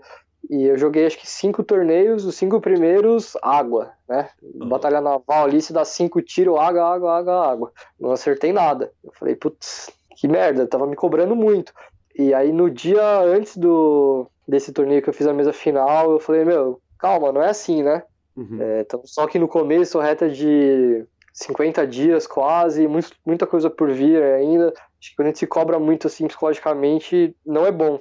E 0.48 0.64
eu 0.64 0.78
joguei 0.78 1.06
acho 1.06 1.18
que 1.18 1.28
cinco 1.28 1.62
torneios, 1.62 2.24
os 2.24 2.36
cinco 2.36 2.58
primeiros, 2.58 3.36
água, 3.42 3.92
né? 4.08 4.30
Uhum. 4.42 4.66
Batalha 4.66 5.00
naval 5.00 5.44
ali, 5.44 5.60
se 5.60 5.72
dá 5.72 5.84
cinco 5.84 6.22
tiros, 6.22 6.58
água, 6.58 6.84
água, 6.84 7.18
água, 7.18 7.46
água. 7.46 7.72
Não 8.00 8.12
acertei 8.12 8.52
nada. 8.52 8.90
Eu 9.04 9.12
falei, 9.12 9.34
putz, 9.34 9.90
que 10.16 10.26
merda, 10.26 10.66
tava 10.66 10.86
me 10.86 10.96
cobrando 10.96 11.36
muito. 11.36 11.72
E 12.16 12.32
aí 12.32 12.50
no 12.50 12.70
dia 12.70 13.20
antes 13.20 13.58
do 13.58 14.26
desse 14.48 14.72
torneio 14.72 15.02
que 15.02 15.08
eu 15.08 15.14
fiz 15.14 15.26
a 15.26 15.32
mesa 15.34 15.52
final, 15.52 16.12
eu 16.12 16.20
falei, 16.20 16.44
meu, 16.44 16.80
calma, 16.98 17.32
não 17.32 17.42
é 17.42 17.50
assim, 17.50 17.82
né? 17.82 18.02
Uhum. 18.36 18.58
É, 18.60 18.86
só 19.04 19.26
que 19.26 19.38
no 19.38 19.48
começo, 19.48 19.98
reta 19.98 20.28
de 20.28 21.04
50 21.32 21.86
dias 21.86 22.26
quase, 22.26 22.86
muito, 22.86 23.12
muita 23.24 23.46
coisa 23.46 23.68
por 23.68 23.90
vir 23.90 24.22
ainda. 24.22 24.68
Acho 25.00 25.10
que 25.10 25.16
quando 25.16 25.26
a 25.26 25.30
gente 25.30 25.38
se 25.40 25.46
cobra 25.46 25.78
muito 25.78 26.06
assim 26.06 26.26
psicologicamente, 26.26 27.36
não 27.44 27.66
é 27.66 27.72
bom. 27.72 28.00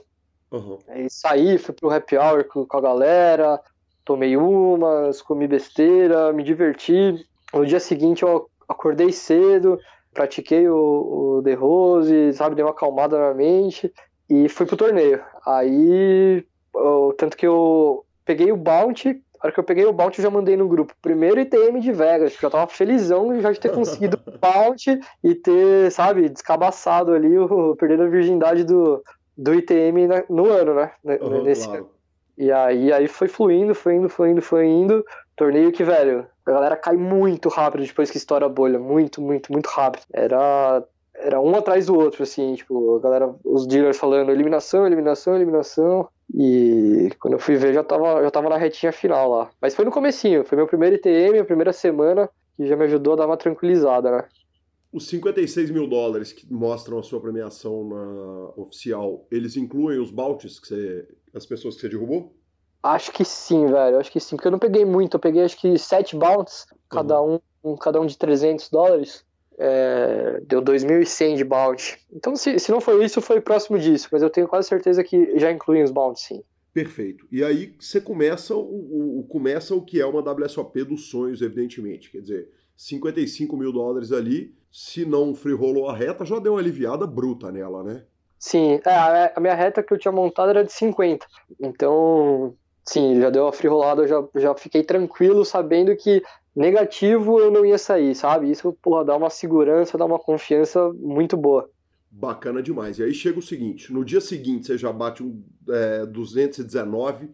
Uhum. 0.51 0.77
Aí 0.87 1.09
saí, 1.09 1.57
fui 1.57 1.73
pro 1.73 1.89
happy 1.89 2.15
hour 2.15 2.43
com, 2.45 2.65
com 2.65 2.77
a 2.77 2.81
galera, 2.81 3.59
tomei 4.05 4.37
umas, 4.37 5.21
comi 5.21 5.47
besteira, 5.47 6.31
me 6.31 6.43
diverti. 6.43 7.25
No 7.51 7.65
dia 7.65 7.79
seguinte 7.79 8.23
eu 8.23 8.49
acordei 8.69 9.11
cedo, 9.11 9.79
pratiquei 10.13 10.67
o, 10.69 11.37
o 11.37 11.41
The 11.43 11.53
Rose, 11.53 12.33
sabe, 12.33 12.55
dei 12.55 12.63
uma 12.63 12.71
acalmada 12.71 13.17
na 13.17 13.33
mente 13.33 13.91
e 14.29 14.47
fui 14.47 14.65
pro 14.65 14.77
torneio. 14.77 15.21
Aí, 15.45 16.45
eu, 16.75 17.15
tanto 17.17 17.35
que 17.35 17.45
eu 17.45 18.05
peguei 18.25 18.51
o 18.51 18.57
bounty, 18.57 19.21
a 19.43 19.47
hora 19.47 19.53
que 19.53 19.59
eu 19.59 19.63
peguei 19.63 19.85
o 19.85 19.91
bounty 19.91 20.19
eu 20.19 20.23
já 20.23 20.29
mandei 20.29 20.55
no 20.55 20.69
grupo, 20.69 20.95
primeiro 21.01 21.41
ITM 21.41 21.81
de 21.81 21.91
Vegas, 21.91 22.31
porque 22.31 22.45
eu 22.45 22.49
tava 22.49 22.65
felizão 22.67 23.41
já 23.41 23.51
de 23.51 23.59
ter 23.59 23.71
conseguido 23.75 24.17
o 24.25 24.37
bounty 24.39 24.97
e 25.21 25.35
ter, 25.35 25.91
sabe, 25.91 26.29
descabaçado 26.29 27.11
ali, 27.11 27.37
o, 27.37 27.75
perdendo 27.77 28.03
a 28.03 28.07
virgindade 28.07 28.63
do, 28.63 29.03
do 29.37 29.53
ITM 29.53 30.07
na, 30.07 30.23
no 30.29 30.49
ano, 30.49 30.73
né, 30.75 30.91
uhum, 31.03 31.43
nesse 31.43 31.65
claro. 31.65 31.81
ano. 31.81 31.89
E 32.37 32.51
aí, 32.51 32.91
aí 32.93 33.07
foi 33.07 33.27
fluindo, 33.27 33.75
foi 33.75 33.95
indo, 33.95 34.09
foi 34.09 34.29
indo, 34.29 34.41
foi 34.41 34.65
indo. 34.65 35.05
Torneio 35.35 35.71
que, 35.73 35.83
velho, 35.83 36.25
a 36.45 36.51
galera 36.51 36.75
cai 36.77 36.95
muito 36.95 37.49
rápido 37.49 37.85
depois 37.85 38.09
que 38.09 38.17
estoura 38.17 38.45
a 38.45 38.49
bolha. 38.49 38.79
Muito, 38.79 39.21
muito, 39.21 39.51
muito 39.51 39.67
rápido. 39.67 40.03
Era, 40.11 40.83
era 41.13 41.39
um 41.39 41.55
atrás 41.55 41.85
do 41.85 41.95
outro, 41.95 42.23
assim, 42.23 42.55
tipo, 42.55 42.95
a 42.95 42.99
galera, 42.99 43.35
os 43.43 43.67
dealers 43.67 43.97
falando 43.97 44.31
eliminação, 44.31 44.87
eliminação, 44.87 45.35
eliminação. 45.35 46.09
E 46.33 47.09
quando 47.19 47.33
eu 47.33 47.39
fui 47.39 47.55
ver, 47.55 47.73
já 47.73 47.83
tava, 47.83 48.21
já 48.21 48.31
tava 48.31 48.49
na 48.49 48.57
retinha 48.57 48.91
final 48.91 49.29
lá. 49.29 49.51
Mas 49.61 49.75
foi 49.75 49.85
no 49.85 49.91
comecinho, 49.91 50.43
foi 50.43 50.55
meu 50.55 50.67
primeiro 50.67 50.95
ITM, 50.95 51.39
a 51.39 51.45
primeira 51.45 51.73
semana, 51.73 52.29
que 52.55 52.67
já 52.67 52.75
me 52.75 52.85
ajudou 52.85 53.13
a 53.13 53.17
dar 53.17 53.25
uma 53.25 53.37
tranquilizada, 53.37 54.11
né? 54.11 54.25
Os 54.91 55.07
56 55.07 55.71
mil 55.71 55.87
dólares 55.87 56.31
que 56.31 56.51
mostram 56.53 56.99
a 56.99 57.03
sua 57.03 57.19
premiação 57.19 57.87
na 57.89 58.61
oficial, 58.61 59.25
eles 59.31 59.57
incluem 59.57 59.99
os 59.99 60.11
bounties 60.11 60.59
que 60.59 60.67
você, 60.67 61.07
as 61.33 61.45
pessoas 61.45 61.75
que 61.75 61.81
você 61.81 61.89
derrubou? 61.89 62.35
Acho 62.83 63.11
que 63.11 63.25
sim, 63.25 63.65
velho. 63.65 63.97
Acho 63.97 64.11
que 64.11 64.19
sim, 64.19 64.35
porque 64.35 64.47
eu 64.47 64.51
não 64.51 64.59
peguei 64.59 64.85
muito. 64.85 65.15
Eu 65.15 65.19
peguei 65.19 65.43
acho 65.43 65.57
que 65.59 65.79
sete 65.79 66.15
cada 66.89 67.21
uhum. 67.21 67.39
um, 67.63 67.75
cada 67.77 67.99
um 67.99 68.05
de 68.05 68.17
300 68.17 68.69
dólares. 68.69 69.25
É, 69.57 70.41
deu 70.45 70.61
2.100 70.61 71.35
de 71.35 71.43
bounty. 71.43 71.99
Então, 72.11 72.35
se, 72.35 72.57
se 72.59 72.71
não 72.71 72.81
foi 72.81 73.03
isso, 73.03 73.21
foi 73.21 73.39
próximo 73.41 73.77
disso. 73.77 74.09
Mas 74.11 74.21
eu 74.21 74.29
tenho 74.29 74.47
quase 74.47 74.67
certeza 74.67 75.03
que 75.03 75.37
já 75.39 75.51
incluem 75.51 75.83
os 75.83 75.91
bounties, 75.91 76.25
sim. 76.25 76.43
Perfeito. 76.73 77.27
E 77.31 77.43
aí 77.43 77.75
você 77.79 78.01
começa 78.01 78.55
o, 78.55 79.19
o, 79.19 79.23
começa 79.29 79.75
o 79.75 79.81
que 79.81 80.01
é 80.01 80.05
uma 80.05 80.21
WSOP 80.21 80.83
dos 80.83 81.07
sonhos, 81.09 81.41
evidentemente. 81.41 82.09
Quer 82.09 82.21
dizer, 82.21 82.49
55 82.75 83.55
mil 83.55 83.71
dólares 83.71 84.11
ali, 84.11 84.55
se 84.71 85.05
não 85.05 85.35
free 85.35 85.53
rolou 85.53 85.87
a 85.87 85.95
reta, 85.95 86.25
já 86.25 86.39
deu 86.39 86.53
uma 86.53 86.59
aliviada 86.59 87.05
bruta 87.05 87.51
nela, 87.51 87.83
né? 87.83 88.03
Sim, 88.39 88.81
é, 88.85 89.31
a 89.35 89.39
minha 89.39 89.53
reta 89.53 89.83
que 89.83 89.93
eu 89.93 89.97
tinha 89.99 90.11
montado 90.11 90.49
era 90.49 90.65
de 90.65 90.73
50. 90.73 91.25
Então, 91.61 92.55
sim, 92.83 93.21
já 93.21 93.29
deu 93.29 93.47
a 93.47 93.53
free 93.53 93.69
rolada, 93.69 94.01
eu 94.01 94.07
já, 94.07 94.23
já 94.35 94.55
fiquei 94.55 94.83
tranquilo 94.83 95.45
sabendo 95.45 95.95
que 95.95 96.23
negativo 96.55 97.39
eu 97.39 97.51
não 97.51 97.65
ia 97.65 97.77
sair, 97.77 98.15
sabe? 98.15 98.49
Isso, 98.49 98.71
porra, 98.81 99.05
dá 99.05 99.15
uma 99.15 99.29
segurança, 99.29 99.97
dá 99.97 100.05
uma 100.05 100.19
confiança 100.19 100.91
muito 100.93 101.35
boa. 101.35 101.69
Bacana 102.09 102.61
demais. 102.61 102.99
E 102.99 103.03
aí 103.03 103.13
chega 103.13 103.39
o 103.39 103.41
seguinte: 103.41 103.91
no 103.91 104.05
dia 104.05 104.21
seguinte 104.21 104.67
você 104.67 104.77
já 104.77 104.91
bate 104.91 105.23
um 105.23 105.43
é, 105.69 106.05
219. 106.05 107.29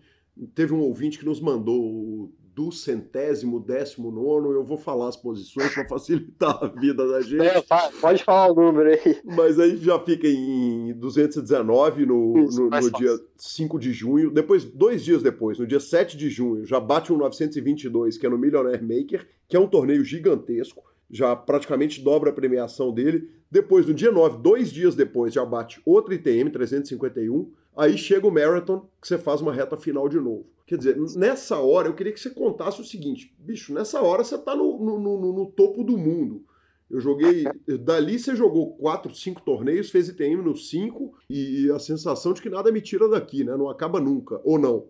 Teve 0.55 0.73
um 0.73 0.79
ouvinte 0.79 1.19
que 1.19 1.25
nos 1.25 1.41
mandou 1.41 2.31
do 2.59 2.73
centésimo, 2.73 3.57
décimo 3.57 4.11
nono, 4.11 4.51
eu 4.51 4.65
vou 4.65 4.77
falar 4.77 5.07
as 5.07 5.15
posições 5.15 5.73
para 5.73 5.87
facilitar 5.87 6.61
a 6.61 6.67
vida 6.67 7.07
da 7.07 7.21
gente. 7.21 7.41
É, 7.41 7.63
pode 8.01 8.21
falar 8.21 8.51
o 8.51 8.53
número 8.53 8.89
aí. 8.89 9.17
Mas 9.23 9.57
aí 9.57 9.77
já 9.77 9.97
fica 9.97 10.27
em 10.27 10.93
219 10.93 12.05
no, 12.05 12.37
Isso, 12.43 12.69
no, 12.69 12.69
no 12.69 12.91
dia 12.91 13.17
5 13.37 13.79
de 13.79 13.93
junho. 13.93 14.29
Depois, 14.29 14.65
dois 14.65 15.05
dias 15.05 15.23
depois, 15.23 15.57
no 15.57 15.65
dia 15.65 15.79
7 15.79 16.17
de 16.17 16.29
junho, 16.29 16.65
já 16.65 16.81
bate 16.81 17.13
um 17.13 17.17
922, 17.17 18.17
que 18.17 18.25
é 18.25 18.29
no 18.29 18.37
Millionaire 18.37 18.83
Maker, 18.83 19.25
que 19.47 19.55
é 19.55 19.59
um 19.59 19.67
torneio 19.67 20.03
gigantesco. 20.03 20.83
Já 21.09 21.33
praticamente 21.37 22.01
dobra 22.01 22.29
a 22.29 22.33
premiação 22.33 22.93
dele. 22.93 23.29
Depois, 23.49 23.87
no 23.87 23.93
dia 23.93 24.11
9, 24.11 24.39
dois 24.43 24.69
dias 24.69 24.95
depois, 24.95 25.33
já 25.33 25.45
bate 25.45 25.81
outro 25.85 26.13
ITM, 26.13 26.49
351. 26.51 27.49
Aí 27.75 27.97
chega 27.97 28.27
o 28.27 28.31
Marathon, 28.31 28.87
que 29.01 29.07
você 29.07 29.17
faz 29.17 29.41
uma 29.41 29.53
reta 29.53 29.77
final 29.77 30.09
de 30.09 30.19
novo. 30.19 30.45
Quer 30.65 30.77
dizer, 30.77 30.97
nessa 31.15 31.57
hora, 31.57 31.87
eu 31.87 31.95
queria 31.95 32.13
que 32.13 32.19
você 32.19 32.29
contasse 32.29 32.79
o 32.79 32.85
seguinte: 32.85 33.33
bicho, 33.39 33.73
nessa 33.73 34.01
hora 34.01 34.23
você 34.23 34.37
tá 34.37 34.55
no, 34.55 34.77
no, 34.77 34.99
no, 34.99 35.33
no 35.33 35.45
topo 35.47 35.83
do 35.83 35.97
mundo. 35.97 36.43
Eu 36.89 36.99
joguei. 36.99 37.45
Dali 37.81 38.17
você 38.17 38.35
jogou 38.35 38.75
quatro, 38.75 39.13
cinco 39.13 39.41
torneios, 39.41 39.91
fez 39.91 40.09
ITM 40.09 40.41
nos 40.41 40.69
cinco, 40.69 41.15
e 41.29 41.71
a 41.71 41.79
sensação 41.79 42.33
de 42.33 42.41
que 42.41 42.49
nada 42.49 42.71
me 42.71 42.81
tira 42.81 43.07
daqui, 43.07 43.43
né? 43.43 43.55
Não 43.55 43.69
acaba 43.69 43.99
nunca, 43.99 44.41
ou 44.43 44.57
não? 44.57 44.87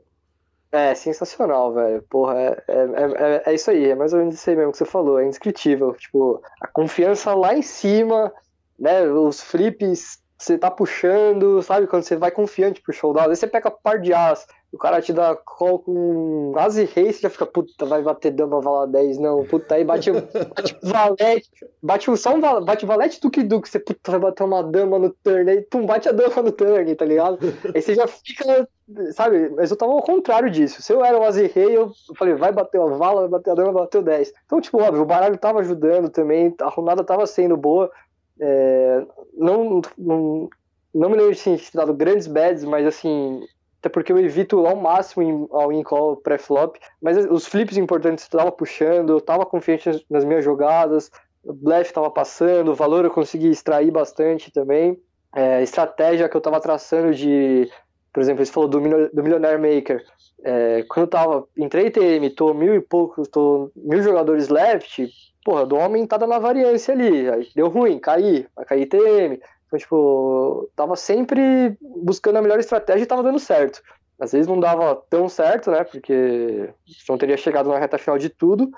É, 0.71 0.93
sensacional, 0.93 1.73
velho. 1.73 2.03
Porra, 2.09 2.39
é, 2.39 2.63
é, 2.67 2.75
é, 2.77 3.43
é, 3.47 3.53
isso 3.53 3.71
aí, 3.71 3.85
é 3.85 3.95
mais 3.95 4.13
ou 4.13 4.19
menos 4.19 4.35
isso 4.35 4.49
aí 4.49 4.55
mesmo 4.55 4.71
que 4.71 4.77
você 4.77 4.85
falou, 4.85 5.19
é 5.19 5.25
indescritível. 5.25 5.93
Tipo, 5.93 6.41
a 6.61 6.67
confiança 6.67 7.33
lá 7.33 7.55
em 7.55 7.61
cima, 7.61 8.31
né? 8.77 9.03
Os 9.09 9.41
flips 9.41 10.21
você 10.39 10.57
tá 10.57 10.71
puxando, 10.71 11.61
sabe? 11.61 11.85
Quando 11.85 12.03
você 12.03 12.15
vai 12.15 12.31
confiante 12.31 12.81
pro 12.81 12.93
showdown, 12.93 13.29
aí 13.29 13.35
você 13.35 13.45
pega 13.45 13.69
par 13.69 13.99
de 13.99 14.13
as, 14.13 14.47
o 14.71 14.77
cara 14.77 15.01
te 15.01 15.11
dá 15.11 15.35
call 15.35 15.79
com 15.79 16.53
as 16.55 16.77
rei, 16.77 17.11
você 17.11 17.21
já 17.21 17.29
fica, 17.29 17.45
puta, 17.45 17.85
vai 17.85 18.01
bater 18.01 18.31
dama, 18.31 18.61
vala 18.61 18.87
10, 18.87 19.17
não, 19.17 19.43
puta, 19.43 19.75
aí 19.75 19.83
bate, 19.83 20.11
bate 20.11 20.77
valete, 20.81 21.49
bate 21.83 22.17
só 22.17 22.35
um 22.35 22.39
bate 22.63 22.85
valete 22.85 23.19
duque 23.19 23.43
duque, 23.43 23.67
você, 23.67 23.79
puta, 23.79 24.11
vai 24.11 24.19
bater 24.19 24.43
uma 24.43 24.63
dama 24.63 24.97
no 24.97 25.09
turn, 25.09 25.49
aí, 25.49 25.61
pum, 25.61 25.85
bate 25.85 26.07
a 26.07 26.13
dama 26.13 26.41
no 26.41 26.51
turn, 26.53 26.95
tá 26.95 27.03
ligado? 27.03 27.39
Aí 27.75 27.81
você 27.81 27.93
já 27.93 28.07
fica, 28.07 28.65
sabe, 29.11 29.49
mas 29.49 29.71
eu 29.71 29.77
tava 29.77 29.91
ao 29.91 30.01
contrário 30.01 30.49
disso, 30.49 30.81
se 30.81 30.93
eu 30.93 31.03
era 31.03 31.19
um 31.19 31.23
as 31.23 31.35
rei, 31.35 31.75
eu 31.75 31.91
falei, 32.17 32.35
vai 32.35 32.53
bater 32.53 32.79
uma 32.79 32.95
vala, 32.95 33.21
vai 33.21 33.29
bater 33.29 33.51
a 33.51 33.55
dama, 33.55 33.89
o 33.93 34.01
10. 34.01 34.31
Então, 34.45 34.61
tipo, 34.61 34.81
óbvio, 34.81 35.01
o 35.01 35.05
baralho 35.05 35.37
tava 35.37 35.59
ajudando 35.59 36.09
também, 36.09 36.55
a 36.61 36.69
runada 36.69 37.03
tava 37.03 37.27
sendo 37.27 37.57
boa, 37.57 37.91
é, 38.39 39.05
não, 39.37 39.81
não, 39.97 40.49
não 40.93 41.09
me 41.09 41.17
lembro 41.17 41.33
de 41.33 41.43
ter 41.43 41.59
dado 41.73 41.93
grandes 41.93 42.27
bets, 42.27 42.63
mas 42.63 42.85
assim, 42.85 43.41
até 43.79 43.89
porque 43.89 44.11
eu 44.11 44.17
evito 44.17 44.65
ao 44.65 44.75
máximo 44.75 45.47
ao 45.51 45.71
in-call 45.71 46.17
pré-flop, 46.17 46.77
mas 47.01 47.17
os 47.25 47.45
flips 47.45 47.77
importantes 47.77 48.25
eu 48.25 48.39
tava 48.39 48.51
puxando, 48.51 49.11
eu 49.11 49.21
tava 49.21 49.45
confiante 49.45 50.05
nas 50.09 50.25
minhas 50.25 50.43
jogadas, 50.43 51.09
o 51.43 51.53
blefe 51.53 51.93
tava 51.93 52.11
passando, 52.11 52.71
o 52.71 52.75
valor 52.75 53.05
eu 53.05 53.11
consegui 53.11 53.49
extrair 53.49 53.91
bastante 53.91 54.51
também. 54.51 54.99
É, 55.35 55.61
estratégia 55.61 56.27
que 56.27 56.35
eu 56.35 56.41
tava 56.41 56.59
traçando 56.59 57.13
de, 57.13 57.69
por 58.11 58.21
exemplo, 58.21 58.45
você 58.45 58.51
falou 58.51 58.67
do, 58.67 58.79
do 58.79 59.23
Millionaire 59.23 59.61
Maker, 59.61 60.03
é, 60.43 60.83
quando 60.89 61.05
eu 61.05 61.09
tava, 61.09 61.47
entrei 61.57 61.91
TM, 61.91 62.29
tô 62.31 62.53
mil 62.53 62.73
e 62.73 62.81
poucos, 62.81 63.27
tô 63.27 63.71
mil 63.75 64.01
jogadores 64.01 64.49
left, 64.49 65.07
porra, 65.43 65.65
do 65.65 65.75
homem 65.75 66.05
tá 66.05 66.17
dando 66.17 66.33
a 66.33 66.39
variância 66.39 66.93
ali. 66.93 67.25
Deu 67.55 67.67
ruim, 67.69 67.99
caí, 67.99 68.47
vai 68.55 68.65
cair 68.65 68.85
TM. 68.85 69.39
Então, 69.67 69.79
tipo, 69.79 70.69
tava 70.75 70.95
sempre 70.95 71.77
buscando 71.81 72.37
a 72.37 72.41
melhor 72.41 72.59
estratégia 72.59 73.03
e 73.03 73.07
tava 73.07 73.23
dando 73.23 73.39
certo. 73.39 73.81
Às 74.19 74.31
vezes 74.31 74.47
não 74.47 74.59
dava 74.59 74.95
tão 75.09 75.29
certo, 75.29 75.71
né? 75.71 75.83
Porque 75.83 76.69
não 77.07 77.17
teria 77.17 77.37
chegado 77.37 77.69
na 77.69 77.79
reta 77.79 77.97
final 77.97 78.17
de 78.17 78.29
tudo. 78.29 78.69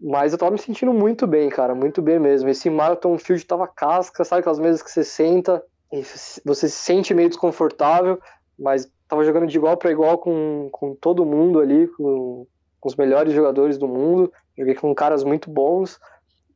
Mas 0.00 0.32
eu 0.32 0.38
tava 0.38 0.52
me 0.52 0.58
sentindo 0.58 0.92
muito 0.92 1.26
bem, 1.26 1.48
cara, 1.48 1.74
muito 1.74 2.00
bem 2.00 2.18
mesmo. 2.18 2.48
Esse 2.48 2.70
Marathon 2.70 3.18
Field 3.18 3.44
tava 3.44 3.66
casca, 3.66 4.24
sabe 4.24 4.40
aquelas 4.40 4.58
mesas 4.58 4.82
que 4.82 4.90
você 4.90 5.04
senta 5.04 5.62
e 5.92 6.02
você 6.44 6.68
se 6.68 6.76
sente 6.76 7.14
meio 7.14 7.28
desconfortável, 7.28 8.20
mas 8.58 8.90
tava 9.08 9.24
jogando 9.24 9.46
de 9.46 9.56
igual 9.56 9.76
para 9.76 9.90
igual 9.90 10.18
com, 10.18 10.68
com 10.70 10.94
todo 10.94 11.24
mundo 11.24 11.60
ali, 11.60 11.88
com, 11.88 12.46
com 12.80 12.88
os 12.88 12.96
melhores 12.96 13.32
jogadores 13.32 13.78
do 13.78 13.88
mundo. 13.88 14.32
Joguei 14.56 14.74
com 14.74 14.94
caras 14.94 15.24
muito 15.24 15.50
bons 15.50 15.98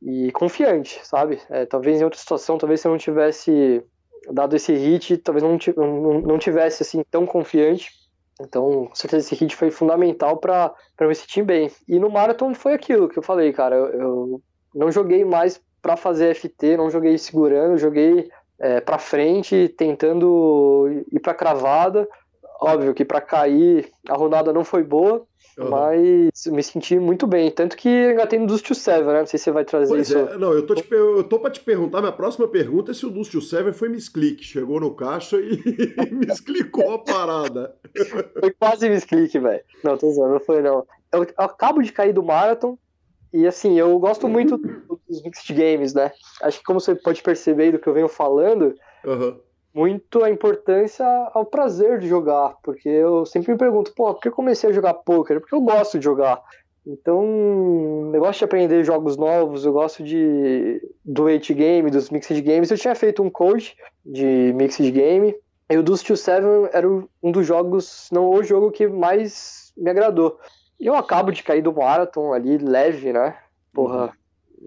e 0.01 0.31
confiante, 0.31 0.99
sabe? 1.03 1.39
É, 1.49 1.65
talvez 1.65 2.01
em 2.01 2.03
outra 2.03 2.19
situação, 2.19 2.57
talvez 2.57 2.81
se 2.81 2.87
eu 2.87 2.91
não 2.91 2.97
tivesse 2.97 3.83
dado 4.31 4.55
esse 4.55 4.73
hit, 4.73 5.17
talvez 5.17 5.43
não, 5.43 5.57
não, 5.77 6.21
não 6.21 6.37
tivesse 6.37 6.83
assim 6.83 7.03
tão 7.09 7.25
confiante. 7.25 7.89
Então, 8.41 8.87
com 8.87 8.95
certeza 8.95 9.25
esse 9.25 9.35
hit 9.35 9.55
foi 9.55 9.69
fundamental 9.69 10.37
para 10.37 10.73
me 11.01 11.15
sentir 11.15 11.43
bem. 11.43 11.71
E 11.87 11.99
no 11.99 12.09
Marathon 12.09 12.53
foi 12.53 12.73
aquilo 12.73 13.07
que 13.07 13.17
eu 13.17 13.23
falei, 13.23 13.53
cara. 13.53 13.75
Eu, 13.75 13.87
eu 13.87 14.41
não 14.73 14.91
joguei 14.91 15.23
mais 15.23 15.61
para 15.81 15.95
fazer 15.95 16.33
FT, 16.33 16.77
não 16.77 16.89
joguei 16.89 17.17
segurando, 17.17 17.77
joguei 17.77 18.29
é, 18.59 18.81
para 18.81 18.97
frente, 18.97 19.69
tentando 19.77 20.87
ir 21.11 21.19
para 21.19 21.33
cravada 21.33 22.07
Óbvio 22.63 22.93
que 22.93 23.03
para 23.03 23.19
cair 23.19 23.91
a 24.07 24.15
rodada 24.15 24.53
não 24.53 24.63
foi 24.63 24.83
boa, 24.83 25.25
Uhum. 25.57 25.69
Mas 25.69 26.45
me 26.47 26.63
senti 26.63 26.97
muito 26.97 27.27
bem. 27.27 27.51
Tanto 27.51 27.77
que 27.77 27.89
engatei 27.89 28.39
no 28.39 28.47
Dust 28.47 28.65
to 28.65 28.75
Seven, 28.75 29.13
né? 29.13 29.19
Não 29.19 29.25
sei 29.25 29.37
se 29.37 29.45
você 29.45 29.51
vai 29.51 29.65
trazer 29.65 29.93
pois 29.93 30.09
isso. 30.09 30.17
É. 30.17 30.37
Não, 30.37 30.51
eu 30.53 30.65
tô, 30.65 30.73
te, 30.73 30.85
eu 30.91 31.23
tô 31.23 31.39
pra 31.39 31.51
te 31.51 31.59
perguntar. 31.59 32.01
Minha 32.01 32.11
próxima 32.11 32.47
pergunta 32.47 32.91
é 32.91 32.93
se 32.93 33.05
o 33.05 33.11
Dust 33.11 33.31
to 33.31 33.41
Seven 33.41 33.71
foi 33.73 33.89
misclick. 33.89 34.43
Chegou 34.43 34.79
no 34.79 34.95
caixa 34.95 35.37
e 35.37 35.59
misclicou 36.11 36.93
a 36.93 36.99
parada. 36.99 37.75
Foi 38.39 38.51
quase 38.51 38.89
misclick, 38.89 39.37
velho. 39.37 39.63
Não, 39.83 39.97
tô 39.97 40.07
dizendo, 40.07 40.29
não 40.29 40.39
foi 40.39 40.61
não. 40.61 40.85
Eu, 41.11 41.23
eu 41.23 41.27
acabo 41.37 41.81
de 41.81 41.91
cair 41.91 42.13
do 42.13 42.23
Marathon. 42.23 42.77
E 43.31 43.47
assim, 43.47 43.79
eu 43.79 43.97
gosto 43.97 44.27
muito 44.27 44.57
dos 44.57 45.23
mixed 45.23 45.53
games, 45.55 45.93
né? 45.93 46.11
Acho 46.41 46.59
que 46.59 46.63
como 46.63 46.79
você 46.79 46.93
pode 46.93 47.21
perceber 47.21 47.71
do 47.71 47.79
que 47.79 47.87
eu 47.87 47.93
venho 47.93 48.07
falando, 48.07 48.75
uhum 49.03 49.39
muito 49.73 50.23
a 50.23 50.29
importância 50.29 51.05
ao 51.33 51.45
prazer 51.45 51.99
de 51.99 52.07
jogar, 52.07 52.55
porque 52.61 52.87
eu 52.87 53.25
sempre 53.25 53.53
me 53.53 53.57
pergunto, 53.57 53.93
pô, 53.93 54.13
por 54.13 54.21
que 54.21 54.27
eu 54.27 54.33
comecei 54.33 54.69
a 54.69 54.73
jogar 54.73 54.93
poker? 54.93 55.39
Porque 55.39 55.55
eu 55.55 55.61
gosto 55.61 55.97
de 55.97 56.05
jogar. 56.05 56.41
Então, 56.85 58.11
eu 58.13 58.19
gosto 58.19 58.39
de 58.39 58.45
aprender 58.45 58.83
jogos 58.83 59.15
novos, 59.15 59.65
eu 59.65 59.71
gosto 59.71 60.03
de 60.03 60.81
do 61.03 61.23
8 61.23 61.53
game, 61.53 61.89
dos 61.89 62.09
mixed 62.09 62.41
games. 62.41 62.69
Eu 62.69 62.77
tinha 62.77 62.93
feito 62.93 63.23
um 63.23 63.29
coach 63.29 63.75
de 64.05 64.53
mixed 64.53 64.91
game, 64.91 65.33
e 65.69 65.77
o 65.77 65.83
Dust 65.83 66.05
to 66.05 66.17
Seven 66.17 66.69
era 66.71 66.87
um 66.87 67.31
dos 67.31 67.47
jogos, 67.47 68.09
não 68.11 68.29
o 68.29 68.43
jogo 68.43 68.69
que 68.69 68.85
mais 68.85 69.71
me 69.77 69.89
agradou. 69.89 70.37
E 70.79 70.85
eu 70.85 70.95
acabo 70.95 71.31
de 71.31 71.41
cair 71.41 71.61
do 71.61 71.73
Marathon 71.73 72.33
ali, 72.33 72.57
leve, 72.57 73.13
né? 73.13 73.37
Porra, 73.73 74.03
uhum. 74.03 74.09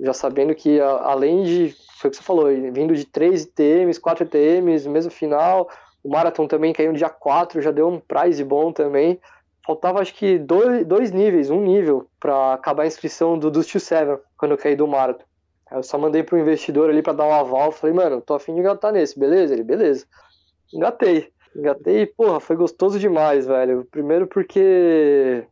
Já 0.00 0.12
sabendo 0.12 0.54
que 0.54 0.80
além 0.80 1.44
de 1.44 1.74
foi 1.96 2.08
o 2.08 2.10
que 2.10 2.18
você 2.18 2.22
falou, 2.22 2.46
vindo 2.72 2.94
de 2.94 3.06
3 3.06 3.44
ITMs, 3.44 3.98
4 3.98 4.24
ITMs, 4.24 4.88
mesmo 4.88 5.10
final. 5.10 5.68
O 6.04 6.10
Marathon 6.10 6.46
também 6.46 6.72
caiu 6.72 6.92
no 6.92 6.98
dia 6.98 7.08
4, 7.08 7.62
já 7.62 7.70
deu 7.70 7.88
um 7.88 7.98
prize 7.98 8.44
bom 8.44 8.70
também. 8.70 9.18
Faltava 9.66 10.00
acho 10.00 10.14
que 10.14 10.38
dois, 10.38 10.86
dois 10.86 11.10
níveis, 11.10 11.50
um 11.50 11.60
nível, 11.60 12.06
para 12.20 12.52
acabar 12.52 12.84
a 12.84 12.86
inscrição 12.86 13.38
do 13.38 13.50
Dust 13.50 13.72
to 13.72 13.80
Seven, 13.80 14.18
quando 14.36 14.52
eu 14.52 14.58
caí 14.58 14.76
do 14.76 14.86
Marathon. 14.86 15.24
Aí 15.68 15.78
eu 15.78 15.82
só 15.82 15.98
mandei 15.98 16.22
pro 16.22 16.38
investidor 16.38 16.90
ali 16.90 17.02
para 17.02 17.14
dar 17.14 17.24
um 17.24 17.32
aval. 17.32 17.72
Falei, 17.72 17.96
mano, 17.96 18.20
tô 18.20 18.34
afim 18.34 18.54
de 18.54 18.60
engatar 18.60 18.92
nesse, 18.92 19.18
beleza? 19.18 19.54
Ele, 19.54 19.64
beleza. 19.64 20.06
Engatei. 20.72 21.28
Engatei 21.56 22.02
e, 22.02 22.06
porra, 22.06 22.38
foi 22.38 22.54
gostoso 22.54 22.98
demais, 22.98 23.46
velho. 23.46 23.84
Primeiro 23.90 24.26
porque 24.26 25.44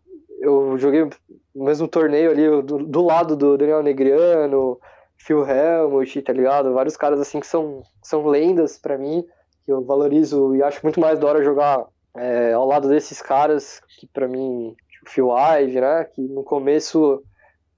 eu 0.44 0.78
joguei 0.78 1.02
o 1.02 1.64
mesmo 1.64 1.88
torneio 1.88 2.30
ali 2.30 2.62
do, 2.62 2.78
do 2.84 3.02
lado 3.02 3.36
do 3.36 3.56
Daniel 3.56 3.82
Negriano, 3.82 4.78
Phil 5.16 5.44
Helmut, 5.44 6.22
tá 6.22 6.32
ligado? 6.32 6.74
Vários 6.74 6.96
caras 6.96 7.20
assim 7.20 7.40
que 7.40 7.46
são, 7.46 7.82
são 8.02 8.26
lendas 8.26 8.78
para 8.78 8.98
mim, 8.98 9.24
que 9.64 9.72
eu 9.72 9.82
valorizo 9.82 10.54
e 10.54 10.62
acho 10.62 10.80
muito 10.82 11.00
mais 11.00 11.18
da 11.18 11.26
hora 11.26 11.42
jogar 11.42 11.86
é, 12.16 12.52
ao 12.52 12.66
lado 12.66 12.88
desses 12.88 13.20
caras 13.22 13.80
que 13.98 14.06
para 14.06 14.28
mim, 14.28 14.76
tipo 14.90 15.10
Phil 15.10 15.30
Ive, 15.30 15.80
né? 15.80 16.04
Que 16.04 16.22
no 16.22 16.44
começo 16.44 17.22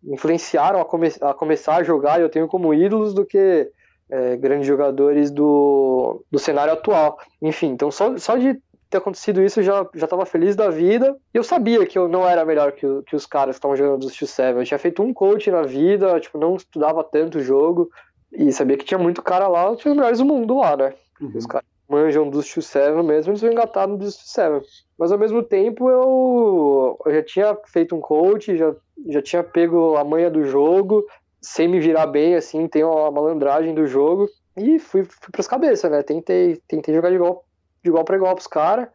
influenciaram 0.04 0.80
a, 0.80 0.84
come 0.84 1.08
a 1.20 1.34
começar 1.34 1.76
a 1.76 1.82
jogar 1.82 2.18
e 2.18 2.22
eu 2.22 2.28
tenho 2.28 2.48
como 2.48 2.74
ídolos 2.74 3.14
do 3.14 3.24
que 3.24 3.70
é, 4.10 4.36
grandes 4.36 4.66
jogadores 4.66 5.30
do, 5.30 6.24
do 6.30 6.38
cenário 6.38 6.72
atual. 6.72 7.18
Enfim, 7.40 7.68
então 7.68 7.90
só, 7.90 8.16
só 8.18 8.36
de 8.36 8.60
ter 8.96 8.98
acontecido 8.98 9.42
isso, 9.42 9.60
eu 9.60 9.64
já, 9.64 9.88
já 9.94 10.06
tava 10.06 10.24
feliz 10.26 10.56
da 10.56 10.68
vida. 10.68 11.16
E 11.32 11.38
eu 11.38 11.44
sabia 11.44 11.84
que 11.86 11.98
eu 11.98 12.08
não 12.08 12.28
era 12.28 12.44
melhor 12.44 12.72
que, 12.72 12.86
que 13.06 13.14
os 13.14 13.26
caras 13.26 13.56
que 13.56 13.58
estavam 13.58 13.76
jogando 13.76 14.00
dos 14.00 14.12
X7. 14.12 14.56
Eu 14.56 14.64
tinha 14.64 14.78
feito 14.78 15.02
um 15.02 15.12
coach 15.12 15.50
na 15.50 15.62
vida, 15.62 16.18
tipo, 16.20 16.38
não 16.38 16.56
estudava 16.56 17.04
tanto 17.04 17.38
o 17.38 17.42
jogo. 17.42 17.90
E 18.32 18.52
sabia 18.52 18.76
que 18.76 18.84
tinha 18.84 18.98
muito 18.98 19.22
cara 19.22 19.46
lá, 19.48 19.74
tinha 19.76 19.92
os 19.92 19.96
melhores 19.96 20.18
do 20.18 20.24
mundo 20.24 20.58
lá, 20.58 20.76
né? 20.76 20.94
Uhum. 21.20 21.32
Os 21.34 21.46
caras 21.46 21.66
manjam 21.88 22.28
dos 22.28 22.46
X7 22.46 23.02
mesmo, 23.04 23.30
eles 23.30 23.40
vão 23.40 23.52
engatar 23.52 23.86
no 23.86 23.96
dos 23.96 24.16
X7. 24.16 24.62
Mas 24.98 25.12
ao 25.12 25.18
mesmo 25.18 25.42
tempo 25.42 25.88
eu, 25.88 26.98
eu 27.04 27.14
já 27.14 27.22
tinha 27.22 27.56
feito 27.66 27.94
um 27.94 28.00
coach, 28.00 28.56
já, 28.56 28.74
já 29.08 29.22
tinha 29.22 29.44
pego 29.44 29.96
a 29.96 30.04
manha 30.04 30.30
do 30.30 30.44
jogo, 30.44 31.06
sem 31.40 31.68
me 31.68 31.78
virar 31.78 32.06
bem, 32.06 32.34
assim, 32.34 32.66
tem 32.66 32.82
uma 32.82 33.10
malandragem 33.10 33.74
do 33.74 33.86
jogo. 33.86 34.28
E 34.56 34.78
fui, 34.78 35.04
fui 35.04 35.30
pras 35.30 35.46
cabeças, 35.46 35.90
né? 35.90 36.02
Tentei, 36.02 36.60
tentei 36.66 36.94
jogar 36.94 37.10
de 37.10 37.16
igual 37.16 37.44
de 37.82 37.90
igual 37.90 38.04
para 38.04 38.16
igual 38.16 38.34
pros 38.34 38.46
caras. 38.46 38.88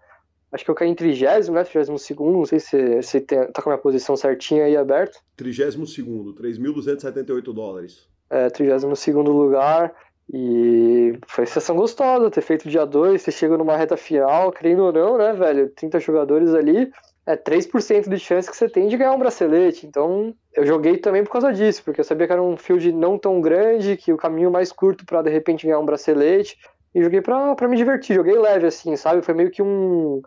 Acho 0.51 0.65
que 0.65 0.71
eu 0.71 0.75
caí 0.75 0.89
em 0.89 0.95
trigésimo, 0.95 1.55
né? 1.55 1.63
Trigésimo 1.63 1.97
segundo, 1.97 2.39
não 2.39 2.45
sei 2.45 2.59
se 2.59 3.01
você 3.01 3.21
tá 3.21 3.61
com 3.61 3.69
a 3.69 3.73
minha 3.73 3.81
posição 3.81 4.17
certinha 4.17 4.65
aí 4.65 4.75
aberta. 4.75 5.17
Trigésimo 5.37 5.87
segundo, 5.87 6.33
3.278 6.33 7.53
dólares. 7.53 8.05
É, 8.29 8.49
trigésimo 8.49 8.95
segundo 8.95 9.31
lugar. 9.31 9.93
E 10.33 11.17
foi 11.27 11.45
sessão 11.45 11.75
gostosa 11.75 12.29
ter 12.31 12.41
feito 12.41 12.69
dia 12.69 12.85
2, 12.85 13.21
você 13.21 13.31
chega 13.31 13.57
numa 13.57 13.75
reta 13.75 13.97
final, 13.97 14.51
crendo 14.51 14.83
ou 14.83 14.93
não, 14.93 15.17
né, 15.17 15.33
velho? 15.33 15.69
30 15.69 15.99
jogadores 15.99 16.53
ali, 16.53 16.89
é 17.25 17.35
3% 17.35 18.09
de 18.09 18.17
chance 18.17 18.49
que 18.49 18.55
você 18.55 18.69
tem 18.69 18.87
de 18.87 18.97
ganhar 18.97 19.11
um 19.11 19.19
bracelete. 19.19 19.85
Então, 19.85 20.33
eu 20.53 20.65
joguei 20.65 20.97
também 20.97 21.23
por 21.23 21.31
causa 21.31 21.51
disso, 21.53 21.83
porque 21.83 21.99
eu 21.99 22.05
sabia 22.05 22.27
que 22.27 22.33
era 22.33 22.41
um 22.41 22.55
field 22.55 22.91
não 22.93 23.17
tão 23.17 23.41
grande, 23.41 23.97
que 23.97 24.13
o 24.13 24.17
caminho 24.17 24.49
mais 24.49 24.71
curto 24.71 25.05
para 25.05 25.21
de 25.21 25.29
repente 25.29 25.65
ganhar 25.65 25.79
um 25.79 25.85
bracelete. 25.85 26.57
E 26.93 27.01
joguei 27.01 27.21
pra, 27.21 27.55
pra 27.55 27.67
me 27.67 27.77
divertir, 27.77 28.15
joguei 28.15 28.37
leve, 28.37 28.67
assim, 28.67 28.95
sabe? 28.95 29.21
Foi 29.21 29.33
meio 29.33 29.49
que 29.49 29.61
um, 29.61 30.21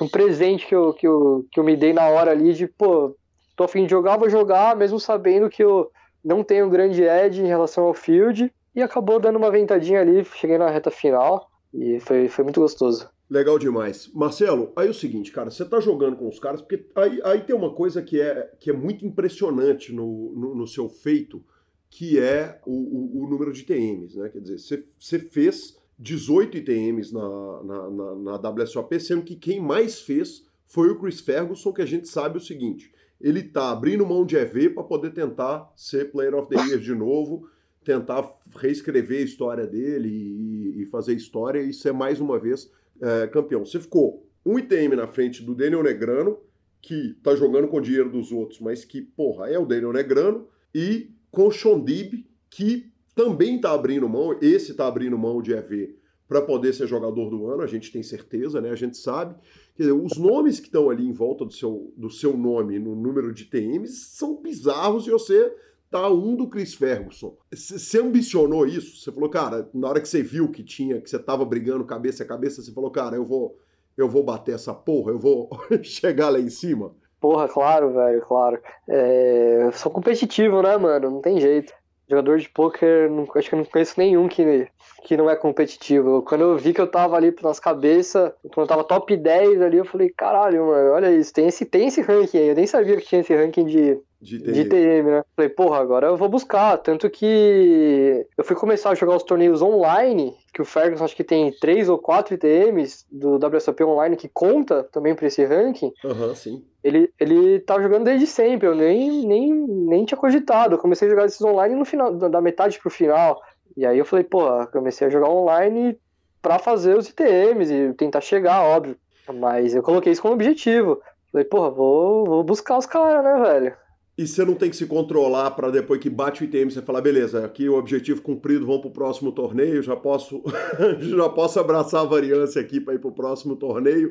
um 0.00 0.08
presente 0.08 0.66
que 0.66 0.74
eu, 0.74 0.92
que, 0.92 1.06
eu, 1.06 1.46
que 1.50 1.58
eu 1.58 1.64
me 1.64 1.76
dei 1.76 1.92
na 1.92 2.06
hora 2.08 2.30
ali 2.30 2.52
de, 2.52 2.66
pô, 2.66 3.16
tô 3.56 3.64
afim 3.64 3.84
de 3.84 3.90
jogar, 3.90 4.16
vou 4.16 4.30
jogar, 4.30 4.76
mesmo 4.76 5.00
sabendo 5.00 5.50
que 5.50 5.64
eu 5.64 5.90
não 6.24 6.44
tenho 6.44 6.70
grande 6.70 7.02
edge 7.02 7.42
em 7.42 7.48
relação 7.48 7.84
ao 7.84 7.94
field. 7.94 8.52
E 8.74 8.82
acabou 8.82 9.18
dando 9.18 9.36
uma 9.36 9.50
ventadinha 9.50 10.00
ali, 10.00 10.22
cheguei 10.24 10.58
na 10.58 10.68
reta 10.68 10.90
final 10.90 11.48
e 11.72 11.98
foi, 11.98 12.28
foi 12.28 12.44
muito 12.44 12.60
gostoso. 12.60 13.08
Legal 13.28 13.58
demais. 13.58 14.08
Marcelo, 14.14 14.72
aí 14.76 14.86
é 14.86 14.90
o 14.90 14.94
seguinte, 14.94 15.32
cara, 15.32 15.50
você 15.50 15.64
tá 15.64 15.80
jogando 15.80 16.16
com 16.16 16.28
os 16.28 16.38
caras, 16.38 16.60
porque 16.60 16.86
aí, 16.94 17.20
aí 17.24 17.40
tem 17.40 17.56
uma 17.56 17.74
coisa 17.74 18.02
que 18.02 18.20
é, 18.20 18.52
que 18.60 18.70
é 18.70 18.72
muito 18.72 19.04
impressionante 19.04 19.92
no, 19.92 20.32
no, 20.36 20.54
no 20.54 20.66
seu 20.66 20.88
feito, 20.88 21.42
que 21.90 22.20
é 22.20 22.60
o, 22.64 22.72
o, 22.72 23.24
o, 23.24 23.28
número 23.28 23.52
de 23.52 23.64
TMs, 23.64 24.16
né? 24.16 24.28
Quer 24.28 24.40
dizer, 24.40 24.58
você, 24.58 24.84
você 24.98 25.18
fez 25.18 25.75
18 25.98 26.58
ITMs 26.58 27.12
na, 27.12 27.62
na, 27.62 27.90
na, 27.90 28.14
na 28.16 28.50
WSOP, 28.50 29.00
sendo 29.00 29.22
que 29.22 29.36
quem 29.36 29.60
mais 29.60 30.00
fez 30.00 30.46
foi 30.66 30.90
o 30.90 30.98
Chris 30.98 31.20
Ferguson, 31.20 31.72
que 31.72 31.82
a 31.82 31.86
gente 31.86 32.08
sabe 32.08 32.38
o 32.38 32.40
seguinte: 32.40 32.92
ele 33.20 33.42
tá 33.42 33.70
abrindo 33.70 34.06
mão 34.06 34.24
de 34.24 34.36
EV 34.36 34.70
para 34.70 34.84
poder 34.84 35.12
tentar 35.12 35.72
ser 35.76 36.10
Player 36.10 36.34
of 36.34 36.48
the 36.48 36.56
Year 36.66 36.78
de 36.78 36.94
novo, 36.94 37.48
tentar 37.84 38.30
reescrever 38.56 39.20
a 39.20 39.24
história 39.24 39.66
dele 39.66 40.08
e, 40.08 40.82
e 40.82 40.86
fazer 40.86 41.14
história 41.14 41.60
e 41.60 41.72
ser 41.72 41.92
mais 41.92 42.20
uma 42.20 42.38
vez 42.38 42.70
é, 43.00 43.26
campeão. 43.28 43.64
Você 43.64 43.80
ficou 43.80 44.26
um 44.44 44.58
ITM 44.58 44.94
na 44.96 45.06
frente 45.06 45.42
do 45.42 45.54
Daniel 45.54 45.82
Negrano, 45.82 46.38
que 46.82 47.16
tá 47.22 47.34
jogando 47.34 47.68
com 47.68 47.78
o 47.78 47.80
dinheiro 47.80 48.10
dos 48.10 48.30
outros, 48.30 48.60
mas 48.60 48.84
que, 48.84 49.00
porra, 49.00 49.48
é 49.50 49.58
o 49.58 49.66
Daniel 49.66 49.92
Negrano, 49.92 50.46
e 50.74 51.10
com 51.30 51.48
o 51.48 51.50
Shondib, 51.50 52.26
que 52.50 52.92
também 53.16 53.56
está 53.56 53.72
abrindo 53.72 54.06
mão, 54.06 54.36
esse 54.42 54.72
está 54.72 54.86
abrindo 54.86 55.16
mão 55.16 55.40
de 55.40 55.54
EV 55.54 55.96
para 56.28 56.42
poder 56.42 56.74
ser 56.74 56.86
jogador 56.86 57.30
do 57.30 57.48
ano, 57.48 57.62
a 57.62 57.66
gente 57.66 57.90
tem 57.90 58.02
certeza, 58.02 58.60
né? 58.60 58.70
A 58.70 58.76
gente 58.76 58.96
sabe. 58.96 59.34
Quer 59.74 59.84
dizer, 59.84 59.92
os 59.92 60.18
nomes 60.18 60.60
que 60.60 60.66
estão 60.66 60.90
ali 60.90 61.06
em 61.06 61.12
volta 61.12 61.44
do 61.44 61.52
seu, 61.52 61.94
do 61.96 62.10
seu 62.10 62.36
nome 62.36 62.78
no 62.78 62.94
número 62.94 63.32
de 63.32 63.46
TMs 63.46 64.10
são 64.10 64.36
bizarros 64.42 65.06
e 65.06 65.10
você 65.10 65.54
tá 65.90 66.10
um 66.10 66.34
do 66.34 66.48
Chris 66.48 66.74
Ferguson. 66.74 67.34
Você 67.50 68.00
ambicionou 68.00 68.66
isso? 68.66 69.00
Você 69.02 69.10
falou, 69.10 69.30
cara, 69.30 69.68
na 69.72 69.88
hora 69.88 70.00
que 70.00 70.08
você 70.08 70.22
viu 70.22 70.50
que 70.50 70.62
tinha, 70.62 71.00
que 71.00 71.08
você 71.08 71.18
tava 71.18 71.44
brigando 71.44 71.84
cabeça 71.84 72.22
a 72.22 72.26
cabeça, 72.26 72.60
você 72.60 72.72
falou, 72.72 72.90
cara, 72.90 73.16
eu 73.16 73.24
vou, 73.24 73.56
eu 73.96 74.08
vou 74.08 74.24
bater 74.24 74.56
essa 74.56 74.74
porra, 74.74 75.12
eu 75.12 75.18
vou 75.18 75.48
chegar 75.82 76.28
lá 76.28 76.40
em 76.40 76.50
cima. 76.50 76.92
Porra, 77.18 77.48
claro, 77.48 77.94
velho, 77.94 78.20
claro. 78.26 78.60
É... 78.86 79.70
Sou 79.72 79.90
competitivo, 79.90 80.60
né, 80.60 80.76
mano? 80.76 81.08
Não 81.08 81.20
tem 81.22 81.40
jeito 81.40 81.72
jogador 82.08 82.38
de 82.38 82.48
pôquer, 82.48 83.10
acho 83.34 83.48
que 83.48 83.54
eu 83.54 83.58
não 83.58 83.64
conheço 83.64 83.94
nenhum 83.98 84.28
que, 84.28 84.68
que 85.04 85.16
não 85.16 85.28
é 85.28 85.36
competitivo. 85.36 86.22
Quando 86.22 86.42
eu 86.42 86.56
vi 86.56 86.72
que 86.72 86.80
eu 86.80 86.90
tava 86.90 87.16
ali 87.16 87.34
nas 87.42 87.58
cabeças, 87.58 88.32
quando 88.54 88.64
eu 88.64 88.66
tava 88.66 88.84
top 88.84 89.16
10 89.16 89.60
ali, 89.60 89.78
eu 89.78 89.84
falei, 89.84 90.10
caralho, 90.10 90.66
mano, 90.66 90.92
olha 90.92 91.10
isso, 91.12 91.32
tem 91.32 91.48
esse, 91.48 91.64
tem 91.64 91.88
esse 91.88 92.00
ranking 92.00 92.38
aí. 92.38 92.48
Eu 92.48 92.54
nem 92.54 92.66
sabia 92.66 92.96
que 92.96 93.06
tinha 93.06 93.20
esse 93.20 93.34
ranking 93.34 93.64
de, 93.64 93.98
de 94.26 94.40
TM. 94.40 94.52
de 94.52 94.64
TM, 94.64 95.10
né? 95.10 95.24
Falei, 95.34 95.48
porra, 95.48 95.78
agora 95.78 96.08
eu 96.08 96.16
vou 96.16 96.28
buscar. 96.28 96.76
Tanto 96.78 97.08
que 97.08 98.26
eu 98.36 98.44
fui 98.44 98.56
começar 98.56 98.90
a 98.90 98.94
jogar 98.94 99.16
os 99.16 99.22
torneios 99.22 99.62
online, 99.62 100.34
que 100.52 100.60
o 100.60 100.64
Ferguson 100.64 101.04
acho 101.04 101.16
que 101.16 101.24
tem 101.24 101.52
três 101.52 101.88
ou 101.88 101.96
quatro 101.96 102.34
ITMs 102.34 103.04
do 103.10 103.36
WSOP 103.36 103.84
online 103.84 104.16
que 104.16 104.28
conta 104.28 104.82
também 104.92 105.14
para 105.14 105.28
esse 105.28 105.44
ranking. 105.44 105.92
Aham, 106.04 106.28
uhum, 106.28 106.34
sim. 106.34 106.64
Ele, 106.82 107.10
ele 107.18 107.60
tá 107.60 107.80
jogando 107.80 108.04
desde 108.04 108.26
sempre, 108.26 108.68
eu 108.68 108.74
nem, 108.74 109.26
nem, 109.26 109.52
nem 109.52 110.04
tinha 110.04 110.18
cogitado. 110.18 110.74
Eu 110.74 110.78
comecei 110.78 111.08
a 111.08 111.10
jogar 111.10 111.26
esses 111.26 111.40
online 111.42 111.74
no 111.74 111.84
final, 111.84 112.12
da 112.12 112.40
metade 112.40 112.78
pro 112.78 112.90
final. 112.90 113.40
E 113.76 113.84
aí 113.84 113.98
eu 113.98 114.04
falei, 114.04 114.24
pô, 114.24 114.44
comecei 114.68 115.06
a 115.06 115.10
jogar 115.10 115.28
online 115.28 115.98
para 116.40 116.58
fazer 116.58 116.96
os 116.96 117.08
ITMs 117.08 117.72
e 117.72 117.92
tentar 117.94 118.20
chegar, 118.20 118.62
óbvio. 118.62 118.96
Mas 119.34 119.74
eu 119.74 119.82
coloquei 119.82 120.12
isso 120.12 120.22
como 120.22 120.34
objetivo. 120.34 121.00
Falei, 121.32 121.44
porra, 121.44 121.70
vou, 121.70 122.24
vou 122.24 122.44
buscar 122.44 122.78
os 122.78 122.86
caras, 122.86 123.24
né, 123.24 123.44
velho? 123.44 123.76
E 124.18 124.26
você 124.26 124.44
não 124.46 124.54
tem 124.54 124.70
que 124.70 124.76
se 124.76 124.86
controlar 124.86 125.50
para 125.50 125.70
depois 125.70 126.00
que 126.00 126.08
bate 126.08 126.42
o 126.42 126.44
ITM 126.46 126.70
você 126.70 126.80
falar, 126.80 127.02
beleza, 127.02 127.44
aqui 127.44 127.68
o 127.68 127.76
objetivo 127.76 128.22
cumprido, 128.22 128.64
vamos 128.64 128.80
para 128.80 128.88
o 128.88 128.92
próximo 128.92 129.30
torneio, 129.30 129.82
já 129.82 129.94
posso, 129.94 130.42
já 131.00 131.28
posso 131.28 131.60
abraçar 131.60 132.00
a 132.00 132.08
variância 132.08 132.60
aqui 132.62 132.80
para 132.80 132.94
ir 132.94 132.98
para 132.98 133.10
o 133.10 133.14
próximo 133.14 133.56
torneio. 133.56 134.10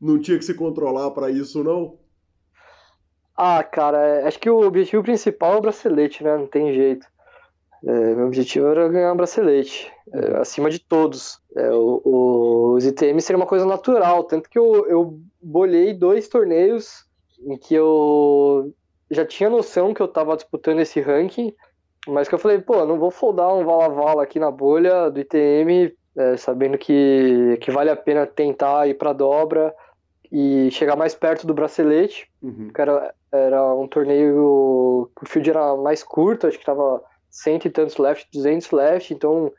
não 0.00 0.18
tinha 0.18 0.38
que 0.38 0.44
se 0.44 0.54
controlar 0.54 1.10
para 1.10 1.30
isso, 1.30 1.62
não? 1.62 1.98
Ah, 3.36 3.62
cara, 3.62 3.98
é, 3.98 4.26
acho 4.26 4.38
que 4.38 4.48
o 4.48 4.66
objetivo 4.66 5.02
principal 5.02 5.54
é 5.54 5.56
o 5.56 5.60
bracelete, 5.60 6.24
né? 6.24 6.34
Não 6.36 6.46
tem 6.46 6.72
jeito. 6.72 7.06
É, 7.84 8.14
meu 8.14 8.26
objetivo 8.26 8.68
era 8.68 8.88
ganhar 8.88 9.12
um 9.12 9.16
bracelete, 9.16 9.92
é, 10.14 10.36
acima 10.38 10.70
de 10.70 10.78
todos. 10.78 11.40
É, 11.54 11.70
o, 11.72 12.00
o, 12.04 12.74
os 12.74 12.86
ITMs 12.86 13.26
seria 13.26 13.38
uma 13.38 13.46
coisa 13.46 13.66
natural, 13.66 14.24
tanto 14.24 14.48
que 14.48 14.58
eu, 14.58 14.86
eu 14.86 15.20
bolhei 15.42 15.92
dois 15.92 16.28
torneios 16.28 17.04
em 17.44 17.58
que 17.58 17.74
eu 17.74 18.72
já 19.12 19.26
tinha 19.26 19.50
noção 19.50 19.92
que 19.92 20.00
eu 20.00 20.06
estava 20.06 20.34
disputando 20.34 20.80
esse 20.80 21.00
ranking, 21.00 21.54
mas 22.08 22.28
que 22.28 22.34
eu 22.34 22.38
falei, 22.38 22.58
pô, 22.60 22.84
não 22.84 22.98
vou 22.98 23.10
foldar 23.10 23.54
um 23.54 23.64
vala-vala 23.64 24.22
aqui 24.22 24.38
na 24.38 24.50
bolha 24.50 25.10
do 25.10 25.20
ITM, 25.20 25.92
é, 26.16 26.36
sabendo 26.36 26.78
que, 26.78 27.58
que 27.60 27.70
vale 27.70 27.90
a 27.90 27.96
pena 27.96 28.26
tentar 28.26 28.88
ir 28.88 28.94
para 28.94 29.12
dobra 29.12 29.74
e 30.30 30.70
chegar 30.70 30.96
mais 30.96 31.14
perto 31.14 31.46
do 31.46 31.54
bracelete, 31.54 32.26
uhum. 32.42 32.70
que 32.74 32.80
era, 32.80 33.14
era 33.30 33.74
um 33.74 33.86
torneio 33.86 35.10
que 35.14 35.24
o 35.24 35.28
field 35.28 35.50
era 35.50 35.76
mais 35.76 36.02
curto, 36.02 36.46
acho 36.46 36.56
que 36.56 36.62
estava 36.62 37.02
cento 37.30 37.66
e 37.66 37.70
tantos 37.70 37.98
left, 37.98 38.26
200 38.32 38.70
left, 38.70 39.12
então, 39.12 39.52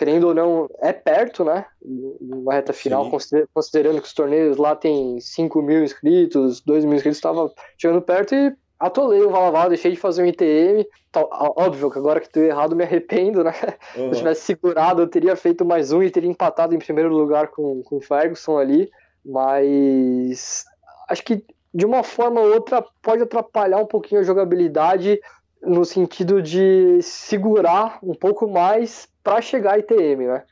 querendo 0.00 0.28
ou 0.28 0.34
não, 0.34 0.66
é 0.80 0.94
perto, 0.94 1.44
né? 1.44 1.66
Uma 1.82 2.54
reta 2.54 2.72
final, 2.72 3.10
considerando 3.52 4.00
que 4.00 4.06
os 4.06 4.14
torneios 4.14 4.56
lá 4.56 4.74
tem 4.74 5.20
5 5.20 5.60
mil 5.60 5.84
inscritos, 5.84 6.62
2 6.62 6.86
mil 6.86 6.94
inscritos, 6.94 7.18
estava 7.18 7.52
chegando 7.76 8.00
perto 8.00 8.34
e 8.34 8.50
atolei 8.78 9.20
o 9.20 9.28
Valaval, 9.28 9.68
deixei 9.68 9.90
de 9.90 9.98
fazer 9.98 10.22
um 10.22 10.26
ITM. 10.26 10.86
Óbvio 11.30 11.90
que 11.90 11.98
agora 11.98 12.18
que 12.18 12.32
deu 12.32 12.46
errado 12.46 12.74
me 12.74 12.82
arrependo, 12.82 13.44
né? 13.44 13.52
Uhum. 13.94 14.08
Se 14.08 14.12
eu 14.12 14.12
tivesse 14.12 14.40
segurado, 14.40 15.02
eu 15.02 15.06
teria 15.06 15.36
feito 15.36 15.66
mais 15.66 15.92
um 15.92 16.02
e 16.02 16.10
teria 16.10 16.30
empatado 16.30 16.74
em 16.74 16.78
primeiro 16.78 17.14
lugar 17.14 17.48
com, 17.48 17.82
com 17.82 17.98
o 17.98 18.00
Ferguson 18.00 18.56
ali. 18.56 18.90
Mas 19.22 20.64
acho 21.10 21.22
que 21.22 21.44
de 21.74 21.84
uma 21.84 22.02
forma 22.02 22.40
ou 22.40 22.54
outra 22.54 22.82
pode 23.02 23.22
atrapalhar 23.22 23.76
um 23.76 23.86
pouquinho 23.86 24.22
a 24.22 24.24
jogabilidade 24.24 25.20
no 25.62 25.84
sentido 25.84 26.40
de 26.40 27.02
segurar 27.02 27.98
um 28.02 28.14
pouco 28.14 28.48
mais 28.48 29.09
para 29.22 29.40
chegar 29.40 29.74
a 29.74 29.78
ITM, 29.78 30.26
né? 30.26 30.42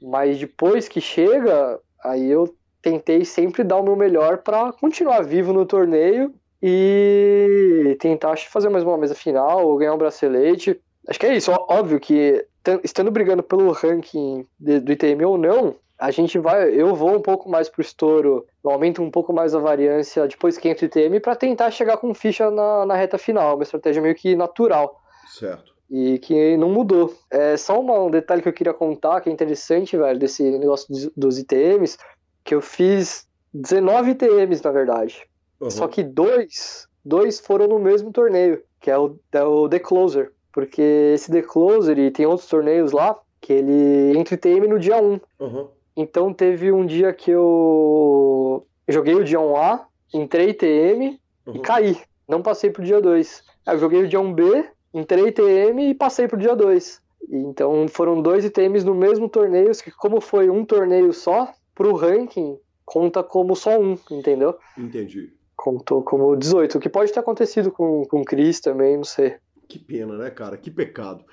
Mas 0.00 0.38
depois 0.38 0.88
que 0.88 1.00
chega, 1.00 1.78
aí 2.04 2.30
eu 2.30 2.54
tentei 2.80 3.24
sempre 3.24 3.62
dar 3.62 3.76
o 3.76 3.82
meu 3.82 3.96
melhor 3.96 4.38
para 4.38 4.72
continuar 4.72 5.22
vivo 5.22 5.52
no 5.52 5.64
torneio 5.64 6.34
e 6.62 7.96
tentar 8.00 8.36
fazer 8.38 8.68
mais 8.68 8.84
uma 8.84 8.98
mesa 8.98 9.14
final 9.14 9.66
ou 9.66 9.76
ganhar 9.76 9.94
um 9.94 9.98
bracelete. 9.98 10.80
Acho 11.08 11.18
que 11.18 11.26
é 11.26 11.36
isso. 11.36 11.50
Óbvio 11.52 12.00
que 12.00 12.44
estando 12.84 13.10
brigando 13.10 13.42
pelo 13.42 13.72
ranking 13.72 14.46
do 14.58 14.92
ITM 14.92 15.24
ou 15.24 15.36
não, 15.36 15.76
a 15.98 16.10
gente 16.10 16.38
vai, 16.38 16.68
eu 16.70 16.94
vou 16.94 17.14
um 17.14 17.22
pouco 17.22 17.48
mais 17.48 17.68
pro 17.68 17.80
estouro, 17.80 18.44
aumento 18.64 19.02
um 19.02 19.10
pouco 19.10 19.32
mais 19.32 19.54
a 19.54 19.60
variância 19.60 20.26
depois 20.26 20.58
que 20.58 20.68
entra 20.68 20.84
o 20.84 20.88
ITM 20.88 21.20
para 21.20 21.36
tentar 21.36 21.70
chegar 21.70 21.96
com 21.96 22.12
ficha 22.12 22.50
na, 22.50 22.84
na 22.86 22.96
reta 22.96 23.18
final, 23.18 23.54
uma 23.54 23.62
estratégia 23.62 24.02
meio 24.02 24.14
que 24.14 24.34
natural. 24.34 25.00
Certo. 25.28 25.72
E 25.94 26.18
que 26.20 26.56
não 26.56 26.70
mudou. 26.70 27.14
É 27.30 27.54
só 27.58 27.78
um 27.78 28.10
detalhe 28.10 28.40
que 28.40 28.48
eu 28.48 28.52
queria 28.52 28.72
contar, 28.72 29.20
que 29.20 29.28
é 29.28 29.32
interessante, 29.32 29.94
velho, 29.94 30.18
desse 30.18 30.42
negócio 30.42 30.86
dos, 31.14 31.38
ITMs, 31.38 31.98
que 32.42 32.54
eu 32.54 32.62
fiz 32.62 33.28
19 33.52 34.12
ITMs, 34.12 34.64
na 34.64 34.70
verdade. 34.70 35.28
Uhum. 35.60 35.70
Só 35.70 35.86
que 35.86 36.02
dois, 36.02 36.88
dois 37.04 37.38
foram 37.40 37.68
no 37.68 37.78
mesmo 37.78 38.10
torneio, 38.10 38.62
que 38.80 38.90
é 38.90 38.96
o, 38.96 39.18
é 39.32 39.44
o 39.44 39.68
The 39.68 39.80
Closer. 39.80 40.32
Porque 40.50 40.80
esse 41.14 41.30
The 41.30 41.42
Closer 41.42 41.98
e 41.98 42.10
tem 42.10 42.24
outros 42.24 42.48
torneios 42.48 42.92
lá, 42.92 43.18
que 43.38 43.52
ele 43.52 44.16
entra 44.16 44.34
ITM 44.34 44.68
no 44.68 44.78
dia 44.78 44.96
1. 44.96 45.20
Uhum. 45.40 45.68
Então 45.94 46.32
teve 46.32 46.72
um 46.72 46.86
dia 46.86 47.12
que 47.12 47.30
eu 47.30 48.66
joguei 48.88 49.14
o 49.14 49.24
dia 49.24 49.38
1A, 49.38 49.82
entrei 50.14 50.54
TM 50.54 51.20
uhum. 51.46 51.56
e 51.56 51.58
caí. 51.58 52.00
Não 52.26 52.40
passei 52.40 52.70
pro 52.70 52.82
dia 52.82 53.00
2. 53.00 53.42
Aí 53.66 53.74
eu 53.74 53.78
joguei 53.78 54.02
o 54.02 54.08
dia 54.08 54.18
1B, 54.18 54.66
entrei 54.92 55.32
TM 55.32 55.90
e 55.90 55.94
passei 55.94 56.28
pro 56.28 56.38
dia 56.38 56.54
2. 56.54 57.00
Então 57.30 57.86
foram 57.88 58.20
dois 58.20 58.44
ITMs 58.44 58.84
no 58.84 58.94
mesmo 58.94 59.28
torneio, 59.28 59.70
que 59.72 59.90
como 59.90 60.20
foi 60.20 60.50
um 60.50 60.64
torneio 60.64 61.12
só, 61.12 61.52
pro 61.74 61.94
ranking 61.94 62.58
conta 62.84 63.22
como 63.22 63.54
só 63.56 63.78
um, 63.78 63.96
entendeu? 64.10 64.56
Entendi. 64.76 65.32
Contou 65.56 66.02
como 66.02 66.36
18, 66.36 66.76
o 66.76 66.80
que 66.80 66.88
pode 66.88 67.12
ter 67.12 67.20
acontecido 67.20 67.70
com, 67.70 68.04
com 68.04 68.20
o 68.20 68.24
Chris 68.24 68.60
também, 68.60 68.96
não 68.96 69.04
sei. 69.04 69.36
Que 69.68 69.78
pena, 69.78 70.18
né, 70.18 70.28
cara? 70.28 70.58
Que 70.58 70.70
pecado. 70.70 71.24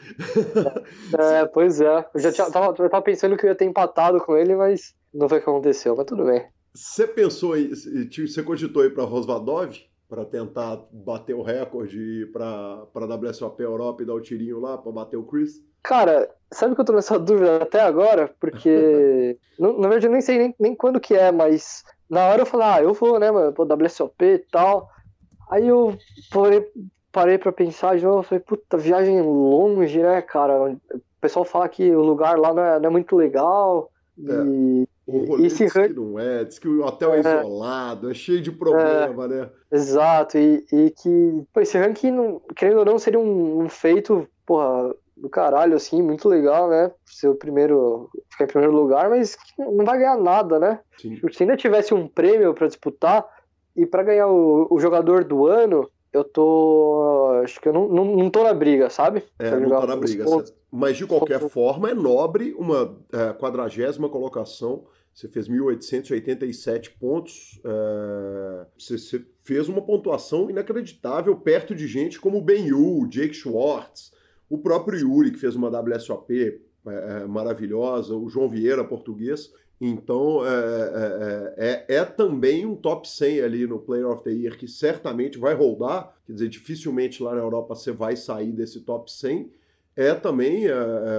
É, 1.18 1.46
pois 1.48 1.82
é. 1.82 2.06
Eu 2.14 2.20
já 2.22 2.32
tinha, 2.32 2.50
tava, 2.50 2.68
eu 2.68 2.90
tava 2.90 3.02
pensando 3.02 3.36
que 3.36 3.46
eu 3.46 3.50
ia 3.50 3.56
ter 3.56 3.66
empatado 3.66 4.20
com 4.20 4.38
ele, 4.38 4.56
mas 4.56 4.94
não 5.14 5.28
foi 5.28 5.40
o 5.40 5.44
que 5.44 5.50
aconteceu, 5.50 5.96
mas 5.96 6.06
tudo 6.06 6.24
bem. 6.24 6.46
Você 6.74 7.08
pensou 7.08 7.58
em. 7.58 7.72
Você 7.74 8.44
cogitou 8.44 8.86
ir 8.86 8.94
para 8.94 9.04
Rosvadov 9.04 9.76
para 10.10 10.26
tentar 10.26 10.82
bater 10.92 11.36
o 11.36 11.44
recorde 11.44 12.26
para 12.34 12.84
a 12.94 13.16
WSOP 13.16 13.62
Europa 13.62 14.02
e 14.02 14.06
dar 14.06 14.16
o 14.16 14.22
tirinho 14.22 14.60
lá 14.60 14.76
para 14.76 14.92
bater 14.92 15.18
o 15.18 15.24
Chris? 15.24 15.64
Cara, 15.84 16.30
sabe 16.52 16.74
que 16.74 16.82
eu 16.82 16.86
tô 16.86 16.94
nessa 16.94 17.20
dúvida 17.20 17.58
até 17.58 17.80
agora? 17.80 18.34
Porque. 18.40 19.38
na 19.60 19.88
verdade, 19.88 20.08
eu 20.08 20.12
nem 20.12 20.22
sei 20.22 20.38
nem, 20.40 20.56
nem 20.60 20.76
quando 20.76 21.00
que 21.00 21.14
é, 21.14 21.32
mas 21.32 21.84
na 22.10 22.26
hora 22.26 22.42
eu 22.42 22.46
falei, 22.46 22.68
ah, 22.68 22.82
eu 22.82 22.94
vou, 22.94 23.20
né, 23.20 23.30
mano, 23.30 23.54
pô, 23.54 23.64
WSOP 23.64 24.26
e 24.26 24.40
tal. 24.52 24.90
Aí 25.50 25.68
eu 25.68 25.96
falei, 26.32 26.68
parei 27.12 27.38
para 27.38 27.52
pensar 27.52 27.98
de 27.98 28.04
novo, 28.04 28.24
falei, 28.24 28.44
puta, 28.44 28.78
viagem 28.78 29.22
longe, 29.22 30.02
né, 30.02 30.22
cara? 30.24 30.72
O 30.72 31.02
pessoal 31.22 31.46
fala 31.46 31.70
que 31.70 31.92
o 31.92 32.02
lugar 32.02 32.38
lá 32.38 32.54
não 32.54 32.64
é, 32.64 32.80
não 32.80 32.88
é 32.88 32.92
muito 32.92 33.16
legal. 33.16 33.92
É. 34.18 34.44
E, 34.46 34.88
o 35.10 35.46
esse 35.46 35.66
diz 35.66 35.74
que 35.74 35.90
não 35.90 36.20
é, 36.20 36.44
diz 36.44 36.60
que 36.60 36.68
o 36.68 36.86
hotel 36.86 37.14
é, 37.14 37.18
é 37.18 37.20
isolado, 37.20 38.12
é 38.12 38.14
cheio 38.14 38.42
de 38.42 38.52
problema, 38.52 39.26
é, 39.26 39.28
né? 39.28 39.50
Exato, 39.72 40.38
e, 40.38 40.66
e 40.72 40.92
que 40.92 41.44
pô, 41.54 41.62
esse 41.62 41.78
ranking, 41.78 42.40
querendo 42.56 42.80
ou 42.80 42.86
não, 42.86 43.00
seria 43.00 43.20
um, 43.20 43.62
um, 43.62 43.70
feito, 43.70 44.28
porra, 44.46 44.94
do 45.18 45.30
caralho, 45.30 45.76
assim, 45.76 46.02
muito 46.02 46.30
legal, 46.30 46.70
né? 46.70 46.92
Ser 47.06 47.28
o 47.28 47.36
primeiro, 47.36 48.10
ficar 48.32 48.46
em 48.46 48.48
primeiro 48.48 48.74
lugar, 48.74 49.10
mas 49.10 49.38
não 49.58 49.84
vai 49.84 49.98
ganhar 49.98 50.18
nada, 50.18 50.60
né? 50.60 50.80
Sim. 50.98 51.20
Se 51.32 51.44
ainda 51.44 51.58
tivesse 51.58 51.94
um 51.94 52.08
prêmio 52.08 52.54
para 52.54 52.68
disputar, 52.68 53.26
e 53.76 53.86
para 53.86 54.04
ganhar 54.04 54.28
o, 54.28 54.68
o 54.70 54.80
jogador 54.80 55.24
do 55.24 55.48
ano, 55.48 55.90
eu 56.12 56.24
tô. 56.24 57.40
Acho 57.44 57.60
que 57.62 57.70
eu 57.70 57.74
não, 57.74 57.88
não, 57.88 58.06
não 58.06 58.30
tô 58.30 58.44
na 58.44 58.54
briga, 58.54 58.90
sabe? 58.90 59.24
É, 59.38 59.52
não 59.52 59.70
tô 59.70 59.88
na 59.88 59.96
briga. 59.96 60.26
Mas 60.72 60.98
de 60.98 61.06
qualquer 61.06 61.40
forma, 61.50 61.90
é 61.90 61.94
nobre 61.94 62.54
uma 62.58 62.98
é, 63.14 63.34
quadragésima 63.34 64.10
colocação. 64.10 64.86
Você 65.14 65.28
fez 65.28 65.50
1.887 65.50 66.92
pontos. 67.00 67.60
É, 67.64 68.66
você, 68.78 68.98
você, 68.98 69.26
fez 69.44 69.68
uma 69.68 69.82
pontuação 69.82 70.50
inacreditável 70.50 71.36
perto 71.36 71.74
de 71.74 71.88
gente 71.88 72.20
como 72.20 72.38
o 72.38 72.42
Ben 72.42 72.68
Yu, 72.68 73.08
Jake 73.10 73.34
Schwartz, 73.34 74.12
o 74.50 74.60
próprio 74.60 75.00
Yuri, 75.00 75.32
que 75.32 75.40
fez 75.40 75.56
uma 75.56 75.70
WSOP 75.70 76.62
é, 76.88 76.92
é, 76.92 77.26
maravilhosa, 77.28 78.16
o 78.16 78.30
João 78.30 78.50
Vieira, 78.50 78.84
português. 78.84 79.54
Então, 79.82 80.46
é, 80.46 81.86
é, 81.88 81.96
é, 81.96 82.06
também 82.06 82.66
um 82.66 82.76
top 82.76 83.08
100 83.08 83.42
ali 83.42 83.68
no 83.68 83.80
Player 83.80 84.08
of 84.08 84.24
the 84.24 84.32
Year 84.32 84.58
que 84.58 84.68
certamente 84.68 85.38
vai 85.38 85.54
rodar, 85.54 86.14
quer 86.26 86.34
dizer, 86.34 86.50
dificilmente 86.50 87.24
lá 87.24 87.34
na 87.34 87.42
Europa 87.42 87.76
você 87.76 87.92
vai 87.92 88.16
sair 88.16 88.52
desse 88.52 88.82
top 88.82 89.12
100. 89.12 89.52
É 89.96 90.14
também 90.14 90.66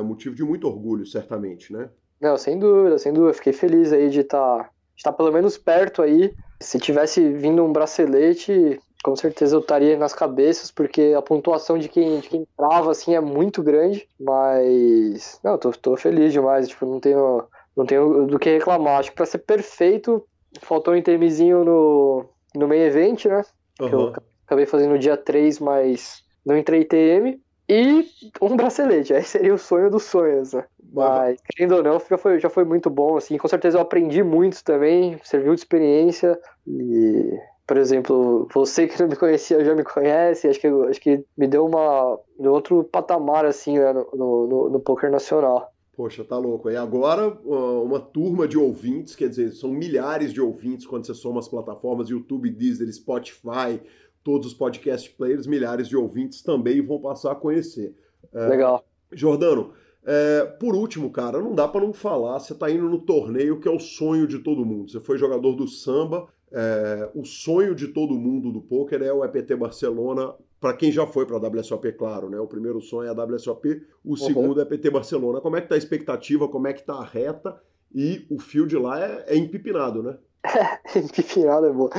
motivo 0.04 0.34
de 0.34 0.42
muito 0.42 0.66
orgulho, 0.66 1.04
certamente, 1.04 1.72
né? 1.72 1.90
Não, 2.20 2.36
sem 2.36 2.58
dúvida, 2.58 2.98
sem 2.98 3.12
dúvida. 3.12 3.34
Fiquei 3.34 3.52
feliz 3.52 3.92
aí 3.92 4.10
de 4.10 4.20
estar 4.20 4.64
tá, 4.64 4.70
tá 5.04 5.12
pelo 5.12 5.32
menos 5.32 5.56
perto 5.56 6.02
aí. 6.02 6.34
Se 6.60 6.78
tivesse 6.78 7.32
vindo 7.32 7.64
um 7.64 7.72
bracelete, 7.72 8.78
com 9.02 9.16
certeza 9.16 9.56
eu 9.56 9.60
estaria 9.60 9.96
nas 9.96 10.12
cabeças, 10.12 10.70
porque 10.70 11.14
a 11.16 11.22
pontuação 11.22 11.78
de 11.78 11.88
quem, 11.88 12.20
de 12.20 12.28
quem 12.28 12.46
trava 12.56 12.90
assim 12.90 13.14
é 13.14 13.20
muito 13.20 13.62
grande. 13.62 14.06
Mas, 14.20 15.40
não, 15.42 15.56
tô, 15.56 15.70
tô 15.72 15.96
feliz 15.96 16.32
demais. 16.32 16.68
Tipo, 16.68 16.84
não 16.84 17.00
tenho 17.00 17.48
não 17.76 17.86
tenho 17.86 18.26
do 18.26 18.38
que 18.38 18.50
reclamar. 18.50 19.00
Acho 19.00 19.10
que 19.10 19.16
para 19.16 19.26
ser 19.26 19.38
perfeito, 19.38 20.24
faltou 20.60 20.94
um 20.94 20.96
intermizinho 20.96 21.64
no, 21.64 22.26
no 22.54 22.68
main 22.68 22.80
event, 22.80 23.24
né? 23.26 23.42
Uhum. 23.80 23.88
Que 23.88 23.94
eu 23.94 24.12
acabei 24.44 24.66
fazendo 24.66 24.92
no 24.92 24.98
dia 24.98 25.16
3, 25.16 25.58
mas 25.58 26.22
não 26.44 26.56
entrei 26.56 26.84
TM. 26.84 27.40
E 27.72 28.04
um 28.42 28.56
bracelete, 28.56 29.14
aí 29.14 29.22
seria 29.22 29.54
o 29.54 29.58
sonho 29.58 29.88
dos 29.88 30.02
sonhos, 30.02 30.52
né? 30.54 30.64
Mas, 30.92 31.38
querendo 31.46 31.76
ou 31.76 31.82
não, 31.84 32.02
já 32.10 32.18
foi, 32.18 32.40
já 32.40 32.50
foi 32.50 32.64
muito 32.64 32.90
bom, 32.90 33.16
assim. 33.16 33.38
Com 33.38 33.46
certeza 33.46 33.78
eu 33.78 33.82
aprendi 33.82 34.24
muito 34.24 34.64
também, 34.64 35.16
serviu 35.22 35.54
de 35.54 35.60
experiência. 35.60 36.36
E, 36.66 37.32
por 37.64 37.76
exemplo, 37.76 38.48
você 38.52 38.88
que 38.88 39.00
não 39.00 39.08
me 39.08 39.14
conhecia 39.14 39.64
já 39.64 39.72
me 39.72 39.84
conhece. 39.84 40.48
Acho 40.48 40.58
que, 40.58 40.66
acho 40.66 41.00
que 41.00 41.24
me 41.38 41.46
deu 41.46 41.64
uma, 41.64 42.18
um 42.40 42.48
outro 42.48 42.82
patamar, 42.82 43.46
assim, 43.46 43.78
né, 43.78 43.92
no, 43.92 44.48
no, 44.48 44.70
no 44.70 44.80
poker 44.80 45.08
nacional. 45.08 45.70
Poxa, 45.96 46.24
tá 46.24 46.36
louco. 46.36 46.68
E 46.70 46.76
agora 46.76 47.28
uma 47.44 48.00
turma 48.00 48.48
de 48.48 48.58
ouvintes, 48.58 49.14
quer 49.14 49.28
dizer, 49.28 49.52
são 49.52 49.70
milhares 49.70 50.32
de 50.32 50.40
ouvintes 50.40 50.86
quando 50.86 51.06
você 51.06 51.14
soma 51.14 51.38
as 51.38 51.46
plataformas 51.46 52.10
YouTube, 52.10 52.50
Deezer, 52.50 52.92
Spotify, 52.92 53.80
todos 54.22 54.48
os 54.48 54.54
podcast 54.54 55.10
players, 55.10 55.46
milhares 55.46 55.88
de 55.88 55.96
ouvintes 55.96 56.42
também 56.42 56.84
vão 56.84 57.00
passar 57.00 57.32
a 57.32 57.34
conhecer. 57.34 57.94
É, 58.32 58.46
Legal. 58.48 58.84
Jordano, 59.12 59.72
É, 60.02 60.46
por 60.58 60.74
último, 60.74 61.10
cara, 61.10 61.38
não 61.40 61.54
dá 61.54 61.68
para 61.68 61.82
não 61.82 61.92
falar. 61.92 62.38
Você 62.38 62.54
tá 62.54 62.70
indo 62.70 62.88
no 62.88 63.00
torneio 63.00 63.60
que 63.60 63.68
é 63.68 63.70
o 63.70 63.78
sonho 63.78 64.26
de 64.26 64.38
todo 64.38 64.64
mundo. 64.64 64.90
Você 64.90 64.98
foi 64.98 65.18
jogador 65.18 65.54
do 65.54 65.68
samba. 65.68 66.26
É, 66.50 67.10
o 67.14 67.22
sonho 67.22 67.74
de 67.74 67.88
todo 67.88 68.14
mundo 68.14 68.50
do 68.50 68.62
poker 68.62 69.02
é 69.02 69.12
o 69.12 69.22
EPT 69.22 69.56
Barcelona. 69.56 70.34
Para 70.58 70.74
quem 70.74 70.90
já 70.90 71.06
foi 71.06 71.26
para 71.26 71.36
a 71.36 71.48
WSOP, 71.48 71.92
claro, 71.92 72.30
né? 72.30 72.40
O 72.40 72.46
primeiro 72.46 72.80
sonho 72.80 73.08
é 73.08 73.10
a 73.10 73.24
WSOP, 73.24 73.82
o 74.04 74.10
uhum. 74.10 74.16
segundo 74.16 74.60
é 74.60 74.62
EPT 74.62 74.90
Barcelona. 74.90 75.40
Como 75.40 75.56
é 75.56 75.60
que 75.60 75.68
tá 75.68 75.74
a 75.74 75.78
expectativa? 75.78 76.48
Como 76.48 76.66
é 76.66 76.72
que 76.72 76.82
tá 76.82 76.94
a 76.94 77.04
reta? 77.04 77.60
E 77.94 78.26
o 78.30 78.38
field 78.38 78.76
lá 78.76 79.02
é, 79.02 79.24
é 79.28 79.36
empipinado, 79.36 80.02
né? 80.02 80.16
É, 80.42 80.98
empipinado 80.98 81.66
é 81.66 81.72
bom. 81.72 81.90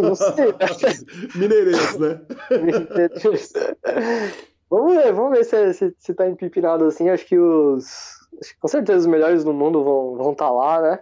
Não 0.00 0.14
sei. 0.14 0.54
Mineirense, 1.34 1.98
né? 1.98 2.20
vamos 4.70 4.94
ver, 4.94 5.12
vamos 5.12 5.38
ver 5.38 5.44
se, 5.44 5.74
se, 5.74 5.94
se 5.98 6.14
tá 6.14 6.28
empipinado 6.28 6.84
assim. 6.84 7.08
Acho 7.08 7.26
que 7.26 7.38
os. 7.38 8.12
Acho 8.40 8.54
que 8.54 8.60
com 8.60 8.68
certeza 8.68 9.00
os 9.00 9.06
melhores 9.06 9.44
do 9.44 9.52
mundo 9.52 9.82
vão 9.82 10.12
estar 10.12 10.22
vão 10.22 10.34
tá 10.34 10.50
lá, 10.50 10.80
né? 10.80 11.00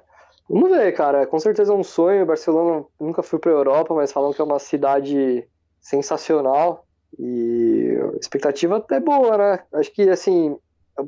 Vamos 0.48 0.70
ver, 0.70 0.92
cara. 0.92 1.26
Com 1.26 1.38
certeza 1.38 1.72
é 1.72 1.76
um 1.76 1.84
sonho. 1.84 2.26
Barcelona 2.26 2.84
nunca 2.98 3.22
fui 3.22 3.38
pra 3.38 3.52
Europa, 3.52 3.94
mas 3.94 4.10
falam 4.10 4.32
que 4.32 4.40
é 4.40 4.44
uma 4.44 4.58
cidade 4.58 5.46
sensacional. 5.80 6.86
E 7.18 7.98
a 8.14 8.16
expectativa 8.16 8.84
é 8.90 9.00
boa, 9.00 9.36
né? 9.36 9.60
Acho 9.74 9.92
que, 9.92 10.08
assim, 10.08 10.56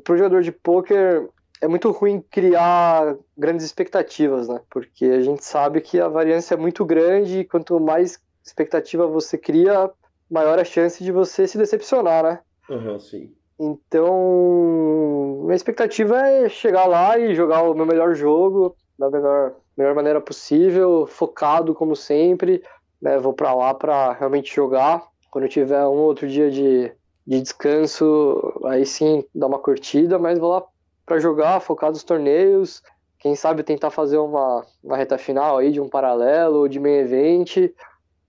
pro 0.03 0.17
jogador 0.17 0.41
de 0.41 0.51
pôquer 0.51 1.27
é 1.63 1.67
muito 1.67 1.89
ruim 1.91 2.21
criar 2.29 3.15
grandes 3.37 3.65
expectativas, 3.65 4.49
né? 4.49 4.59
Porque 4.69 5.05
a 5.05 5.21
gente 5.21 5.45
sabe 5.45 5.79
que 5.79 5.97
a 5.97 6.09
variância 6.09 6.55
é 6.55 6.57
muito 6.57 6.83
grande 6.83 7.39
e 7.39 7.45
quanto 7.45 7.79
mais 7.79 8.19
expectativa 8.45 9.07
você 9.07 9.37
cria, 9.37 9.89
maior 10.29 10.59
a 10.59 10.65
chance 10.65 11.01
de 11.01 11.09
você 11.09 11.47
se 11.47 11.57
decepcionar, 11.57 12.21
né? 12.21 12.39
Uhum, 12.69 12.99
sim. 12.99 13.33
Então, 13.57 15.39
minha 15.43 15.55
expectativa 15.55 16.27
é 16.27 16.49
chegar 16.49 16.85
lá 16.85 17.17
e 17.17 17.33
jogar 17.33 17.61
o 17.61 17.73
meu 17.73 17.85
melhor 17.85 18.13
jogo 18.13 18.75
da 18.99 19.09
melhor, 19.09 19.55
melhor 19.77 19.95
maneira 19.95 20.19
possível, 20.19 21.07
focado 21.07 21.73
como 21.73 21.95
sempre. 21.95 22.61
Né? 23.01 23.17
Vou 23.19 23.31
para 23.31 23.53
lá 23.53 23.73
para 23.73 24.11
realmente 24.11 24.53
jogar. 24.53 25.01
Quando 25.31 25.47
tiver 25.47 25.81
um 25.85 25.99
outro 25.99 26.27
dia 26.27 26.51
de, 26.51 26.91
de 27.25 27.41
descanso, 27.41 28.53
aí 28.65 28.85
sim 28.85 29.23
dar 29.33 29.47
uma 29.47 29.59
curtida, 29.59 30.19
mas 30.19 30.37
vou 30.37 30.51
lá 30.51 30.63
para 31.05 31.19
jogar, 31.19 31.59
focar 31.59 31.89
nos 31.89 32.03
torneios, 32.03 32.81
quem 33.23 33.35
sabe 33.35 33.63
tentar 33.63 33.89
fazer 33.89 34.17
uma, 34.17 34.65
uma 34.83 34.97
reta 34.97 35.17
final 35.17 35.57
aí 35.57 35.71
de 35.71 35.79
um 35.79 35.87
paralelo 35.87 36.59
ou 36.59 36.67
de 36.67 36.77
meio 36.77 37.01
evento. 37.01 37.73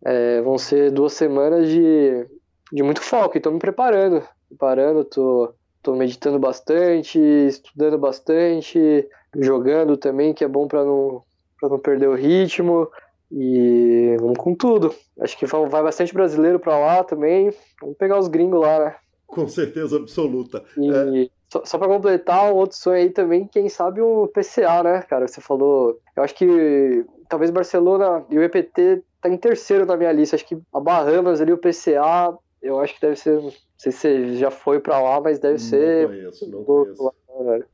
É, 0.04 0.40
vão 0.40 0.56
ser 0.56 0.92
duas 0.92 1.14
semanas 1.14 1.68
de, 1.68 2.26
de 2.72 2.82
muito 2.82 3.00
foco 3.00 3.36
e 3.36 3.38
estou 3.38 3.52
me 3.52 3.58
preparando, 3.58 4.22
preparando, 4.48 5.04
tô, 5.04 5.52
tô 5.82 5.96
meditando 5.96 6.38
bastante, 6.38 7.18
estudando 7.18 7.98
bastante, 7.98 9.08
jogando 9.36 9.96
também, 9.96 10.32
que 10.32 10.44
é 10.44 10.48
bom 10.48 10.68
para 10.68 10.84
não, 10.84 11.24
pra 11.58 11.68
não 11.68 11.78
perder 11.78 12.08
o 12.08 12.14
ritmo. 12.14 12.88
E 13.32 14.16
vamos 14.20 14.38
com 14.38 14.54
tudo. 14.54 14.94
Acho 15.18 15.36
que 15.36 15.44
vai 15.46 15.82
bastante 15.82 16.14
brasileiro 16.14 16.60
para 16.60 16.78
lá 16.78 17.02
também. 17.02 17.52
Vamos 17.80 17.96
pegar 17.96 18.16
os 18.16 18.28
gringos 18.28 18.60
lá, 18.60 18.78
né? 18.78 18.96
Com 19.34 19.48
certeza 19.48 19.96
absoluta. 19.96 20.62
E 20.76 20.90
é... 21.24 21.28
só, 21.48 21.64
só 21.64 21.78
para 21.78 21.88
completar, 21.88 22.52
um 22.52 22.56
outro 22.56 22.76
sonho 22.76 22.96
aí 22.96 23.10
também, 23.10 23.46
quem 23.46 23.68
sabe 23.68 24.00
o 24.00 24.28
PCA, 24.28 24.82
né, 24.82 25.02
cara? 25.02 25.26
Você 25.26 25.40
falou. 25.40 25.98
Eu 26.16 26.22
acho 26.22 26.34
que 26.34 27.04
talvez 27.28 27.50
Barcelona 27.50 28.24
e 28.30 28.38
o 28.38 28.42
EPT 28.42 29.02
tá 29.20 29.28
em 29.28 29.36
terceiro 29.36 29.84
na 29.84 29.96
minha 29.96 30.12
lista. 30.12 30.36
Acho 30.36 30.46
que 30.46 30.58
a 30.72 30.80
Bahamas 30.80 31.40
ali, 31.40 31.52
o 31.52 31.58
PCA, 31.58 32.36
eu 32.62 32.78
acho 32.78 32.94
que 32.94 33.00
deve 33.00 33.16
ser. 33.16 33.40
Não 33.40 33.52
sei 33.76 33.92
se 33.92 33.98
você 33.98 34.36
já 34.36 34.50
foi 34.50 34.80
para 34.80 35.00
lá, 35.00 35.20
mas 35.20 35.38
deve 35.38 35.54
não 35.54 35.58
ser. 35.58 36.06
Conheço, 36.06 36.50
não 36.50 36.64
conheço. 36.64 37.02
Lá, 37.02 37.12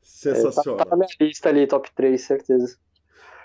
Sensacional. 0.03 0.77
É, 0.77 0.79
tá, 0.79 0.85
tá, 0.85 0.91
na 0.91 0.97
minha 0.97 1.09
lista 1.21 1.49
ali, 1.49 1.67
top 1.67 1.91
3, 1.95 2.21
certeza. 2.21 2.79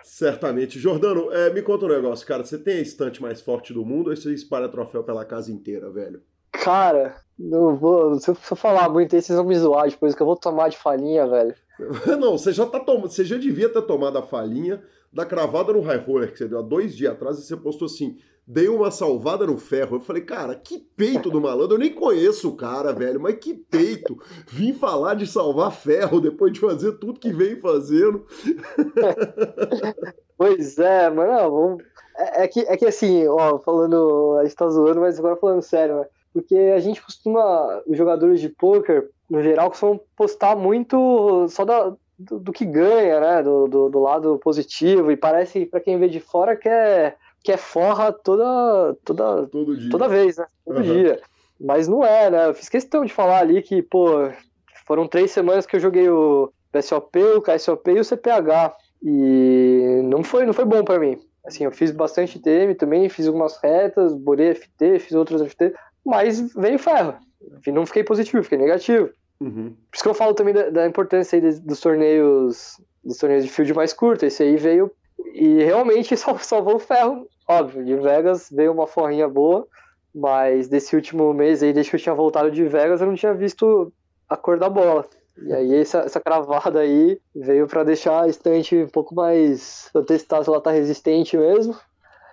Certamente. 0.04 0.80
Jordano, 0.80 1.32
é, 1.34 1.52
me 1.52 1.62
conta 1.62 1.86
um 1.86 1.90
negócio, 1.90 2.26
cara. 2.26 2.44
Você 2.44 2.58
tem 2.58 2.78
a 2.78 2.82
estante 2.82 3.22
mais 3.22 3.42
forte 3.42 3.74
do 3.74 3.84
mundo 3.84 4.12
ou 4.12 4.16
você 4.16 4.34
espalha 4.34 4.70
troféu 4.70 5.04
pela 5.04 5.26
casa 5.26 5.52
inteira, 5.52 5.90
velho? 5.90 6.22
Cara, 6.64 7.16
não 7.38 7.76
vou. 7.76 8.20
Se 8.20 8.30
eu 8.30 8.36
falar 8.36 8.90
muito 8.90 9.16
aí, 9.16 9.22
vocês 9.22 9.38
vão 9.38 9.46
me 9.46 9.58
zoar 9.58 9.90
depois 9.90 10.16
que 10.16 10.22
eu 10.22 10.26
vou 10.26 10.36
tomar 10.36 10.70
de 10.70 10.78
falinha, 10.78 11.28
velho. 11.28 11.56
não, 12.20 12.38
você 12.38 12.54
já 12.54 12.66
tá 12.66 12.80
tomando. 12.80 13.10
Você 13.10 13.26
já 13.26 13.38
devia 13.38 13.70
ter 13.70 13.82
tomado 13.82 14.18
a 14.18 14.24
falinha 14.24 14.82
da 15.12 15.26
cravada 15.26 15.74
no 15.74 15.82
high 15.82 15.98
roller 15.98 16.32
que 16.32 16.38
você 16.38 16.48
deu 16.48 16.60
há 16.60 16.62
dois 16.62 16.96
dias 16.96 17.14
atrás 17.14 17.38
e 17.38 17.44
você 17.44 17.56
postou 17.56 17.86
assim. 17.86 18.18
Dei 18.48 18.68
uma 18.68 18.92
salvada 18.92 19.48
no 19.48 19.58
ferro. 19.58 19.98
Eu 19.98 20.02
falei, 20.02 20.22
cara, 20.22 20.54
que 20.54 20.78
peito 20.78 21.32
do 21.32 21.42
malandro. 21.42 21.76
Eu 21.76 21.80
nem 21.80 21.92
conheço 21.92 22.50
o 22.50 22.56
cara, 22.56 22.94
velho, 22.94 23.20
mas 23.20 23.40
que 23.40 23.56
peito. 23.56 24.20
Vim 24.48 24.72
falar 24.72 25.16
de 25.16 25.26
salvar 25.26 25.72
ferro 25.72 26.22
depois 26.22 26.54
de 26.54 26.60
fazer 26.60 26.92
tudo 27.00 27.20
que 27.20 27.34
vem 27.34 27.60
fazendo. 27.60 28.24
pois 30.38 30.78
é, 30.78 31.10
mas 31.10 31.28
não, 31.28 31.52
vamos. 31.52 31.84
É, 32.18 32.44
é, 32.44 32.48
que, 32.48 32.60
é 32.60 32.78
que 32.78 32.86
assim, 32.86 33.28
ó, 33.28 33.58
falando. 33.58 34.38
A 34.40 34.44
gente 34.44 34.56
tá 34.56 34.70
zoando, 34.70 35.02
mas 35.02 35.18
agora 35.18 35.36
falando 35.36 35.64
sério, 35.64 36.02
né? 36.02 36.06
Porque 36.36 36.54
a 36.76 36.80
gente 36.82 37.02
costuma, 37.02 37.82
os 37.88 37.98
jogadores 37.98 38.42
de 38.42 38.50
poker, 38.50 39.10
no 39.30 39.42
geral, 39.42 39.70
costumam 39.70 40.02
postar 40.18 40.54
muito 40.54 41.48
só 41.48 41.64
da, 41.64 41.94
do, 42.20 42.40
do, 42.40 42.52
que 42.52 42.66
ganha, 42.66 43.22
né? 43.22 43.42
Do, 43.42 43.70
do, 43.70 43.90
do, 43.90 44.00
lado 44.02 44.38
positivo, 44.40 45.10
e 45.10 45.16
parece, 45.16 45.66
para 45.66 45.80
quem 45.80 45.98
vê 45.98 46.10
de 46.10 46.20
fora, 46.20 46.58
que 46.58 46.68
é, 46.68 47.16
que 47.42 47.54
é 47.54 47.58
forra 47.58 48.12
toda, 48.12 48.98
toda, 49.06 49.50
toda 49.90 50.10
vez, 50.10 50.36
né? 50.36 50.46
Todo 50.66 50.76
uhum. 50.76 50.84
dia. 50.84 51.22
Mas 51.58 51.88
não 51.88 52.04
é, 52.04 52.30
né? 52.30 52.48
Eu 52.50 52.54
fiz 52.54 52.68
questão 52.68 53.06
de 53.06 53.14
falar 53.14 53.40
ali 53.40 53.62
que, 53.62 53.82
pô, 53.82 54.30
foram 54.86 55.08
três 55.08 55.32
semanas 55.32 55.66
que 55.66 55.78
eu 55.78 55.80
joguei 55.80 56.10
o 56.10 56.52
PSOP, 56.70 57.18
o 57.18 57.42
KSOP 57.42 57.92
e 57.92 58.00
o 58.02 58.04
CPH. 58.04 58.76
E 59.02 60.02
não 60.04 60.22
foi, 60.22 60.46
não 60.46 60.52
foi 60.52 60.66
bom 60.66 60.84
para 60.84 61.00
mim. 61.00 61.18
Assim, 61.46 61.64
eu 61.64 61.72
fiz 61.72 61.92
bastante 61.92 62.40
TM 62.40 62.76
também, 62.76 63.08
fiz 63.08 63.26
algumas 63.26 63.56
retas, 63.58 64.14
borei 64.14 64.54
FT, 64.54 65.00
fiz 65.00 65.14
outros 65.14 65.42
FT, 65.42 65.74
mas 66.06 66.54
veio 66.54 66.78
ferro. 66.80 67.16
Não 67.68 67.86
fiquei 67.86 68.04
positivo, 68.04 68.44
fiquei 68.44 68.58
negativo. 68.58 69.10
Uhum. 69.40 69.76
Por 69.92 69.96
isso 69.96 70.04
que 70.04 70.10
eu 70.10 70.14
falo 70.14 70.34
também 70.34 70.54
da, 70.54 70.70
da 70.70 70.88
importância 70.88 71.40
dos 71.62 71.80
torneios 71.80 72.80
dos 73.04 73.18
torneios 73.18 73.44
de 73.44 73.52
field 73.52 73.74
mais 73.74 73.94
curto. 73.94 74.26
Esse 74.26 74.44
aí 74.44 74.58
veio 74.58 74.92
e 75.34 75.64
realmente 75.64 76.16
só 76.18 76.38
salvou 76.38 76.76
o 76.76 76.80
ferro. 76.80 77.28
Óbvio, 77.48 77.86
de 77.86 77.96
Vegas 77.96 78.50
veio 78.52 78.72
uma 78.72 78.88
forrinha 78.88 79.28
boa, 79.28 79.68
mas 80.14 80.68
desse 80.68 80.96
último 80.96 81.32
mês 81.34 81.62
aí, 81.62 81.72
desde 81.72 81.92
que 81.92 81.96
eu 81.96 82.02
tinha 82.02 82.16
voltado 82.16 82.50
de 82.50 82.64
Vegas, 82.68 83.02
eu 83.02 83.08
não 83.08 83.16
tinha 83.16 83.34
visto 83.34 83.94
a 84.28 84.36
cor 84.36 84.58
da 84.58 84.68
bola. 84.68 85.06
E 85.38 85.54
aí 85.54 85.76
essa, 85.76 86.00
essa 86.00 86.20
cravada 86.20 86.80
aí 86.80 87.20
veio 87.36 87.68
para 87.68 87.84
deixar 87.84 88.24
a 88.24 88.28
estante 88.28 88.76
um 88.76 88.88
pouco 88.88 89.14
mais. 89.14 89.90
Eu 89.94 90.04
testar 90.04 90.44
se 90.44 90.50
ela 90.50 90.62
tá 90.62 90.72
resistente 90.72 91.38
mesmo. 91.38 91.76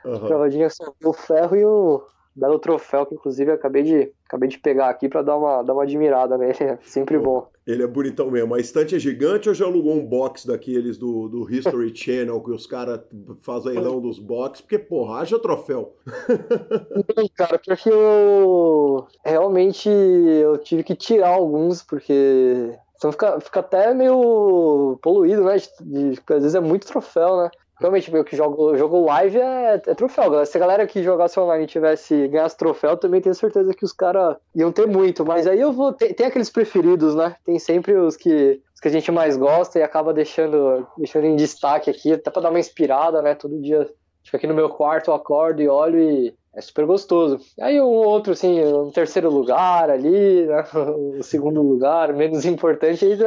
Uhum. 0.04 0.26
Cravadinha 0.26 0.70
salvou 0.70 1.10
o 1.10 1.12
ferro 1.12 1.56
e 1.56 1.64
o, 1.64 2.02
belo 2.34 2.58
troféu 2.58 3.06
que 3.06 3.14
inclusive 3.14 3.50
eu 3.50 3.54
acabei 3.54 3.82
de, 3.82 4.12
acabei 4.26 4.48
de 4.48 4.58
pegar 4.58 4.88
aqui 4.88 5.08
para 5.08 5.22
dar 5.22 5.36
uma, 5.36 5.62
dar 5.62 5.74
uma 5.74 5.82
admirada 5.82 6.36
nele, 6.38 6.56
é 6.60 6.78
sempre 6.82 7.18
bom. 7.18 7.46
Ele 7.66 7.82
é 7.82 7.86
bonitão 7.86 8.30
mesmo. 8.30 8.54
A 8.54 8.60
estante 8.60 8.96
é 8.96 8.98
gigante 8.98 9.48
ou 9.48 9.54
já 9.54 9.64
alugou 9.64 9.94
um 9.94 10.04
box 10.04 10.46
daqueles 10.46 10.98
do, 10.98 11.28
do 11.28 11.50
History 11.50 11.94
Channel 11.94 12.40
que 12.40 12.50
os 12.50 12.66
caras 12.66 13.00
fazem 13.40 13.72
leilão 13.72 14.00
dos 14.00 14.18
box? 14.18 14.60
Porque, 14.60 14.78
porra, 14.78 15.20
haja 15.20 15.38
troféu. 15.38 15.94
Não, 17.16 17.28
cara, 17.36 17.60
porque 17.64 17.88
eu 17.88 19.06
realmente 19.24 19.88
eu 19.88 20.58
tive 20.58 20.82
que 20.82 20.96
tirar 20.96 21.28
alguns, 21.28 21.82
porque 21.82 22.76
senão 22.98 23.12
fica, 23.12 23.40
fica 23.40 23.60
até 23.60 23.94
meio 23.94 24.98
poluído, 25.00 25.44
né? 25.44 25.56
De, 25.80 26.10
de, 26.10 26.20
às 26.28 26.42
vezes 26.42 26.54
é 26.54 26.60
muito 26.60 26.86
troféu, 26.86 27.36
né? 27.36 27.50
Realmente 27.82 28.10
meio 28.10 28.24
que 28.24 28.34
jogo, 28.36 28.76
jogo 28.76 29.04
live 29.04 29.38
é, 29.38 29.74
é 29.74 29.94
troféu. 29.94 30.44
Se 30.46 30.56
a 30.56 30.60
galera 30.60 30.86
que 30.86 31.02
jogasse 31.02 31.38
online 31.38 31.66
tivesse 31.66 32.28
ganhasse 32.28 32.56
troféu, 32.56 32.96
também 32.96 33.20
tenho 33.20 33.34
certeza 33.34 33.74
que 33.74 33.84
os 33.84 33.92
caras 33.92 34.36
iam 34.54 34.72
ter 34.72 34.86
muito. 34.86 35.24
Mas 35.24 35.46
aí 35.46 35.60
eu 35.60 35.72
vou. 35.72 35.92
Tem, 35.92 36.14
tem, 36.14 36.26
aqueles 36.26 36.48
preferidos, 36.48 37.14
né? 37.14 37.36
Tem 37.44 37.58
sempre 37.58 37.94
os 37.94 38.16
que, 38.16 38.60
que 38.80 38.88
a 38.88 38.90
gente 38.90 39.10
mais 39.12 39.36
gosta 39.36 39.78
e 39.78 39.82
acaba 39.82 40.14
deixando, 40.14 40.86
deixando 40.96 41.26
em 41.26 41.36
destaque 41.36 41.90
aqui, 41.90 42.12
até 42.12 42.30
pra 42.30 42.42
dar 42.42 42.50
uma 42.50 42.60
inspirada, 42.60 43.20
né? 43.20 43.34
Todo 43.34 43.60
dia. 43.60 43.88
Fico 44.24 44.36
aqui 44.36 44.46
no 44.46 44.54
meu 44.54 44.70
quarto, 44.70 45.10
eu 45.10 45.14
acordo 45.14 45.60
e 45.60 45.68
olho 45.68 45.98
e 45.98 46.34
é 46.54 46.60
super 46.60 46.84
gostoso. 46.84 47.40
Aí 47.60 47.80
um 47.80 47.84
outro, 47.84 48.32
assim, 48.32 48.62
um 48.62 48.90
terceiro 48.90 49.30
lugar 49.30 49.90
ali, 49.90 50.46
né? 50.46 50.64
o 51.18 51.22
segundo 51.22 51.62
lugar, 51.62 52.12
menos 52.12 52.44
importante, 52.44 53.04
aí 53.04 53.18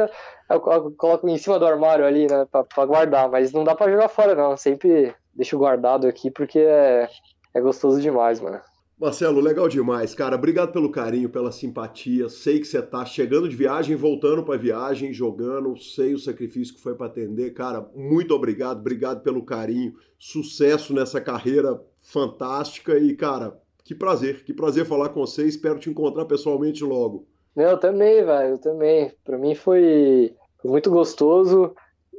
eu 0.50 0.60
coloco 0.60 1.28
em 1.28 1.38
cima 1.38 1.58
do 1.58 1.66
armário 1.66 2.04
ali, 2.04 2.26
né, 2.28 2.46
pra, 2.50 2.62
pra 2.62 2.86
guardar, 2.86 3.28
mas 3.28 3.52
não 3.52 3.64
dá 3.64 3.74
pra 3.74 3.90
jogar 3.90 4.08
fora, 4.08 4.34
não. 4.34 4.56
Sempre 4.56 5.14
deixo 5.34 5.58
guardado 5.58 6.06
aqui 6.06 6.30
porque 6.30 6.60
é, 6.60 7.08
é 7.54 7.60
gostoso 7.60 8.00
demais, 8.00 8.40
mano. 8.40 8.60
Marcelo, 8.98 9.40
legal 9.40 9.68
demais, 9.68 10.14
cara. 10.14 10.36
Obrigado 10.36 10.72
pelo 10.72 10.90
carinho, 10.90 11.28
pela 11.28 11.52
simpatia. 11.52 12.30
Sei 12.30 12.58
que 12.58 12.66
você 12.66 12.80
tá 12.80 13.04
chegando 13.04 13.46
de 13.46 13.54
viagem, 13.54 13.94
voltando 13.94 14.42
para 14.42 14.56
viagem, 14.56 15.12
jogando. 15.12 15.76
Sei 15.76 16.14
o 16.14 16.18
sacrifício 16.18 16.74
que 16.74 16.80
foi 16.80 16.94
para 16.94 17.06
atender, 17.06 17.52
cara. 17.52 17.86
Muito 17.94 18.34
obrigado, 18.34 18.78
obrigado 18.78 19.22
pelo 19.22 19.44
carinho. 19.44 19.92
Sucesso 20.18 20.94
nessa 20.94 21.20
carreira 21.20 21.78
fantástica 22.06 22.96
e, 22.98 23.14
cara, 23.14 23.60
que 23.84 23.94
prazer, 23.94 24.44
que 24.44 24.52
prazer 24.52 24.86
falar 24.86 25.10
com 25.10 25.20
você. 25.20 25.44
Espero 25.44 25.78
te 25.78 25.90
encontrar 25.90 26.24
pessoalmente 26.24 26.82
logo. 26.84 27.26
Eu 27.54 27.78
também, 27.78 28.24
velho, 28.24 28.54
eu 28.54 28.58
também. 28.58 29.12
Pra 29.24 29.38
mim 29.38 29.54
foi, 29.54 30.34
muito 30.64 30.90
gostoso. 30.90 31.74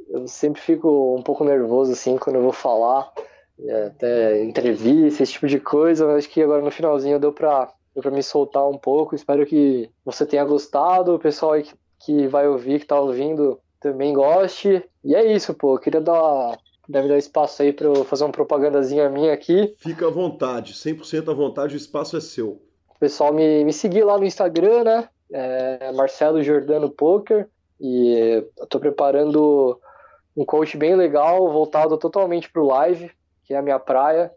Eu 0.08 0.26
sempre 0.26 0.60
fico 0.60 1.16
um 1.16 1.22
pouco 1.22 1.44
nervoso, 1.44 1.92
assim, 1.92 2.16
quando 2.16 2.36
eu 2.36 2.42
vou 2.42 2.52
falar. 2.52 3.12
É, 3.60 3.86
até 3.86 4.44
entrevista, 4.44 5.22
esse 5.22 5.32
tipo 5.32 5.46
de 5.46 5.60
coisa. 5.60 6.06
Mas 6.06 6.16
acho 6.18 6.30
que 6.30 6.42
agora 6.42 6.62
no 6.62 6.70
finalzinho 6.70 7.18
deu 7.18 7.32
pra, 7.32 7.72
deu 7.94 8.02
pra 8.02 8.10
me 8.10 8.22
soltar 8.22 8.68
um 8.68 8.78
pouco. 8.78 9.14
Espero 9.14 9.46
que 9.46 9.90
você 10.04 10.26
tenha 10.26 10.44
gostado. 10.44 11.14
O 11.14 11.18
pessoal 11.18 11.52
aí 11.52 11.62
que, 11.62 11.74
que 12.00 12.26
vai 12.26 12.46
ouvir, 12.46 12.80
que 12.80 12.86
tá 12.86 12.98
ouvindo, 12.98 13.58
também 13.80 14.12
goste. 14.12 14.82
E 15.04 15.14
é 15.14 15.32
isso, 15.32 15.54
pô. 15.54 15.74
Eu 15.74 15.78
queria 15.78 16.00
dar 16.00 16.58
deve 16.88 17.08
dar 17.08 17.18
espaço 17.18 17.62
aí 17.62 17.72
para 17.72 17.86
eu 17.86 18.04
fazer 18.04 18.24
uma 18.24 18.32
propagandazinha 18.32 19.08
minha 19.10 19.32
aqui. 19.32 19.74
Fica 19.78 20.06
à 20.06 20.10
vontade, 20.10 20.72
100% 20.72 21.30
à 21.30 21.34
vontade, 21.34 21.74
o 21.74 21.76
espaço 21.76 22.16
é 22.16 22.20
seu. 22.20 22.62
O 22.88 22.98
pessoal 22.98 23.32
me, 23.32 23.64
me 23.64 23.72
seguir 23.72 24.04
lá 24.04 24.16
no 24.16 24.24
Instagram, 24.24 24.84
né? 24.84 25.08
É 25.30 25.92
Marcelo 25.92 26.42
Jordano 26.42 26.90
Poker. 26.90 27.48
E 27.80 28.42
eu 28.56 28.66
tô 28.66 28.80
preparando 28.80 29.78
um 30.36 30.44
coach 30.44 30.76
bem 30.76 30.96
legal, 30.96 31.52
voltado 31.52 31.96
totalmente 31.96 32.50
pro 32.50 32.66
live, 32.66 33.10
que 33.44 33.54
é 33.54 33.58
a 33.58 33.62
minha 33.62 33.78
praia, 33.78 34.32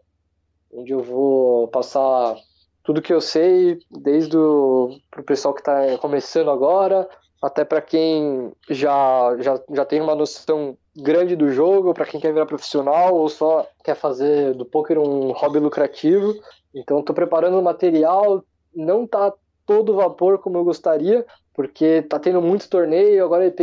onde 0.72 0.92
eu 0.92 1.00
vou 1.00 1.68
passar 1.68 2.36
tudo 2.84 3.02
que 3.02 3.12
eu 3.12 3.20
sei, 3.20 3.78
desde 3.90 4.36
o 4.36 4.90
pro 5.10 5.22
pessoal 5.22 5.54
que 5.54 5.60
está 5.60 5.98
começando 5.98 6.50
agora, 6.50 7.08
até 7.40 7.64
para 7.64 7.80
quem 7.80 8.52
já, 8.70 9.36
já, 9.40 9.60
já 9.72 9.84
tem 9.84 10.00
uma 10.00 10.14
noção 10.14 10.76
grande 10.96 11.34
do 11.34 11.50
jogo, 11.50 11.94
para 11.94 12.06
quem 12.06 12.20
quer 12.20 12.32
virar 12.32 12.46
profissional 12.46 13.14
ou 13.14 13.28
só 13.28 13.66
quer 13.82 13.94
fazer 13.94 14.54
do 14.54 14.64
poker 14.64 14.98
um 14.98 15.32
hobby 15.32 15.58
lucrativo. 15.58 16.34
Então 16.74 17.00
estou 17.00 17.14
preparando 17.14 17.58
o 17.58 17.62
material, 17.62 18.44
não 18.74 19.06
tá 19.06 19.32
todo 19.66 19.94
vapor 19.94 20.38
como 20.38 20.58
eu 20.58 20.64
gostaria, 20.64 21.24
porque 21.54 22.02
tá 22.02 22.18
tendo 22.18 22.40
muito 22.40 22.68
torneio, 22.68 23.24
agora 23.24 23.46
é 23.46 23.54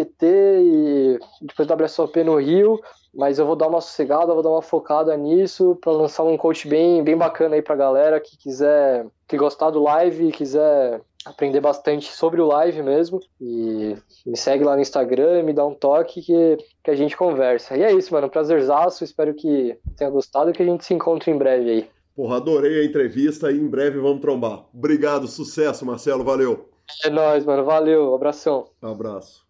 e 0.62 1.20
depois 1.42 1.68
WSOP 1.68 2.24
no 2.24 2.38
Rio, 2.38 2.80
mas 3.14 3.40
eu 3.40 3.46
vou 3.46 3.56
dar 3.56 3.68
uma 3.68 3.82
sossegada, 3.82 4.34
vou 4.34 4.44
dar 4.44 4.50
uma 4.50 4.62
focada 4.62 5.16
nisso 5.18 5.78
para 5.82 5.92
lançar 5.92 6.24
um 6.24 6.38
coach 6.38 6.68
bem, 6.68 7.04
bem 7.04 7.18
bacana 7.18 7.56
aí 7.56 7.62
pra 7.62 7.76
galera 7.76 8.20
que 8.20 8.38
quiser, 8.38 9.06
que 9.28 9.38
gostar 9.38 9.72
do 9.72 9.82
live 9.82 10.28
e 10.28 10.32
quiser 10.32 11.02
aprender 11.26 11.60
bastante 11.60 12.12
sobre 12.12 12.42
o 12.42 12.48
live 12.48 12.82
mesmo. 12.82 13.20
E 13.40 13.96
me 14.26 14.38
segue 14.38 14.64
lá 14.64 14.76
no 14.76 14.82
Instagram, 14.82 15.44
me 15.44 15.54
dá 15.54 15.66
um 15.66 15.74
toque 15.74 16.22
que, 16.22 16.58
que 16.84 16.92
a 16.92 16.96
gente 16.96 17.16
conversa. 17.18 17.78
E 17.78 17.84
é 17.84 17.92
isso, 17.92 18.14
mano. 18.14 18.30
Prazerzaço. 18.30 19.04
Espero 19.04 19.34
que 19.34 19.78
tenha 19.98 20.10
gostado 20.10 20.50
e 20.50 20.54
que 20.54 20.64
a 20.64 20.66
gente 20.66 20.86
se 20.86 20.94
encontre 20.94 21.32
em 21.32 21.38
breve 21.38 21.70
aí. 21.70 21.90
Porra, 22.16 22.38
adorei 22.38 22.82
a 22.82 22.86
entrevista 22.86 23.52
e 23.52 23.58
em 23.58 23.68
breve 23.68 24.00
vamos 24.00 24.22
trombar. 24.22 24.66
Obrigado, 24.74 25.28
sucesso, 25.28 25.86
Marcelo. 25.86 26.24
Valeu. 26.24 26.70
É 27.06 27.10
nóis, 27.10 27.46
mano. 27.46 27.64
Valeu. 27.64 28.14
Abração. 28.14 28.66
abraço. 28.82 29.49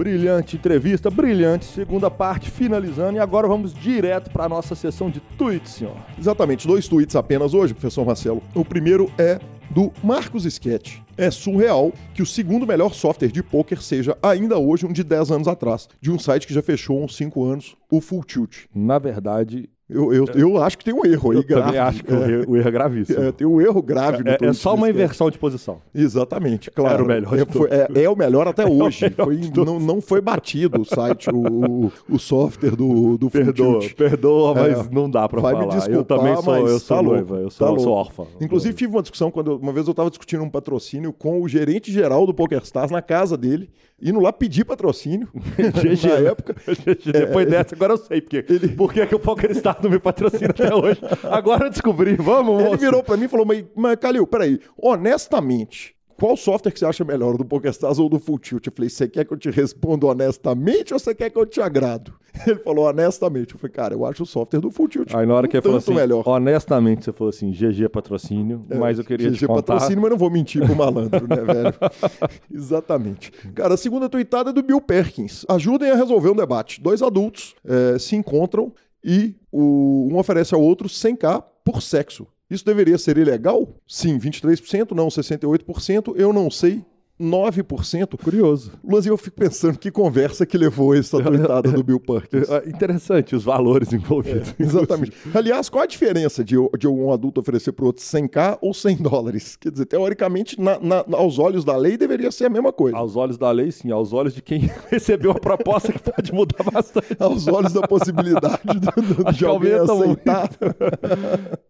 Brilhante 0.00 0.56
entrevista, 0.56 1.10
brilhante 1.10 1.66
segunda 1.66 2.10
parte, 2.10 2.50
finalizando. 2.50 3.18
E 3.18 3.20
agora 3.20 3.46
vamos 3.46 3.74
direto 3.74 4.30
para 4.30 4.44
a 4.44 4.48
nossa 4.48 4.74
sessão 4.74 5.10
de 5.10 5.20
tweets, 5.36 5.72
senhor. 5.72 5.94
Exatamente, 6.18 6.66
dois 6.66 6.88
tweets 6.88 7.14
apenas 7.14 7.52
hoje, 7.52 7.74
professor 7.74 8.06
Marcelo. 8.06 8.42
O 8.54 8.64
primeiro 8.64 9.12
é 9.18 9.38
do 9.68 9.92
Marcos 10.02 10.46
Sketch. 10.46 11.00
É 11.18 11.30
surreal 11.30 11.92
que 12.14 12.22
o 12.22 12.26
segundo 12.26 12.66
melhor 12.66 12.94
software 12.94 13.28
de 13.28 13.42
poker 13.42 13.82
seja 13.82 14.16
ainda 14.22 14.56
hoje 14.56 14.86
um 14.86 14.92
de 14.92 15.04
10 15.04 15.32
anos 15.32 15.46
atrás, 15.46 15.86
de 16.00 16.10
um 16.10 16.18
site 16.18 16.46
que 16.46 16.54
já 16.54 16.62
fechou 16.62 17.04
uns 17.04 17.14
5 17.14 17.44
anos, 17.44 17.76
o 17.90 18.00
Full 18.00 18.24
Tilt. 18.24 18.64
Na 18.74 18.98
verdade, 18.98 19.68
eu, 19.90 20.12
eu, 20.12 20.26
eu 20.34 20.62
acho 20.62 20.78
que 20.78 20.84
tem 20.84 20.94
um 20.94 21.04
erro 21.04 21.32
aí, 21.32 21.38
eu 21.38 21.44
grave. 21.44 21.64
também 21.64 21.80
acho 21.80 22.04
que 22.04 22.12
é. 22.12 22.16
o, 22.16 22.30
erro, 22.30 22.44
o, 22.48 22.56
erro, 22.56 22.68
é 22.68 22.70
gravíssimo. 22.70 23.22
É, 23.22 23.32
tem 23.32 23.46
um 23.46 23.60
erro 23.60 23.82
grave 23.82 24.22
no 24.22 24.30
é, 24.30 24.38
é 24.40 24.52
só 24.52 24.74
uma 24.74 24.88
inversão 24.88 25.30
de 25.30 25.38
posição. 25.38 25.80
Exatamente, 25.94 26.70
claro. 26.70 26.94
Era 26.94 27.02
o 27.02 27.06
melhor 27.06 27.38
é, 27.38 27.44
foi, 27.44 27.68
é, 27.70 28.02
é, 28.04 28.08
o 28.08 28.16
melhor 28.16 28.46
até 28.46 28.64
hoje. 28.70 29.04
Melhor 29.04 29.24
foi, 29.24 29.64
não, 29.64 29.80
não 29.80 30.00
foi 30.00 30.20
batido 30.20 30.80
o 30.80 30.84
site, 30.84 31.28
o, 31.30 31.90
o 32.08 32.18
software 32.18 32.76
do, 32.76 33.18
do 33.18 33.30
Perdoa, 33.30 33.80
perdoa, 33.96 34.54
mas 34.54 34.86
é. 34.86 34.88
não 34.90 35.10
dá 35.10 35.28
pra 35.28 35.40
vai 35.40 35.54
falar. 35.54 35.66
Me 35.66 35.72
desculpar, 35.72 35.98
eu 35.98 36.04
também 36.04 36.42
sou, 36.42 36.68
eu 36.68 36.78
sou 36.78 36.96
tá 36.96 37.02
noiva, 37.02 37.36
eu 37.36 37.50
sou, 37.50 37.74
tá 37.74 37.82
sou 37.82 37.92
órfã. 37.92 38.26
Inclusive 38.40 38.74
tive 38.74 38.92
uma 38.92 39.02
discussão, 39.02 39.30
quando 39.30 39.56
uma 39.56 39.72
vez 39.72 39.86
eu 39.86 39.92
estava 39.92 40.10
discutindo 40.10 40.42
um 40.42 40.50
patrocínio 40.50 41.12
com 41.12 41.40
o 41.40 41.48
gerente 41.48 41.92
geral 41.92 42.26
do 42.26 42.34
PokerStars 42.34 42.90
na 42.90 43.02
casa 43.02 43.36
dele, 43.36 43.70
indo 44.00 44.20
lá 44.20 44.32
pedir 44.32 44.64
patrocínio. 44.64 45.28
GG. 45.34 46.08
na 46.08 46.30
época. 46.30 46.56
Depois 47.12 47.48
dessa, 47.48 47.74
agora 47.74 47.92
eu 47.94 47.98
sei 47.98 48.20
porque, 48.20 48.44
ele... 48.48 48.68
por 48.68 48.92
que, 48.92 49.04
que 49.06 49.14
o 49.14 49.18
PokerStars 49.18 49.79
não 49.82 49.90
me 49.90 49.98
patrocina 49.98 50.50
até 50.50 50.74
hoje. 50.74 51.00
Agora 51.24 51.66
eu 51.66 51.70
descobri, 51.70 52.16
vamos, 52.16 52.62
Ele 52.62 52.76
virou 52.76 53.02
pra 53.02 53.16
mim 53.16 53.24
e 53.24 53.28
falou, 53.28 53.46
mas, 53.46 53.64
mas 53.74 53.96
Calil, 53.96 54.26
peraí, 54.26 54.60
honestamente, 54.76 55.94
qual 56.20 56.36
software 56.36 56.70
que 56.70 56.78
você 56.78 56.84
acha 56.84 57.02
melhor, 57.02 57.38
do 57.38 57.46
PokerStars 57.46 57.98
ou 57.98 58.06
do 58.06 58.18
Full 58.18 58.38
Tilt? 58.38 58.66
Eu 58.66 58.72
falei, 58.76 58.90
você 58.90 59.08
quer 59.08 59.24
que 59.24 59.32
eu 59.32 59.38
te 59.38 59.50
responda 59.50 60.06
honestamente 60.06 60.92
ou 60.92 60.98
você 60.98 61.14
quer 61.14 61.30
que 61.30 61.38
eu 61.38 61.46
te 61.46 61.62
agrado? 61.62 62.12
Ele 62.46 62.58
falou 62.58 62.86
honestamente. 62.86 63.54
Eu 63.54 63.58
falei, 63.58 63.72
cara, 63.72 63.94
eu 63.94 64.04
acho 64.04 64.24
o 64.24 64.26
software 64.26 64.60
do 64.60 64.70
Full 64.70 64.86
Tilt 64.86 65.14
Aí 65.14 65.24
na 65.24 65.34
hora 65.34 65.48
que 65.48 65.56
ele 65.56 65.62
falou 65.62 65.78
assim, 65.78 65.94
melhor. 65.94 66.22
honestamente, 66.28 67.06
você 67.06 67.12
falou 67.12 67.30
assim, 67.30 67.50
GG 67.50 67.88
patrocínio, 67.88 68.66
é, 68.68 68.76
mas 68.76 68.98
eu 68.98 69.04
queria 69.04 69.30
GG 69.30 69.38
te 69.38 69.46
contar... 69.46 69.62
patrocínio, 69.62 70.02
mas 70.02 70.10
não 70.10 70.18
vou 70.18 70.30
mentir 70.30 70.62
pro 70.62 70.76
malandro, 70.76 71.26
né, 71.26 71.36
velho? 71.36 71.74
Exatamente. 72.52 73.32
Cara, 73.54 73.72
a 73.72 73.76
segunda 73.78 74.06
tweetada 74.06 74.50
é 74.50 74.52
do 74.52 74.62
Bill 74.62 74.80
Perkins. 74.82 75.46
Ajudem 75.48 75.90
a 75.90 75.96
resolver 75.96 76.28
um 76.28 76.36
debate. 76.36 76.82
Dois 76.82 77.00
adultos 77.00 77.54
é, 77.64 77.98
se 77.98 78.14
encontram 78.14 78.74
e 79.04 79.34
o, 79.50 80.08
um 80.10 80.16
oferece 80.18 80.54
ao 80.54 80.60
outro 80.62 80.88
100k 80.88 81.42
por 81.64 81.82
sexo. 81.82 82.26
Isso 82.50 82.64
deveria 82.64 82.98
ser 82.98 83.16
ilegal? 83.16 83.76
Sim, 83.86 84.18
23%, 84.18 84.90
não 84.92 85.08
68%, 85.08 86.14
eu 86.16 86.32
não 86.32 86.50
sei. 86.50 86.84
9%. 87.20 88.18
Curioso. 88.22 88.72
Luanzinho, 88.82 89.12
eu 89.12 89.18
fico 89.18 89.36
pensando 89.36 89.78
que 89.78 89.90
conversa 89.90 90.46
que 90.46 90.56
levou 90.56 90.94
essa 90.94 91.22
tweetada 91.22 91.70
do 91.70 91.82
Bill 91.82 92.00
Perkins. 92.00 92.40
É, 92.50 92.68
interessante 92.68 93.36
os 93.36 93.44
valores 93.44 93.92
envolvidos. 93.92 94.54
É, 94.58 94.62
exatamente. 94.62 95.12
Aliás, 95.32 95.68
qual 95.68 95.84
a 95.84 95.86
diferença 95.86 96.42
de, 96.42 96.56
de 96.78 96.88
um 96.88 97.12
adulto 97.12 97.40
oferecer 97.40 97.72
para 97.72 97.84
o 97.84 97.86
outro 97.86 98.02
100k 98.02 98.58
ou 98.60 98.72
100 98.72 98.96
dólares? 98.96 99.56
Quer 99.60 99.70
dizer, 99.70 99.84
teoricamente, 99.84 100.60
na, 100.60 100.78
na, 100.80 101.04
aos 101.12 101.38
olhos 101.38 101.64
da 101.64 101.76
lei, 101.76 101.96
deveria 101.96 102.30
ser 102.30 102.46
a 102.46 102.48
mesma 102.48 102.72
coisa. 102.72 102.96
Aos 102.96 103.14
olhos 103.14 103.36
da 103.36 103.50
lei, 103.50 103.70
sim. 103.70 103.90
Aos 103.90 104.12
olhos 104.12 104.34
de 104.34 104.42
quem 104.42 104.70
recebeu 104.88 105.32
a 105.32 105.38
proposta 105.38 105.92
que 105.92 105.98
pode 105.98 106.32
mudar 106.32 106.64
bastante. 106.64 107.16
aos 107.18 107.46
olhos 107.46 107.72
da 107.72 107.82
possibilidade 107.82 108.60
do, 108.64 109.24
do, 109.24 109.32
de 109.32 109.44
alguém 109.44 109.74
aceitar. 109.74 110.50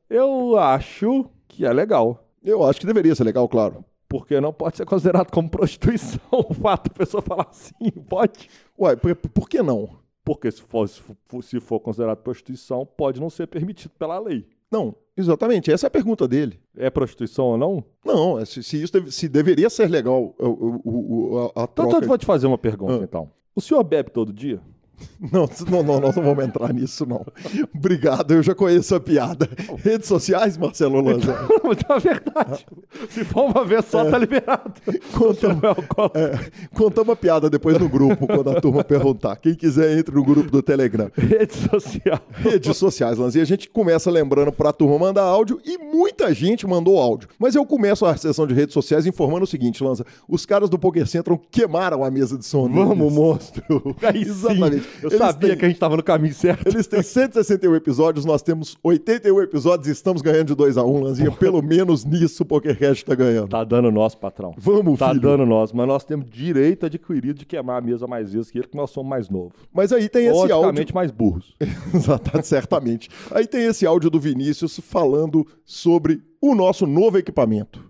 eu 0.08 0.56
acho 0.56 1.26
que 1.48 1.64
é 1.66 1.72
legal. 1.72 2.26
Eu 2.42 2.64
acho 2.64 2.80
que 2.80 2.86
deveria 2.86 3.14
ser 3.14 3.24
legal, 3.24 3.48
claro 3.48 3.84
porque 4.10 4.40
não 4.40 4.52
pode 4.52 4.76
ser 4.76 4.84
considerado 4.84 5.30
como 5.30 5.48
prostituição 5.48 6.20
o 6.32 6.52
fato 6.52 6.88
da 6.88 6.94
pessoa 6.96 7.22
falar 7.22 7.46
assim, 7.48 7.90
pode? 8.08 8.50
Ué, 8.76 8.96
por, 8.96 9.14
por 9.14 9.48
que 9.48 9.62
não? 9.62 9.88
Porque 10.24 10.50
se 10.50 10.60
for, 10.60 10.88
se 10.88 11.60
for 11.60 11.78
considerado 11.78 12.18
prostituição, 12.18 12.84
pode 12.84 13.20
não 13.20 13.30
ser 13.30 13.46
permitido 13.46 13.92
pela 13.96 14.18
lei. 14.18 14.48
Não, 14.68 14.96
exatamente. 15.16 15.72
Essa 15.72 15.86
é 15.86 15.88
a 15.88 15.90
pergunta 15.90 16.26
dele. 16.26 16.60
É 16.76 16.90
prostituição 16.90 17.46
ou 17.46 17.56
não? 17.56 17.84
Não, 18.04 18.38
é 18.38 18.44
se, 18.44 18.64
se 18.64 18.82
isso 18.82 18.92
deve, 18.92 19.12
se 19.12 19.28
deveria 19.28 19.70
ser 19.70 19.88
legal 19.88 20.34
o, 20.38 20.46
o, 20.48 20.80
o, 20.84 21.38
a, 21.38 21.44
a 21.44 21.46
então, 21.46 21.66
troca... 21.68 21.88
Então, 21.90 22.02
eu 22.02 22.08
vou 22.08 22.18
te 22.18 22.26
fazer 22.26 22.48
uma 22.48 22.58
pergunta, 22.58 23.00
ah. 23.00 23.04
então. 23.04 23.30
O 23.54 23.60
senhor 23.60 23.82
bebe 23.84 24.10
todo 24.10 24.32
dia? 24.32 24.60
Não, 25.30 25.48
não, 25.70 25.82
não, 25.82 26.00
nós 26.00 26.16
não 26.16 26.22
vamos 26.22 26.44
entrar 26.44 26.72
nisso, 26.72 27.04
não. 27.04 27.24
Obrigado, 27.74 28.32
eu 28.32 28.42
já 28.42 28.54
conheço 28.54 28.94
a 28.94 29.00
piada. 29.00 29.48
Redes 29.76 30.08
sociais, 30.08 30.56
Marcelo 30.56 31.00
Lanza? 31.00 31.36
Então, 31.70 31.96
é 31.96 32.00
verdade. 32.00 32.66
Se 33.10 33.24
for 33.24 33.50
uma 33.50 33.64
vez 33.64 33.84
só, 33.84 34.06
é, 34.06 34.10
tá 34.10 34.18
liberado. 34.18 34.72
Contamos, 35.12 35.62
é, 36.14 36.50
contamos 36.74 37.08
uma 37.10 37.16
piada 37.16 37.50
depois 37.50 37.78
no 37.78 37.88
grupo, 37.88 38.26
quando 38.26 38.50
a 38.50 38.60
turma 38.60 38.82
perguntar. 38.82 39.36
Quem 39.36 39.54
quiser, 39.54 39.98
entre 39.98 40.14
no 40.14 40.24
grupo 40.24 40.50
do 40.50 40.62
Telegram. 40.62 41.10
Redes 41.14 41.58
sociais. 41.70 42.20
Redes 42.32 42.76
sociais, 42.76 43.18
Lanza. 43.18 43.38
E 43.38 43.42
a 43.42 43.44
gente 43.44 43.68
começa 43.68 44.10
lembrando 44.10 44.50
para 44.50 44.70
a 44.70 44.72
turma 44.72 44.98
mandar 44.98 45.22
áudio 45.22 45.60
e 45.64 45.78
muita 45.78 46.32
gente 46.34 46.66
mandou 46.66 46.98
áudio. 46.98 47.28
Mas 47.38 47.54
eu 47.54 47.64
começo 47.64 48.04
a 48.06 48.16
sessão 48.16 48.46
de 48.46 48.54
redes 48.54 48.72
sociais 48.72 49.06
informando 49.06 49.44
o 49.44 49.46
seguinte, 49.46 49.84
Lanza. 49.84 50.04
Os 50.28 50.44
caras 50.46 50.68
do 50.70 50.78
Poker 50.78 51.06
Central 51.06 51.40
queimaram 51.50 52.02
a 52.02 52.10
mesa 52.10 52.36
de 52.36 52.44
som. 52.44 52.68
Vamos, 52.68 53.12
monstro. 53.12 53.94
Aí, 54.02 54.22
Exatamente. 54.40 54.88
Eu 55.02 55.08
eles 55.08 55.18
sabia 55.18 55.50
têm, 55.50 55.58
que 55.58 55.64
a 55.64 55.68
gente 55.68 55.76
estava 55.76 55.96
no 55.96 56.02
caminho 56.02 56.34
certo. 56.34 56.66
Eles 56.66 56.86
têm 56.86 57.02
161 57.02 57.74
episódios, 57.74 58.24
nós 58.24 58.42
temos 58.42 58.76
81 58.82 59.42
episódios 59.42 59.88
e 59.88 59.92
estamos 59.92 60.22
ganhando 60.22 60.48
de 60.48 60.54
2 60.54 60.76
a 60.76 60.84
1 60.84 60.88
um, 60.88 61.02
Lanzinha. 61.02 61.30
Pelo 61.30 61.62
menos 61.64 62.04
nisso 62.04 62.42
o 62.42 62.46
PokerCast 62.46 63.04
tá 63.04 63.14
ganhando. 63.14 63.48
Tá 63.48 63.64
dando 63.64 63.90
nosso, 63.90 64.18
patrão. 64.18 64.54
Vamos, 64.56 64.98
tá 64.98 65.08
filho. 65.08 65.20
Tá 65.20 65.28
dando 65.28 65.46
nosso, 65.46 65.76
mas 65.76 65.86
nós 65.86 66.04
temos 66.04 66.28
direito 66.30 66.86
adquirido 66.86 67.38
de 67.38 67.46
queimar 67.46 67.78
a 67.78 67.80
mesa 67.80 68.06
mais 68.06 68.32
vezes 68.32 68.50
que 68.50 68.58
ele, 68.58 68.66
porque 68.66 68.78
nós 68.78 68.90
somos 68.90 69.08
mais 69.08 69.28
novos. 69.28 69.52
Mas 69.72 69.92
aí 69.92 70.08
tem 70.08 70.26
esse 70.26 70.52
áudio... 70.52 70.94
mais 70.94 71.10
burros. 71.10 71.54
Exato, 71.94 72.30
certamente. 72.42 73.08
Aí 73.30 73.46
tem 73.46 73.64
esse 73.64 73.86
áudio 73.86 74.10
do 74.10 74.20
Vinícius 74.20 74.80
falando 74.82 75.46
sobre 75.64 76.22
o 76.40 76.54
nosso 76.54 76.86
novo 76.86 77.18
equipamento. 77.18 77.84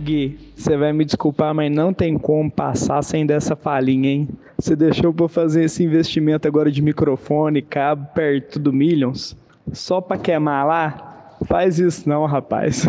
Gui, 0.00 0.38
você 0.56 0.76
vai 0.76 0.92
me 0.92 1.04
desculpar, 1.04 1.54
mas 1.54 1.70
não 1.70 1.92
tem 1.92 2.16
como 2.16 2.50
passar 2.50 3.02
sem 3.02 3.26
dessa 3.26 3.54
falinha, 3.54 4.10
hein? 4.10 4.28
Você 4.58 4.74
deixou 4.74 5.12
pra 5.12 5.28
fazer 5.28 5.64
esse 5.64 5.84
investimento 5.84 6.48
agora 6.48 6.70
de 6.70 6.80
microfone, 6.80 7.60
cabo 7.60 8.08
perto 8.14 8.58
do 8.58 8.72
Millions, 8.72 9.36
só 9.72 10.00
pra 10.00 10.16
queimar 10.16 10.66
lá? 10.66 11.36
Faz 11.46 11.78
isso 11.78 12.08
não, 12.08 12.24
rapaz. 12.24 12.86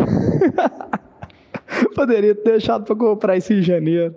Poderia 1.94 2.34
ter 2.34 2.50
deixado 2.52 2.84
pra 2.84 2.96
comprar 2.96 3.36
isso 3.36 3.52
em 3.52 3.62
janeiro. 3.62 4.14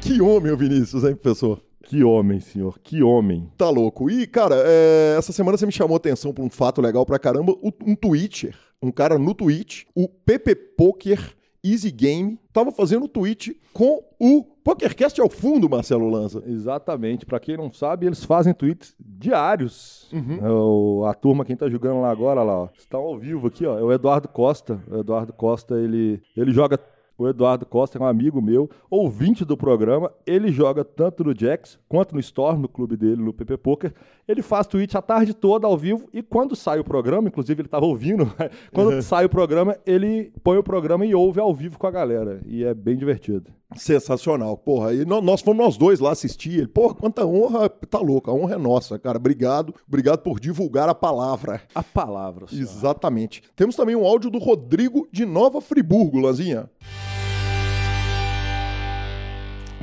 Que 0.00 0.20
homem, 0.20 0.56
Vinícius, 0.56 1.04
hein, 1.04 1.14
professor? 1.14 1.60
Que 1.82 2.04
homem, 2.04 2.40
senhor, 2.40 2.78
que 2.80 3.02
homem. 3.02 3.50
Tá 3.56 3.70
louco. 3.70 4.10
E, 4.10 4.26
cara, 4.26 4.56
é, 4.58 5.16
essa 5.16 5.32
semana 5.32 5.56
você 5.56 5.64
me 5.64 5.72
chamou 5.72 5.96
atenção 5.96 6.32
por 6.34 6.44
um 6.44 6.50
fato 6.50 6.80
legal 6.80 7.06
pra 7.06 7.18
caramba. 7.18 7.54
Um 7.62 7.94
Twitcher, 7.94 8.54
um 8.82 8.90
cara 8.90 9.18
no 9.18 9.34
Twitch, 9.34 9.84
o 9.94 10.08
PP 10.08 10.54
Poker 10.54 11.36
Easy 11.64 11.90
Game, 11.90 12.38
tava 12.52 12.70
fazendo 12.70 13.04
um 13.04 13.08
tweet 13.08 13.60
com 13.72 14.02
o 14.18 14.42
PokerCast 14.42 15.20
ao 15.20 15.28
fundo, 15.28 15.68
Marcelo 15.68 16.08
Lanza. 16.08 16.42
Exatamente. 16.46 17.26
Pra 17.26 17.40
quem 17.40 17.56
não 17.56 17.72
sabe, 17.72 18.06
eles 18.06 18.24
fazem 18.24 18.54
tweets 18.54 18.94
diários. 19.00 20.08
Uhum. 20.12 21.04
É, 21.06 21.10
a 21.10 21.14
turma, 21.14 21.44
quem 21.44 21.56
tá 21.56 21.68
jogando 21.68 22.00
lá 22.00 22.10
agora, 22.10 22.42
lá, 22.42 22.62
ó, 22.62 22.68
está 22.78 22.96
ao 22.96 23.18
vivo 23.18 23.48
aqui, 23.48 23.66
ó, 23.66 23.78
é 23.78 23.82
o 23.82 23.92
Eduardo 23.92 24.28
Costa. 24.28 24.80
O 24.88 24.98
Eduardo 24.98 25.32
Costa, 25.32 25.74
ele, 25.78 26.22
ele 26.36 26.52
joga 26.52 26.78
o 27.18 27.28
Eduardo 27.28 27.66
Costa 27.66 27.98
é 27.98 28.00
um 28.00 28.06
amigo 28.06 28.40
meu, 28.40 28.70
ouvinte 28.88 29.44
do 29.44 29.56
programa. 29.56 30.10
Ele 30.24 30.52
joga 30.52 30.84
tanto 30.84 31.24
no 31.24 31.34
Jax 31.38 31.78
quanto 31.88 32.14
no 32.14 32.20
Storm, 32.20 32.60
no 32.62 32.68
clube 32.68 32.96
dele, 32.96 33.20
no 33.20 33.32
PP 33.34 33.56
Poker. 33.56 33.92
Ele 34.26 34.40
faz 34.40 34.66
tweet 34.66 34.96
a 34.96 35.02
tarde 35.02 35.34
toda 35.34 35.66
ao 35.66 35.76
vivo 35.76 36.08
e 36.12 36.22
quando 36.22 36.54
sai 36.54 36.78
o 36.78 36.84
programa, 36.84 37.26
inclusive 37.28 37.60
ele 37.60 37.66
estava 37.66 37.84
ouvindo, 37.86 38.24
né? 38.38 38.50
quando 38.72 39.02
sai 39.02 39.24
o 39.24 39.28
programa, 39.28 39.76
ele 39.84 40.32
põe 40.44 40.56
o 40.58 40.62
programa 40.62 41.04
e 41.04 41.14
ouve 41.14 41.40
ao 41.40 41.52
vivo 41.52 41.78
com 41.78 41.86
a 41.86 41.90
galera. 41.90 42.40
E 42.46 42.62
é 42.62 42.72
bem 42.72 42.96
divertido. 42.96 43.50
Sensacional, 43.76 44.56
porra. 44.56 44.94
E 44.94 45.04
nó- 45.04 45.20
nós 45.20 45.40
fomos 45.42 45.62
nós 45.64 45.76
dois 45.76 46.00
lá 46.00 46.12
assistir 46.12 46.58
ele. 46.58 46.68
Porra, 46.68 46.94
quanta 46.94 47.26
honra, 47.26 47.68
tá 47.68 47.98
louco. 47.98 48.30
A 48.30 48.34
honra 48.34 48.54
é 48.54 48.58
nossa, 48.58 48.98
cara. 48.98 49.18
Obrigado. 49.18 49.74
Obrigado 49.86 50.20
por 50.20 50.40
divulgar 50.40 50.88
a 50.88 50.94
palavra. 50.94 51.60
A 51.74 51.82
palavra. 51.82 52.46
senhor. 52.46 52.62
Exatamente. 52.62 53.42
Temos 53.56 53.76
também 53.76 53.94
um 53.96 54.06
áudio 54.06 54.30
do 54.30 54.38
Rodrigo 54.38 55.06
de 55.12 55.26
Nova 55.26 55.60
Friburgo, 55.60 56.18
Lanzinha. 56.18 56.70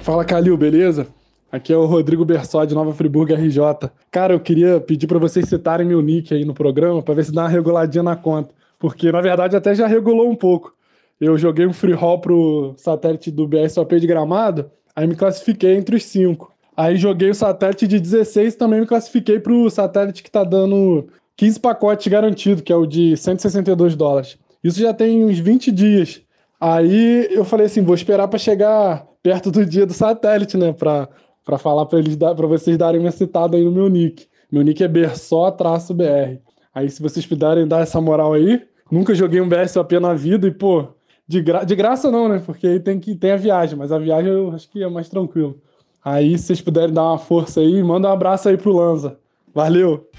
Fala, 0.06 0.24
Calil, 0.24 0.56
beleza? 0.56 1.08
Aqui 1.52 1.74
é 1.74 1.76
o 1.76 1.88
Rodrigo 1.88 2.24
Bersó, 2.24 2.64
de 2.64 2.76
Nova 2.76 2.94
Friburgo, 2.94 3.34
RJ. 3.34 3.90
Cara, 4.12 4.36
eu 4.36 4.40
queria 4.40 4.80
pedir 4.80 5.08
pra 5.08 5.18
vocês 5.18 5.50
citarem 5.50 5.88
meu 5.88 6.00
nick 6.00 6.32
aí 6.32 6.46
no 6.46 6.54
programa 6.54 7.02
pra 7.02 7.16
ver 7.16 7.26
se 7.26 7.32
dá 7.32 7.42
uma 7.42 7.50
reguladinha 7.50 8.04
na 8.04 8.16
conta. 8.16 8.54
Porque, 8.78 9.12
na 9.12 9.20
verdade, 9.20 9.56
até 9.56 9.74
já 9.74 9.88
regulou 9.88 10.30
um 10.30 10.36
pouco. 10.36 10.76
Eu 11.20 11.36
joguei 11.40 11.66
um 11.66 11.74
free 11.74 11.94
roll 11.94 12.20
pro 12.20 12.76
satélite 12.78 13.32
do 13.32 13.48
BSOP 13.48 14.00
de 14.00 14.06
Gramado, 14.06 14.70
aí 14.96 15.08
me 15.08 15.16
classifiquei 15.16 15.76
entre 15.76 15.96
os 15.96 16.06
cinco. 16.06 16.54
Aí 16.78 16.98
joguei 16.98 17.32
o 17.32 17.36
satélite 17.36 17.88
de 17.88 18.00
16 18.00 18.54
e 18.54 18.58
também 18.58 18.82
me 18.82 18.86
classifiquei 18.86 19.40
pro 19.40 19.68
satélite 19.72 20.22
que 20.22 20.30
tá 20.30 20.44
dando 20.44 21.08
15 21.36 21.60
pacotes 21.60 22.06
garantido, 22.06 22.62
que 22.62 22.72
é 22.72 22.76
o 22.76 22.86
de 22.86 23.18
162 23.18 23.96
dólares. 23.96 24.38
Isso 24.64 24.80
já 24.80 24.94
tem 24.94 25.26
uns 25.26 25.40
20 25.40 25.72
dias. 25.72 26.22
Aí 26.62 27.28
eu 27.32 27.44
falei 27.44 27.66
assim, 27.66 27.82
vou 27.82 27.96
esperar 27.96 28.28
pra 28.28 28.38
chegar 28.38 29.04
perto 29.26 29.50
do 29.50 29.66
dia 29.66 29.88
do 29.88 29.94
satélite, 29.94 30.56
né, 30.56 30.72
Pra 30.72 31.10
para 31.44 31.60
falar 31.60 31.86
pra 31.86 32.00
eles 32.00 32.16
para 32.16 32.48
vocês 32.48 32.76
darem 32.76 33.00
uma 33.00 33.12
citada 33.12 33.56
aí 33.56 33.64
no 33.64 33.72
meu 33.72 33.88
nick. 33.88 34.26
Meu 34.52 34.64
nick 34.64 34.84
é 34.84 34.88
bersó-br. 34.88 36.40
Aí 36.74 36.90
se 36.90 37.00
vocês 37.00 37.24
puderem 37.24 37.68
dar 37.68 37.82
essa 37.82 38.02
moral 38.02 38.34
aí, 38.34 38.64
nunca 38.92 39.14
joguei 39.14 39.40
um 39.40 39.48
BSOP 39.48 40.00
na 40.00 40.16
vida 40.16 40.48
e 40.48 40.52
pô, 40.52 40.88
de, 41.28 41.44
gra 41.44 41.64
de 41.64 41.76
graça 41.76 42.10
não, 42.10 42.28
né? 42.28 42.42
Porque 42.44 42.66
aí 42.66 42.80
tem 42.80 43.00
que 43.00 43.16
tem 43.16 43.30
a 43.30 43.38
viagem, 43.38 43.78
mas 43.78 43.92
a 43.92 44.00
viagem 44.00 44.32
eu 44.32 44.54
acho 44.54 44.68
que 44.72 44.82
é 44.82 44.90
mais 44.90 45.08
tranquilo. 45.08 45.62
Aí 46.04 46.36
se 46.36 46.46
vocês 46.46 46.62
puderem 46.62 46.94
dar 46.94 47.04
uma 47.04 47.20
força 47.20 47.60
aí, 47.60 47.84
manda 47.84 48.08
um 48.08 48.12
abraço 48.12 48.50
aí 48.50 48.58
pro 48.58 48.76
Lanza. 48.76 49.20
Valeu. 49.54 50.10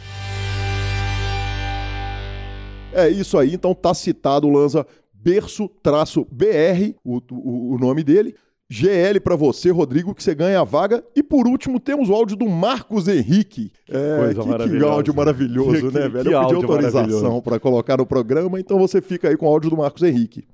É 2.92 3.08
isso 3.08 3.36
aí, 3.36 3.52
então 3.52 3.74
tá 3.74 3.92
citado 3.92 4.46
o 4.46 4.52
Lanza 4.52 4.86
berço-br, 5.12 6.94
o, 7.04 7.16
o, 7.32 7.74
o 7.74 7.78
nome 7.78 8.04
dele. 8.04 8.36
GL 8.68 9.20
pra 9.20 9.36
você, 9.36 9.70
Rodrigo, 9.70 10.12
que 10.14 10.22
você 10.22 10.34
ganha 10.34 10.60
a 10.60 10.64
vaga. 10.64 11.04
E 11.14 11.22
por 11.22 11.46
último, 11.46 11.78
temos 11.78 12.08
o 12.10 12.14
áudio 12.14 12.36
do 12.36 12.48
Marcos 12.48 13.06
Henrique. 13.06 13.72
É, 13.88 14.16
coisa 14.18 14.34
que, 14.34 14.40
que 14.42 14.48
maravilhosa. 14.48 14.92
áudio 14.92 15.14
maravilhoso, 15.14 15.88
Que- 15.90 15.94
né, 15.96 16.02
que- 16.02 16.08
velho? 16.08 16.24
que 16.30 16.34
Eu 16.34 16.40
pedi 16.42 16.54
autorização 16.54 17.40
pra 17.40 17.60
colocar 17.60 17.96
no 17.96 18.04
programa, 18.06 18.58
então 18.58 18.76
você 18.78 19.00
fica 19.00 19.28
aí 19.28 19.36
com 19.36 19.46
o 19.46 19.48
áudio 19.48 19.70
do 19.70 19.76
Marcos 19.76 20.02
Henrique. 20.02 20.46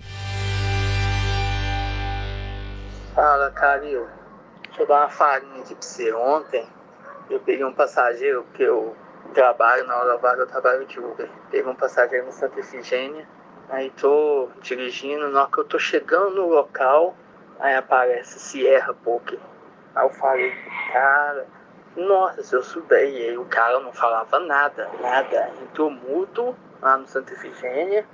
Fala, 3.14 3.50
Calil. 3.50 4.06
Deixa 4.66 4.82
eu 4.82 4.86
dar 4.88 5.00
uma 5.02 5.08
farinha 5.08 5.60
aqui 5.62 5.74
pra 5.74 5.82
você. 5.82 6.12
Ontem 6.12 6.64
eu 7.30 7.40
peguei 7.40 7.64
um 7.64 7.72
passageiro, 7.74 8.42
porque 8.44 8.62
eu 8.62 8.94
trabalho 9.34 9.86
na 9.86 9.96
hora 9.96 10.18
vaga, 10.18 10.42
eu 10.42 10.46
trabalho 10.46 10.86
de 10.86 10.98
Uber. 10.98 11.28
Peguei 11.50 11.70
um 11.70 11.74
passageiro 11.74 12.26
no 12.26 12.32
Santa 12.32 12.58
Efigênia. 12.60 13.26
Aí 13.70 13.90
tô 13.98 14.48
dirigindo, 14.62 15.30
na 15.30 15.42
hora 15.42 15.50
que 15.50 15.58
eu 15.60 15.64
tô 15.64 15.78
chegando 15.78 16.34
no 16.36 16.46
local, 16.48 17.14
aí 17.62 17.74
aparece 17.74 18.38
Sierra 18.38 18.92
Poker. 18.92 19.38
Aí 19.94 20.04
eu 20.04 20.10
falei, 20.10 20.52
cara, 20.92 21.46
nossa, 21.96 22.42
se 22.42 22.54
eu 22.54 22.62
souber. 22.62 23.08
E 23.08 23.28
aí 23.28 23.38
o 23.38 23.46
cara 23.46 23.80
não 23.80 23.92
falava 23.92 24.38
nada, 24.40 24.90
nada. 25.00 25.50
Entrou 25.62 25.90
mudo 25.90 26.54
lá 26.82 26.98
no 26.98 27.06
Santa 27.06 27.32
Efigênia 27.32 28.06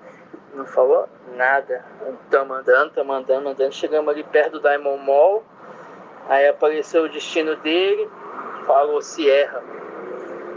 não 0.55 0.67
falou 0.67 1.09
nada. 1.35 1.85
Tamo 2.31 2.55
andando, 2.55 2.93
tamo 2.93 3.13
andando, 3.13 3.49
andando. 3.49 3.73
Chegamos 3.73 4.13
ali 4.13 4.25
perto 4.25 4.53
do 4.53 4.61
Diamond 4.61 5.05
Mall. 5.05 5.45
Aí 6.29 6.47
apareceu 6.49 7.05
o 7.05 7.09
destino 7.09 7.57
dele. 7.57 8.11
Falou 8.67 9.01
Sierra. 9.01 9.63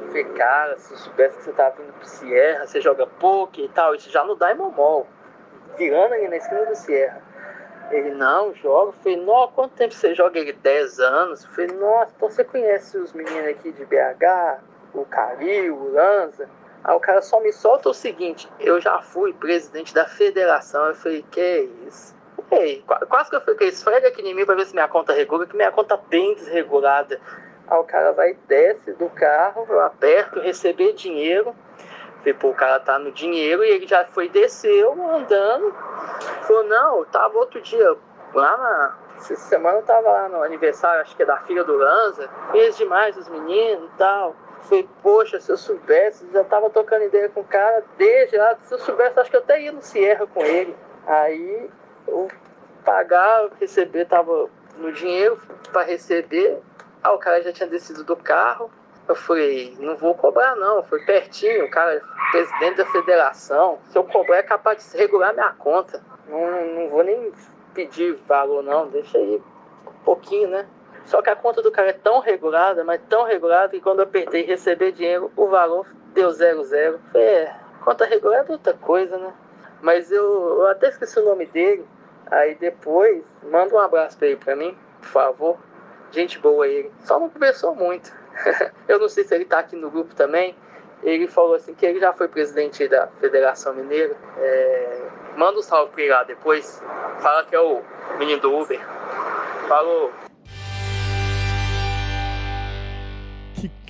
Falei, 0.07 0.25
cara, 0.25 0.77
se 0.77 0.93
eu 0.93 0.97
soubesse 0.97 1.37
que 1.37 1.43
você 1.43 1.51
tava 1.53 1.75
vindo 1.77 1.93
pro 1.93 2.05
Sierra, 2.05 2.67
você 2.67 2.81
joga 2.81 3.07
poker 3.07 3.63
e 3.63 3.69
tal. 3.69 3.95
Isso 3.95 4.09
já 4.09 4.23
no 4.23 4.35
Diamond 4.35 4.75
Mall. 4.75 5.07
Virando 5.77 6.13
ali 6.13 6.27
na 6.27 6.37
esquina 6.37 6.65
do 6.65 6.75
Sierra. 6.75 7.21
Ele, 7.91 8.11
não, 8.11 8.53
joga. 8.55 8.93
Falei, 9.03 9.17
nossa, 9.17 9.53
quanto 9.53 9.73
tempo 9.75 9.93
você 9.93 10.13
joga? 10.15 10.39
Ele, 10.39 10.53
10 10.53 10.99
anos. 10.99 11.45
Falei, 11.45 11.67
nossa, 11.75 12.11
então 12.15 12.29
você 12.29 12.43
conhece 12.43 12.97
os 12.97 13.11
meninos 13.13 13.47
aqui 13.47 13.71
de 13.71 13.85
BH? 13.85 14.59
O 14.93 15.05
Calil, 15.05 15.75
o 15.75 15.93
Lanza? 15.93 16.49
Aí 16.83 16.95
o 16.95 16.99
cara 16.99 17.21
só 17.21 17.39
me 17.39 17.51
solta 17.51 17.89
o 17.89 17.93
seguinte: 17.93 18.49
eu 18.59 18.79
já 18.81 19.01
fui 19.01 19.33
presidente 19.33 19.93
da 19.93 20.05
federação. 20.05 20.87
Eu 20.87 20.95
falei, 20.95 21.25
que 21.31 21.69
isso? 21.87 22.15
Ei, 22.49 22.83
qua- 22.85 23.05
quase 23.07 23.29
que 23.29 23.35
eu 23.35 23.41
falei, 23.41 23.55
que 23.55 23.65
esfrega 23.65 24.07
aqui 24.09 24.21
em 24.21 24.33
mim 24.33 24.45
pra 24.45 24.55
ver 24.55 24.65
se 24.65 24.73
minha 24.73 24.87
conta 24.87 25.13
regula, 25.13 25.45
que 25.45 25.55
minha 25.55 25.71
conta 25.71 25.97
bem 26.09 26.33
desregulada. 26.35 27.19
Aí 27.67 27.77
o 27.79 27.83
cara 27.83 28.11
vai, 28.11 28.35
desce 28.47 28.91
do 28.93 29.09
carro, 29.09 29.65
eu 29.69 29.79
aperto, 29.79 30.39
receber 30.41 30.93
dinheiro. 30.93 31.55
Falei, 32.21 32.33
pô, 32.35 32.49
o 32.49 32.55
cara 32.55 32.79
tá 32.79 32.99
no 32.99 33.11
dinheiro 33.11 33.63
e 33.63 33.69
ele 33.69 33.87
já 33.87 34.05
foi, 34.05 34.29
desceu, 34.29 34.93
andando. 35.11 35.73
Falou, 36.43 36.63
não, 36.65 36.99
eu 36.99 37.05
tava 37.05 37.37
outro 37.37 37.59
dia 37.61 37.97
lá 38.33 38.57
na. 38.57 38.97
Essa 39.17 39.35
semana 39.35 39.77
eu 39.77 39.83
tava 39.83 40.09
lá 40.09 40.29
no 40.29 40.41
aniversário, 40.41 41.01
acho 41.01 41.15
que 41.15 41.21
é 41.21 41.25
da 41.25 41.37
filha 41.37 41.63
do 41.63 41.75
Lanza. 41.75 42.27
Fez 42.51 42.77
demais 42.77 43.17
os 43.17 43.27
meninos 43.27 43.89
e 43.93 43.97
tal. 43.97 44.35
Falei, 44.61 44.87
poxa, 45.01 45.39
se 45.39 45.51
eu 45.51 45.57
soubesse, 45.57 46.27
já 46.31 46.43
tava 46.43 46.69
trocando 46.69 47.05
ideia 47.05 47.29
com 47.29 47.41
o 47.41 47.45
cara 47.45 47.83
desde 47.97 48.37
lá. 48.37 48.55
Se 48.63 48.73
eu 48.73 48.79
soubesse, 48.79 49.19
acho 49.19 49.29
que 49.29 49.35
eu 49.35 49.41
até 49.41 49.61
ia 49.61 49.71
no 49.71 49.81
Sierra 49.81 50.27
com 50.27 50.41
ele. 50.41 50.75
Aí 51.05 51.69
eu 52.07 52.27
pagar, 52.83 53.49
receber, 53.59 54.05
tava 54.05 54.49
no 54.77 54.91
dinheiro 54.91 55.39
para 55.71 55.83
receber. 55.83 56.59
Ah, 57.03 57.13
o 57.13 57.19
cara 57.19 57.41
já 57.41 57.51
tinha 57.51 57.67
descido 57.67 58.03
do 58.03 58.15
carro. 58.15 58.71
Eu 59.11 59.15
falei, 59.15 59.75
não 59.77 59.97
vou 59.97 60.15
cobrar 60.15 60.55
não, 60.55 60.83
foi 60.83 61.03
pertinho, 61.03 61.65
o 61.65 61.69
cara 61.69 61.95
é 61.95 62.01
presidente 62.31 62.77
da 62.77 62.85
federação. 62.85 63.77
Se 63.89 63.97
eu 63.97 64.05
cobrar 64.05 64.37
é 64.37 64.43
capaz 64.43 64.89
de 64.89 64.97
regular 64.97 65.33
minha 65.33 65.51
conta. 65.51 66.01
Não, 66.29 66.65
não 66.75 66.89
vou 66.89 67.03
nem 67.03 67.29
pedir 67.73 68.17
valor 68.25 68.63
não, 68.63 68.87
deixa 68.87 69.17
aí 69.17 69.43
um 69.85 70.03
pouquinho, 70.05 70.47
né? 70.47 70.65
Só 71.03 71.21
que 71.21 71.29
a 71.29 71.35
conta 71.35 71.61
do 71.61 71.73
cara 71.73 71.89
é 71.89 71.93
tão 71.93 72.19
regulada, 72.19 72.85
mas 72.85 73.01
tão 73.09 73.25
regulada 73.25 73.67
que 73.67 73.81
quando 73.81 73.99
eu 73.99 74.05
apertei 74.05 74.43
receber 74.43 74.93
dinheiro, 74.93 75.29
o 75.35 75.47
valor 75.47 75.85
deu 76.13 76.31
zero 76.31 76.63
zero. 76.63 76.97
Falei, 77.11 77.27
é, 77.27 77.55
conta 77.83 78.05
regulada 78.05 78.47
é 78.47 78.51
outra 78.53 78.73
coisa, 78.75 79.17
né? 79.17 79.33
Mas 79.81 80.09
eu, 80.09 80.23
eu 80.61 80.67
até 80.67 80.87
esqueci 80.87 81.19
o 81.19 81.25
nome 81.25 81.47
dele. 81.47 81.85
Aí 82.27 82.55
depois, 82.55 83.21
manda 83.43 83.75
um 83.75 83.79
abraço 83.79 84.17
pra 84.17 84.27
ele 84.27 84.37
pra 84.37 84.55
mim, 84.55 84.73
por 85.01 85.09
favor. 85.09 85.57
Gente 86.11 86.39
boa 86.39 86.65
ele. 86.65 86.89
Só 87.03 87.19
não 87.19 87.29
conversou 87.29 87.75
muito. 87.75 88.20
eu 88.87 88.99
não 88.99 89.09
sei 89.09 89.23
se 89.23 89.33
ele 89.35 89.45
tá 89.45 89.59
aqui 89.59 89.75
no 89.75 89.89
grupo 89.89 90.15
também. 90.15 90.55
Ele 91.03 91.27
falou 91.27 91.55
assim 91.55 91.73
que 91.73 91.85
ele 91.85 91.99
já 91.99 92.13
foi 92.13 92.27
presidente 92.27 92.87
da 92.87 93.07
Federação 93.19 93.73
Mineira. 93.73 94.15
É, 94.37 95.01
Manda 95.35 95.59
um 95.59 95.61
salve 95.61 95.91
pra 95.93 96.01
ele 96.01 96.11
lá 96.11 96.23
depois. 96.23 96.81
Fala 97.19 97.43
que 97.45 97.55
é 97.55 97.59
o 97.59 97.81
menino 98.17 98.41
do 98.41 98.55
Uber. 98.55 98.79
Falou. 99.67 100.11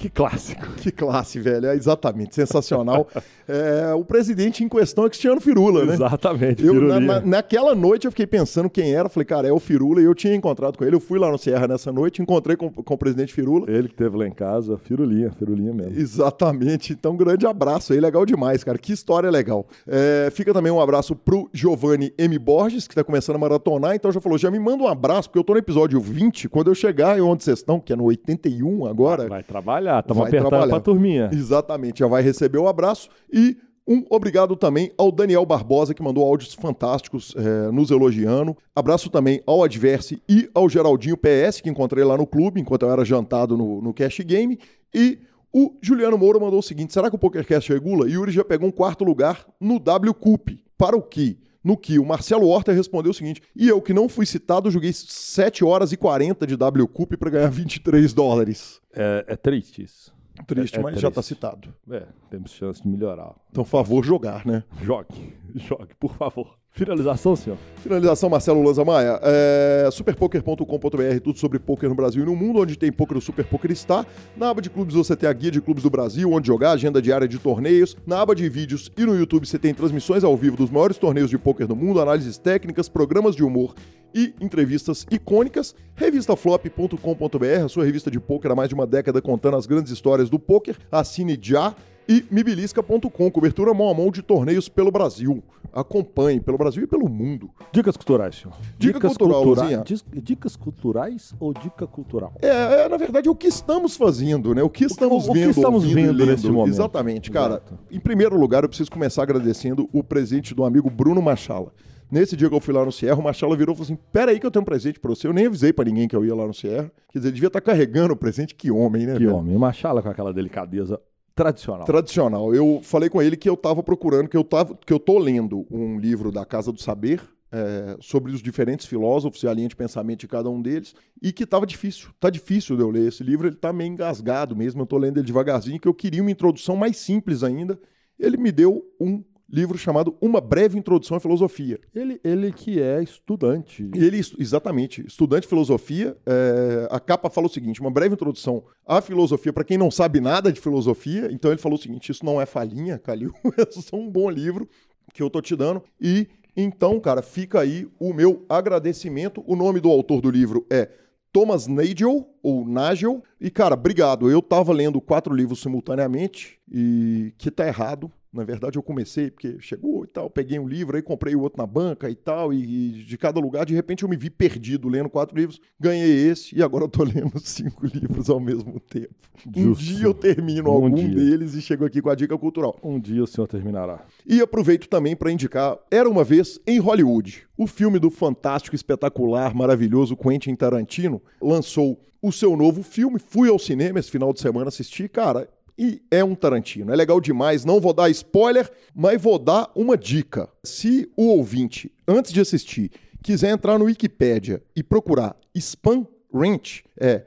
Que, 0.01 0.09
clássico. 0.09 0.65
Que 0.77 0.91
classe, 0.91 1.39
velho. 1.39 1.67
É 1.67 1.75
exatamente, 1.75 2.33
sensacional. 2.35 3.07
é, 3.47 3.93
o 3.93 4.03
presidente 4.03 4.63
em 4.63 4.69
questão 4.69 5.05
é 5.05 5.09
Cristiano 5.09 5.39
Firula, 5.39 5.85
né? 5.85 5.93
Exatamente. 5.93 6.65
Eu, 6.65 6.73
na- 6.73 6.99
na- 6.99 7.19
naquela 7.21 7.75
noite 7.75 8.05
eu 8.05 8.11
fiquei 8.11 8.25
pensando 8.27 8.69
quem 8.69 8.93
era. 8.93 9.07
Falei, 9.09 9.25
cara, 9.25 9.47
é 9.47 9.51
o 9.51 9.59
Firula. 9.59 10.01
E 10.01 10.05
eu 10.05 10.15
tinha 10.15 10.33
encontrado 10.35 10.77
com 10.77 10.83
ele. 10.83 10.95
Eu 10.95 10.99
fui 10.99 11.19
lá 11.19 11.29
no 11.29 11.37
Serra 11.37 11.67
nessa 11.67 11.91
noite, 11.91 12.21
encontrei 12.21 12.55
com, 12.57 12.69
com 12.71 12.93
o 12.93 12.97
presidente 12.97 13.33
Firula. 13.33 13.69
Ele 13.69 13.87
que 13.87 13.95
teve 13.95 14.17
lá 14.17 14.27
em 14.27 14.31
casa, 14.31 14.77
Firulinha, 14.77 15.31
Firulinha 15.31 15.73
mesmo. 15.73 15.99
Exatamente. 15.99 16.93
Então, 16.93 17.13
um 17.13 17.17
grande 17.17 17.45
abraço 17.45 17.93
aí. 17.93 17.99
Legal 17.99 18.25
demais, 18.25 18.63
cara. 18.63 18.77
Que 18.77 18.93
história 18.93 19.29
legal. 19.29 19.67
É, 19.87 20.29
fica 20.31 20.53
também 20.53 20.71
um 20.71 20.79
abraço 20.81 21.15
pro 21.15 21.49
Giovanni 21.53 22.13
M. 22.17 22.37
Borges, 22.39 22.87
que 22.87 22.95
tá 22.95 23.03
começando 23.03 23.35
a 23.35 23.39
maratonar. 23.39 23.95
Então, 23.95 24.11
já 24.11 24.19
falou, 24.21 24.37
já 24.37 24.49
me 24.49 24.59
manda 24.59 24.83
um 24.83 24.87
abraço, 24.87 25.29
porque 25.29 25.39
eu 25.39 25.43
tô 25.43 25.53
no 25.53 25.59
episódio 25.59 25.99
20. 25.99 26.49
Quando 26.49 26.71
eu 26.71 26.75
chegar 26.75 27.19
onde 27.21 27.43
vocês 27.43 27.59
estão, 27.59 27.79
que 27.79 27.93
é 27.93 27.95
no 27.95 28.05
81 28.05 28.85
agora. 28.85 29.27
Vai 29.27 29.43
trabalhar, 29.43 29.90
estamos 29.99 30.21
Vai 30.21 30.29
apertando 30.29 30.49
trabalhar. 30.49 30.71
pra 30.71 30.79
turminha. 30.79 31.29
Exatamente, 31.31 31.99
já 31.99 32.07
vai 32.07 32.21
receber 32.23 32.57
o 32.57 32.67
abraço. 32.67 33.09
E 33.31 33.57
um 33.87 34.05
obrigado 34.09 34.55
também 34.55 34.91
ao 34.97 35.11
Daniel 35.11 35.45
Barbosa, 35.45 35.93
que 35.93 36.03
mandou 36.03 36.23
áudios 36.23 36.53
fantásticos 36.53 37.33
eh, 37.35 37.71
nos 37.71 37.91
elogiando. 37.91 38.55
Abraço 38.75 39.09
também 39.09 39.41
ao 39.45 39.63
Adverse 39.63 40.21
e 40.29 40.49
ao 40.53 40.69
Geraldinho 40.69 41.17
PS, 41.17 41.61
que 41.61 41.69
encontrei 41.69 42.03
lá 42.03 42.15
no 42.15 42.27
clube, 42.27 42.61
enquanto 42.61 42.83
eu 42.83 42.91
era 42.91 43.03
jantado 43.03 43.57
no, 43.57 43.81
no 43.81 43.93
Cash 43.93 44.19
Game. 44.19 44.57
E 44.93 45.19
o 45.53 45.73
Juliano 45.81 46.17
Moura 46.17 46.39
mandou 46.39 46.59
o 46.59 46.63
seguinte: 46.63 46.93
será 46.93 47.09
que 47.09 47.15
o 47.15 47.19
PokerCast 47.19 47.73
regula? 47.73 48.09
Yuri 48.09 48.31
já 48.31 48.43
pegou 48.43 48.67
um 48.67 48.71
quarto 48.71 49.03
lugar 49.03 49.45
no 49.59 49.79
W 49.79 50.13
Cup. 50.13 50.49
Para 50.77 50.95
o 50.95 51.01
que? 51.01 51.37
No 51.63 51.77
que 51.77 51.99
o 51.99 52.05
Marcelo 52.05 52.47
Horta 52.47 52.71
respondeu 52.71 53.11
o 53.11 53.13
seguinte: 53.13 53.41
e 53.55 53.67
eu 53.67 53.81
que 53.81 53.93
não 53.93 54.09
fui 54.09 54.25
citado, 54.25 54.71
joguei 54.71 54.91
7 54.93 55.63
horas 55.63 55.91
e 55.91 55.97
40 55.97 56.47
de 56.47 56.55
W 56.55 56.87
Cup 56.87 57.13
para 57.17 57.29
ganhar 57.29 57.49
23 57.49 58.13
dólares. 58.13 58.81
É, 58.93 59.25
é 59.27 59.35
triste 59.35 59.83
isso. 59.83 60.13
Triste, 60.47 60.77
É- 60.77 60.79
é 60.79 60.83
mas 60.83 60.95
já 60.95 61.01
triste. 61.11 61.15
tá 61.15 61.21
citado. 61.21 61.73
É, 61.91 62.07
temos 62.29 62.51
chance 62.51 62.81
de 62.81 62.87
melhorar. 62.87 63.35
Então, 63.51 63.63
favor, 63.63 64.03
jogar, 64.03 64.45
né? 64.45 64.63
Jogue, 64.81 65.35
jogue, 65.55 65.93
por 65.99 66.15
favor. 66.15 66.57
Finalização, 66.73 67.35
senhor. 67.35 67.57
Finalização, 67.83 68.29
Marcelo 68.29 68.63
Lanza 68.63 68.85
Maia. 68.85 69.19
É, 69.21 69.89
superpoker.com.br, 69.91 71.19
tudo 71.21 71.37
sobre 71.37 71.59
poker 71.59 71.89
no 71.89 71.95
Brasil 71.95 72.23
e 72.23 72.25
no 72.25 72.33
mundo, 72.33 72.61
onde 72.61 72.77
tem 72.77 72.89
poker, 72.91 73.17
o 73.17 73.21
Super 73.21 73.45
Poker 73.45 73.69
está. 73.71 74.05
Na 74.37 74.49
aba 74.49 74.61
de 74.61 74.69
clubes 74.69 74.95
você 74.95 75.13
tem 75.13 75.27
a 75.27 75.33
guia 75.33 75.51
de 75.51 75.59
clubes 75.59 75.83
do 75.83 75.89
Brasil, 75.89 76.31
onde 76.31 76.47
jogar, 76.47 76.71
agenda 76.71 77.01
diária 77.01 77.27
de 77.27 77.37
torneios. 77.37 77.97
Na 78.07 78.21
aba 78.21 78.33
de 78.33 78.47
vídeos 78.47 78.89
e 78.97 79.05
no 79.05 79.15
YouTube 79.15 79.45
você 79.45 79.59
tem 79.59 79.73
transmissões 79.73 80.23
ao 80.23 80.35
vivo 80.37 80.55
dos 80.55 80.69
maiores 80.69 80.97
torneios 80.97 81.29
de 81.29 81.37
poker 81.37 81.67
do 81.67 81.75
mundo, 81.75 81.99
análises 81.99 82.37
técnicas, 82.37 82.87
programas 82.87 83.35
de 83.35 83.43
humor 83.43 83.75
e 84.15 84.33
entrevistas 84.39 85.05
icônicas. 85.11 85.75
Revistaflop.com.br, 85.95 87.65
a 87.65 87.67
sua 87.67 87.83
revista 87.83 88.09
de 88.09 88.19
poker 88.19 88.49
há 88.49 88.55
mais 88.55 88.69
de 88.69 88.75
uma 88.75 88.87
década 88.87 89.21
contando 89.21 89.57
as 89.57 89.65
grandes 89.65 89.91
histórias 89.91 90.29
do 90.29 90.39
poker. 90.39 90.77
Assine 90.89 91.37
já. 91.41 91.75
E 92.11 92.25
mibilisca.com, 92.29 93.31
cobertura 93.31 93.73
mão 93.73 93.87
a 93.89 93.93
mão 93.93 94.11
de 94.11 94.21
torneios 94.21 94.67
pelo 94.67 94.91
Brasil. 94.91 95.41
Acompanhe 95.71 96.41
pelo 96.41 96.57
Brasil 96.57 96.83
e 96.83 96.87
pelo 96.87 97.07
mundo. 97.07 97.49
Dicas 97.71 97.95
culturais, 97.95 98.35
senhor. 98.35 98.53
Dica 98.77 98.95
dicas 98.95 99.15
cultural, 99.15 99.43
cultura- 99.43 99.83
Dicas 100.21 100.55
culturais 100.57 101.33
ou 101.39 101.53
dica 101.53 101.87
cultural? 101.87 102.33
É, 102.41 102.49
é, 102.83 102.89
na 102.89 102.97
verdade, 102.97 103.29
é 103.29 103.31
o 103.31 103.35
que 103.35 103.47
estamos 103.47 103.95
fazendo, 103.95 104.53
né? 104.53 104.61
O 104.61 104.69
que 104.69 104.83
estamos 104.83 105.29
o 105.29 105.31
que 105.31 105.39
vendo, 105.39 105.51
estamos 105.51 105.83
ouvindo 105.85 105.95
vendo 105.95 106.17
lendo. 106.17 106.31
nesse 106.31 106.49
momento. 106.51 106.73
Exatamente, 106.73 107.31
cara. 107.31 107.53
Exato. 107.53 107.79
Em 107.89 107.99
primeiro 108.01 108.37
lugar, 108.37 108.63
eu 108.63 108.67
preciso 108.67 108.91
começar 108.91 109.23
agradecendo 109.23 109.87
o 109.93 110.03
presente 110.03 110.53
do 110.53 110.65
amigo 110.65 110.89
Bruno 110.89 111.21
Machala. 111.21 111.71
Nesse 112.11 112.35
dia 112.35 112.49
que 112.49 112.55
eu 112.55 112.59
fui 112.59 112.73
lá 112.73 112.83
no 112.83 112.91
Sierra, 112.91 113.17
o 113.21 113.23
Machala 113.23 113.55
virou 113.55 113.73
e 113.73 113.77
falou 113.77 113.85
assim: 113.85 113.97
Pera 114.11 114.31
aí 114.31 114.39
que 114.41 114.45
eu 114.45 114.51
tenho 114.51 114.63
um 114.63 114.65
presente 114.65 114.99
pra 114.99 115.07
você. 115.11 115.27
Eu 115.27 115.31
nem 115.31 115.45
avisei 115.45 115.71
pra 115.71 115.85
ninguém 115.85 116.09
que 116.09 116.15
eu 116.17 116.25
ia 116.25 116.35
lá 116.35 116.45
no 116.45 116.53
Sierra. 116.53 116.91
Quer 117.09 117.19
dizer, 117.19 117.31
devia 117.31 117.47
estar 117.47 117.61
carregando 117.61 118.13
o 118.13 118.17
presente. 118.17 118.53
Que 118.53 118.69
homem, 118.69 119.05
né? 119.05 119.13
Que 119.13 119.19
velho? 119.19 119.37
homem. 119.37 119.57
Machala 119.57 120.01
com 120.01 120.09
aquela 120.09 120.33
delicadeza 120.33 120.99
tradicional. 121.35 121.85
Tradicional. 121.85 122.53
Eu 122.53 122.79
falei 122.83 123.09
com 123.09 123.21
ele 123.21 123.37
que 123.37 123.49
eu 123.49 123.57
tava 123.57 123.81
procurando, 123.81 124.27
que 124.27 124.37
eu, 124.37 124.43
tava, 124.43 124.75
que 124.75 124.93
eu 124.93 124.99
tô 124.99 125.17
lendo 125.17 125.65
um 125.69 125.99
livro 125.99 126.31
da 126.31 126.45
Casa 126.45 126.71
do 126.71 126.81
Saber. 126.81 127.21
é, 127.51 127.97
sobre 127.99 128.31
os 128.31 128.41
diferentes 128.41 128.85
filósofos 128.85 129.43
e 129.43 129.47
a 129.47 129.53
linha 129.53 129.67
de 129.67 129.75
pensamento 129.75 130.21
de 130.21 130.27
cada 130.27 130.49
um 130.49 130.61
deles, 130.61 130.95
e 131.21 131.33
que 131.33 131.45
tava 131.45 131.65
difícil. 131.67 132.09
Tá 132.19 132.29
difícil 132.29 132.77
de 132.77 132.81
eu 132.81 132.89
ler 132.89 133.09
esse 133.09 133.23
livro, 133.23 133.47
ele 133.47 133.57
tá 133.57 133.73
meio 133.73 133.91
engasgado 133.91 134.55
mesmo, 134.55 134.81
eu 134.81 134.85
tô 134.85 134.97
lendo 134.97 135.17
ele 135.17 135.27
devagarzinho, 135.27 135.79
que 135.79 135.87
eu 135.87 135.93
queria 135.93 136.21
uma 136.21 136.31
introdução 136.31 136.75
mais 136.75 136.97
simples 136.97 137.43
ainda. 137.43 137.77
Ele 138.17 138.37
me 138.37 138.51
deu 138.51 138.83
um 138.99 139.23
livro 139.51 139.77
chamado 139.77 140.15
Uma 140.21 140.39
Breve 140.39 140.79
Introdução 140.79 141.17
à 141.17 141.19
Filosofia. 141.19 141.79
Ele, 141.93 142.19
ele 142.23 142.51
que 142.51 142.81
é 142.81 143.03
estudante. 143.03 143.89
Ele, 143.93 144.21
exatamente, 144.39 145.05
estudante 145.05 145.43
de 145.43 145.49
filosofia, 145.49 146.17
é, 146.25 146.87
a 146.89 146.99
capa 146.99 147.29
fala 147.29 147.47
o 147.47 147.49
seguinte: 147.49 147.81
uma 147.81 147.91
breve 147.91 148.13
introdução 148.13 148.63
à 148.85 149.01
filosofia 149.01 149.51
para 149.51 149.63
quem 149.63 149.77
não 149.77 149.91
sabe 149.91 150.21
nada 150.21 150.51
de 150.51 150.61
filosofia. 150.61 151.29
Então 151.31 151.51
ele 151.51 151.59
falou 151.59 151.77
o 151.77 151.81
seguinte: 151.81 152.11
isso 152.11 152.25
não 152.25 152.39
é 152.39 152.45
falinha, 152.45 152.97
Calil, 152.97 153.33
é 153.57 153.69
só 153.69 153.97
um 153.97 154.09
bom 154.09 154.29
livro 154.29 154.69
que 155.13 155.21
eu 155.21 155.29
tô 155.29 155.41
te 155.41 155.55
dando. 155.55 155.83
E 155.99 156.27
então, 156.55 156.99
cara, 156.99 157.21
fica 157.21 157.59
aí 157.59 157.87
o 157.99 158.13
meu 158.13 158.45
agradecimento. 158.47 159.43
O 159.45 159.55
nome 159.55 159.79
do 159.79 159.89
autor 159.89 160.21
do 160.21 160.29
livro 160.29 160.65
é 160.69 160.89
Thomas 161.31 161.65
Nagel, 161.67 162.29
ou 162.43 162.65
Nagel. 162.65 163.23
E, 163.39 163.49
cara, 163.49 163.73
obrigado. 163.73 164.29
Eu 164.29 164.41
tava 164.41 164.73
lendo 164.73 164.99
quatro 164.99 165.33
livros 165.33 165.61
simultaneamente 165.61 166.59
e 166.69 167.33
que 167.37 167.49
tá 167.49 167.65
errado. 167.65 168.11
Na 168.33 168.45
verdade, 168.45 168.77
eu 168.77 168.83
comecei 168.83 169.29
porque 169.29 169.57
chegou 169.59 170.05
e 170.05 170.07
tal, 170.07 170.29
peguei 170.29 170.57
um 170.57 170.67
livro, 170.67 170.95
aí 170.95 171.01
comprei 171.01 171.35
o 171.35 171.41
outro 171.41 171.57
na 171.61 171.67
banca 171.67 172.09
e 172.09 172.15
tal, 172.15 172.53
e, 172.53 173.03
de 173.03 173.17
cada 173.17 173.39
lugar, 173.41 173.65
de 173.65 173.73
repente 173.73 174.03
eu 174.03 174.09
me 174.09 174.15
vi 174.15 174.29
perdido 174.29 174.87
lendo 174.87 175.09
quatro 175.09 175.37
livros, 175.37 175.59
ganhei 175.77 176.29
esse 176.29 176.57
e 176.57 176.63
agora 176.63 176.85
eu 176.85 176.89
tô 176.89 177.03
lendo 177.03 177.37
cinco 177.39 177.85
livros 177.85 178.29
ao 178.29 178.39
mesmo 178.39 178.79
tempo. 178.79 179.13
Um 179.55 179.73
Justo. 179.73 179.83
dia 179.83 180.05
eu 180.05 180.13
termino 180.13 180.69
Um 180.69 180.73
algum 180.73 180.95
dia. 180.95 181.09
deles 181.15 181.55
e 181.55 181.61
chego 181.61 181.83
aqui 181.83 182.01
com 182.01 182.09
a 182.09 182.15
dica 182.15 182.37
cultural. 182.37 182.79
Um 182.81 182.99
dia 182.99 183.23
o 183.23 183.27
senhor 183.27 183.47
terminará. 183.47 184.05
E 184.25 184.39
aproveito 184.39 184.87
também 184.87 185.15
para 185.15 185.31
indicar 185.31 185.77
Era 185.89 186.09
uma 186.09 186.23
vez 186.23 186.59
em 186.65 186.79
Hollywood. 186.79 187.43
O 187.57 187.67
filme 187.67 187.99
do 187.99 188.09
fantástico, 188.09 188.75
espetacular, 188.75 189.53
maravilhoso 189.53 190.15
Quentin 190.15 190.55
Tarantino 190.55 191.21
lançou 191.41 191.99
o 192.21 192.31
seu 192.31 192.55
novo 192.55 192.83
filme. 192.83 193.19
Fui 193.19 193.49
ao 193.49 193.57
cinema 193.59 193.99
esse 193.99 194.11
final 194.11 194.31
de 194.31 194.39
semana 194.39 194.67
assistir, 194.69 195.09
cara. 195.09 195.49
E 195.83 195.99
é 196.11 196.23
um 196.23 196.35
Tarantino. 196.35 196.93
É 196.93 196.95
legal 196.95 197.19
demais. 197.19 197.65
Não 197.65 197.81
vou 197.81 197.91
dar 197.91 198.07
spoiler, 198.11 198.69
mas 198.93 199.19
vou 199.19 199.39
dar 199.39 199.71
uma 199.73 199.97
dica. 199.97 200.47
Se 200.63 201.09
o 201.17 201.23
ouvinte, 201.29 201.91
antes 202.07 202.31
de 202.31 202.39
assistir, 202.39 202.91
quiser 203.23 203.49
entrar 203.49 203.79
no 203.79 203.85
Wikipédia 203.85 204.61
e 204.75 204.83
procurar 204.83 205.35
Spam 205.55 206.05
Ranch, 206.31 206.83
é 206.99 207.25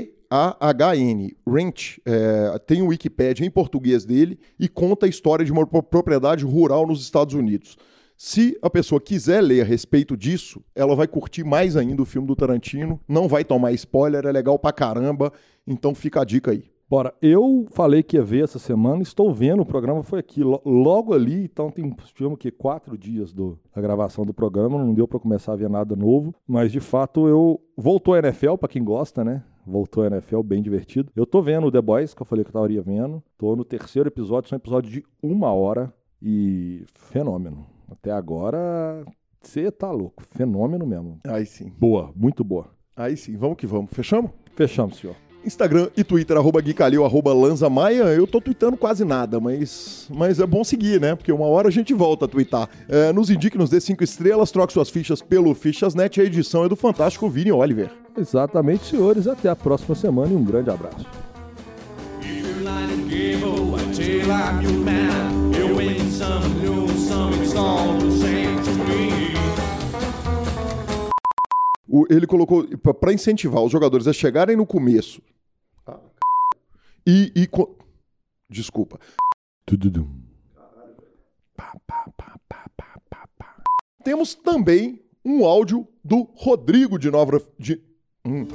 S-P-A-H-N, 0.00 1.36
Ranch, 1.46 2.00
é, 2.04 2.58
tem 2.66 2.82
o 2.82 2.88
Wikipédia 2.88 3.44
em 3.46 3.50
português 3.50 4.04
dele 4.04 4.36
e 4.58 4.68
conta 4.68 5.06
a 5.06 5.08
história 5.08 5.44
de 5.44 5.52
uma 5.52 5.64
pro- 5.64 5.80
propriedade 5.82 6.44
rural 6.44 6.88
nos 6.88 7.00
Estados 7.02 7.34
Unidos. 7.34 7.76
Se 8.16 8.58
a 8.60 8.68
pessoa 8.68 9.00
quiser 9.00 9.40
ler 9.40 9.60
a 9.60 9.64
respeito 9.64 10.16
disso, 10.16 10.60
ela 10.74 10.96
vai 10.96 11.06
curtir 11.06 11.44
mais 11.44 11.76
ainda 11.76 12.02
o 12.02 12.04
filme 12.04 12.26
do 12.26 12.34
Tarantino, 12.34 13.00
não 13.06 13.28
vai 13.28 13.44
tomar 13.44 13.70
spoiler, 13.72 14.26
é 14.26 14.32
legal 14.32 14.58
pra 14.58 14.72
caramba, 14.72 15.32
então 15.64 15.94
fica 15.94 16.22
a 16.22 16.24
dica 16.24 16.50
aí. 16.50 16.64
Bora, 16.90 17.12
eu 17.20 17.66
falei 17.70 18.02
que 18.02 18.16
ia 18.16 18.22
ver 18.22 18.44
essa 18.44 18.58
semana, 18.58 19.02
estou 19.02 19.32
vendo, 19.32 19.60
o 19.60 19.66
programa 19.66 20.02
foi 20.02 20.20
aqui, 20.20 20.42
lo- 20.42 20.62
logo 20.64 21.12
ali, 21.12 21.44
então 21.44 21.70
tem, 21.70 21.94
tivemos 22.14 22.38
que 22.38 22.50
quatro 22.50 22.96
dias 22.96 23.30
do, 23.32 23.58
da 23.74 23.82
gravação 23.82 24.24
do 24.24 24.32
programa, 24.32 24.78
não 24.82 24.94
deu 24.94 25.06
para 25.06 25.18
começar 25.18 25.52
a 25.52 25.56
ver 25.56 25.68
nada 25.68 25.94
novo, 25.94 26.34
mas 26.46 26.72
de 26.72 26.80
fato 26.80 27.28
eu, 27.28 27.60
voltou 27.76 28.14
a 28.14 28.18
NFL, 28.20 28.54
para 28.56 28.68
quem 28.70 28.82
gosta, 28.82 29.22
né? 29.22 29.44
Voltou 29.66 30.02
a 30.02 30.06
NFL, 30.06 30.40
bem 30.42 30.62
divertido. 30.62 31.12
Eu 31.14 31.26
tô 31.26 31.42
vendo 31.42 31.66
o 31.66 31.70
The 31.70 31.82
Boys, 31.82 32.14
que 32.14 32.22
eu 32.22 32.26
falei 32.26 32.42
que 32.42 32.48
eu 32.56 32.58
estaria 32.58 32.80
vendo, 32.80 33.22
tô 33.36 33.54
no 33.54 33.66
terceiro 33.66 34.08
episódio, 34.08 34.48
são 34.48 34.56
um 34.56 34.60
episódio 34.60 34.90
de 34.90 35.04
uma 35.22 35.52
hora 35.52 35.92
e 36.22 36.84
fenômeno. 36.94 37.66
Até 37.90 38.10
agora, 38.12 39.04
você 39.42 39.70
tá 39.70 39.90
louco, 39.90 40.22
fenômeno 40.30 40.86
mesmo. 40.86 41.18
Aí 41.26 41.44
sim, 41.44 41.70
Boa, 41.78 42.10
muito 42.16 42.42
boa. 42.42 42.68
aí 42.96 43.14
sim, 43.14 43.36
vamos 43.36 43.58
que 43.58 43.66
vamos. 43.66 43.90
Fechamos? 43.90 44.30
Fechamos, 44.56 44.96
senhor. 44.96 45.27
Instagram 45.44 45.88
e 45.96 46.04
Twitter, 46.04 46.36
arroba 46.36 46.60
Gui 46.60 46.74
Calil, 46.74 47.04
arroba 47.04 47.32
Lanza 47.32 47.70
Maia. 47.70 48.04
Eu 48.04 48.26
tô 48.26 48.40
tweetando 48.40 48.76
quase 48.76 49.04
nada, 49.04 49.40
mas, 49.40 50.06
mas 50.10 50.40
é 50.40 50.46
bom 50.46 50.62
seguir, 50.64 51.00
né? 51.00 51.14
Porque 51.14 51.32
uma 51.32 51.46
hora 51.46 51.68
a 51.68 51.70
gente 51.70 51.94
volta 51.94 52.24
a 52.24 52.28
twittar. 52.28 52.68
É, 52.88 53.12
nos 53.12 53.30
indique, 53.30 53.56
nos 53.56 53.70
dê 53.70 53.80
cinco 53.80 54.04
estrelas, 54.04 54.50
troque 54.50 54.72
suas 54.72 54.90
fichas 54.90 55.22
pelo 55.22 55.54
Fichasnet. 55.54 56.20
A 56.20 56.24
edição 56.24 56.64
é 56.64 56.68
do 56.68 56.76
fantástico 56.76 57.28
Vini 57.28 57.52
Oliver. 57.52 57.90
Exatamente, 58.16 58.86
senhores. 58.86 59.26
Até 59.26 59.48
a 59.48 59.56
próxima 59.56 59.94
semana 59.94 60.32
e 60.32 60.36
um 60.36 60.44
grande 60.44 60.70
abraço. 60.70 61.06
O- 71.88 72.06
ele 72.10 72.26
colocou 72.26 72.66
pra- 72.78 72.92
pra 72.94 73.12
incentivar 73.12 73.62
os 73.62 73.72
jogadores 73.72 74.06
a 74.06 74.12
chegarem 74.12 74.56
no 74.56 74.66
começo. 74.66 75.22
Ah, 75.86 75.98
e. 77.06 77.32
e 77.34 77.46
co- 77.46 77.76
Desculpa. 78.50 78.98
Tududum. 79.66 80.08
Temos 84.04 84.34
também 84.34 85.02
um 85.24 85.44
áudio 85.44 85.86
do 86.02 86.22
Rodrigo 86.34 86.98
de 86.98 87.10
Nova. 87.10 87.42
De... 87.58 87.80
Hum. 88.24 88.46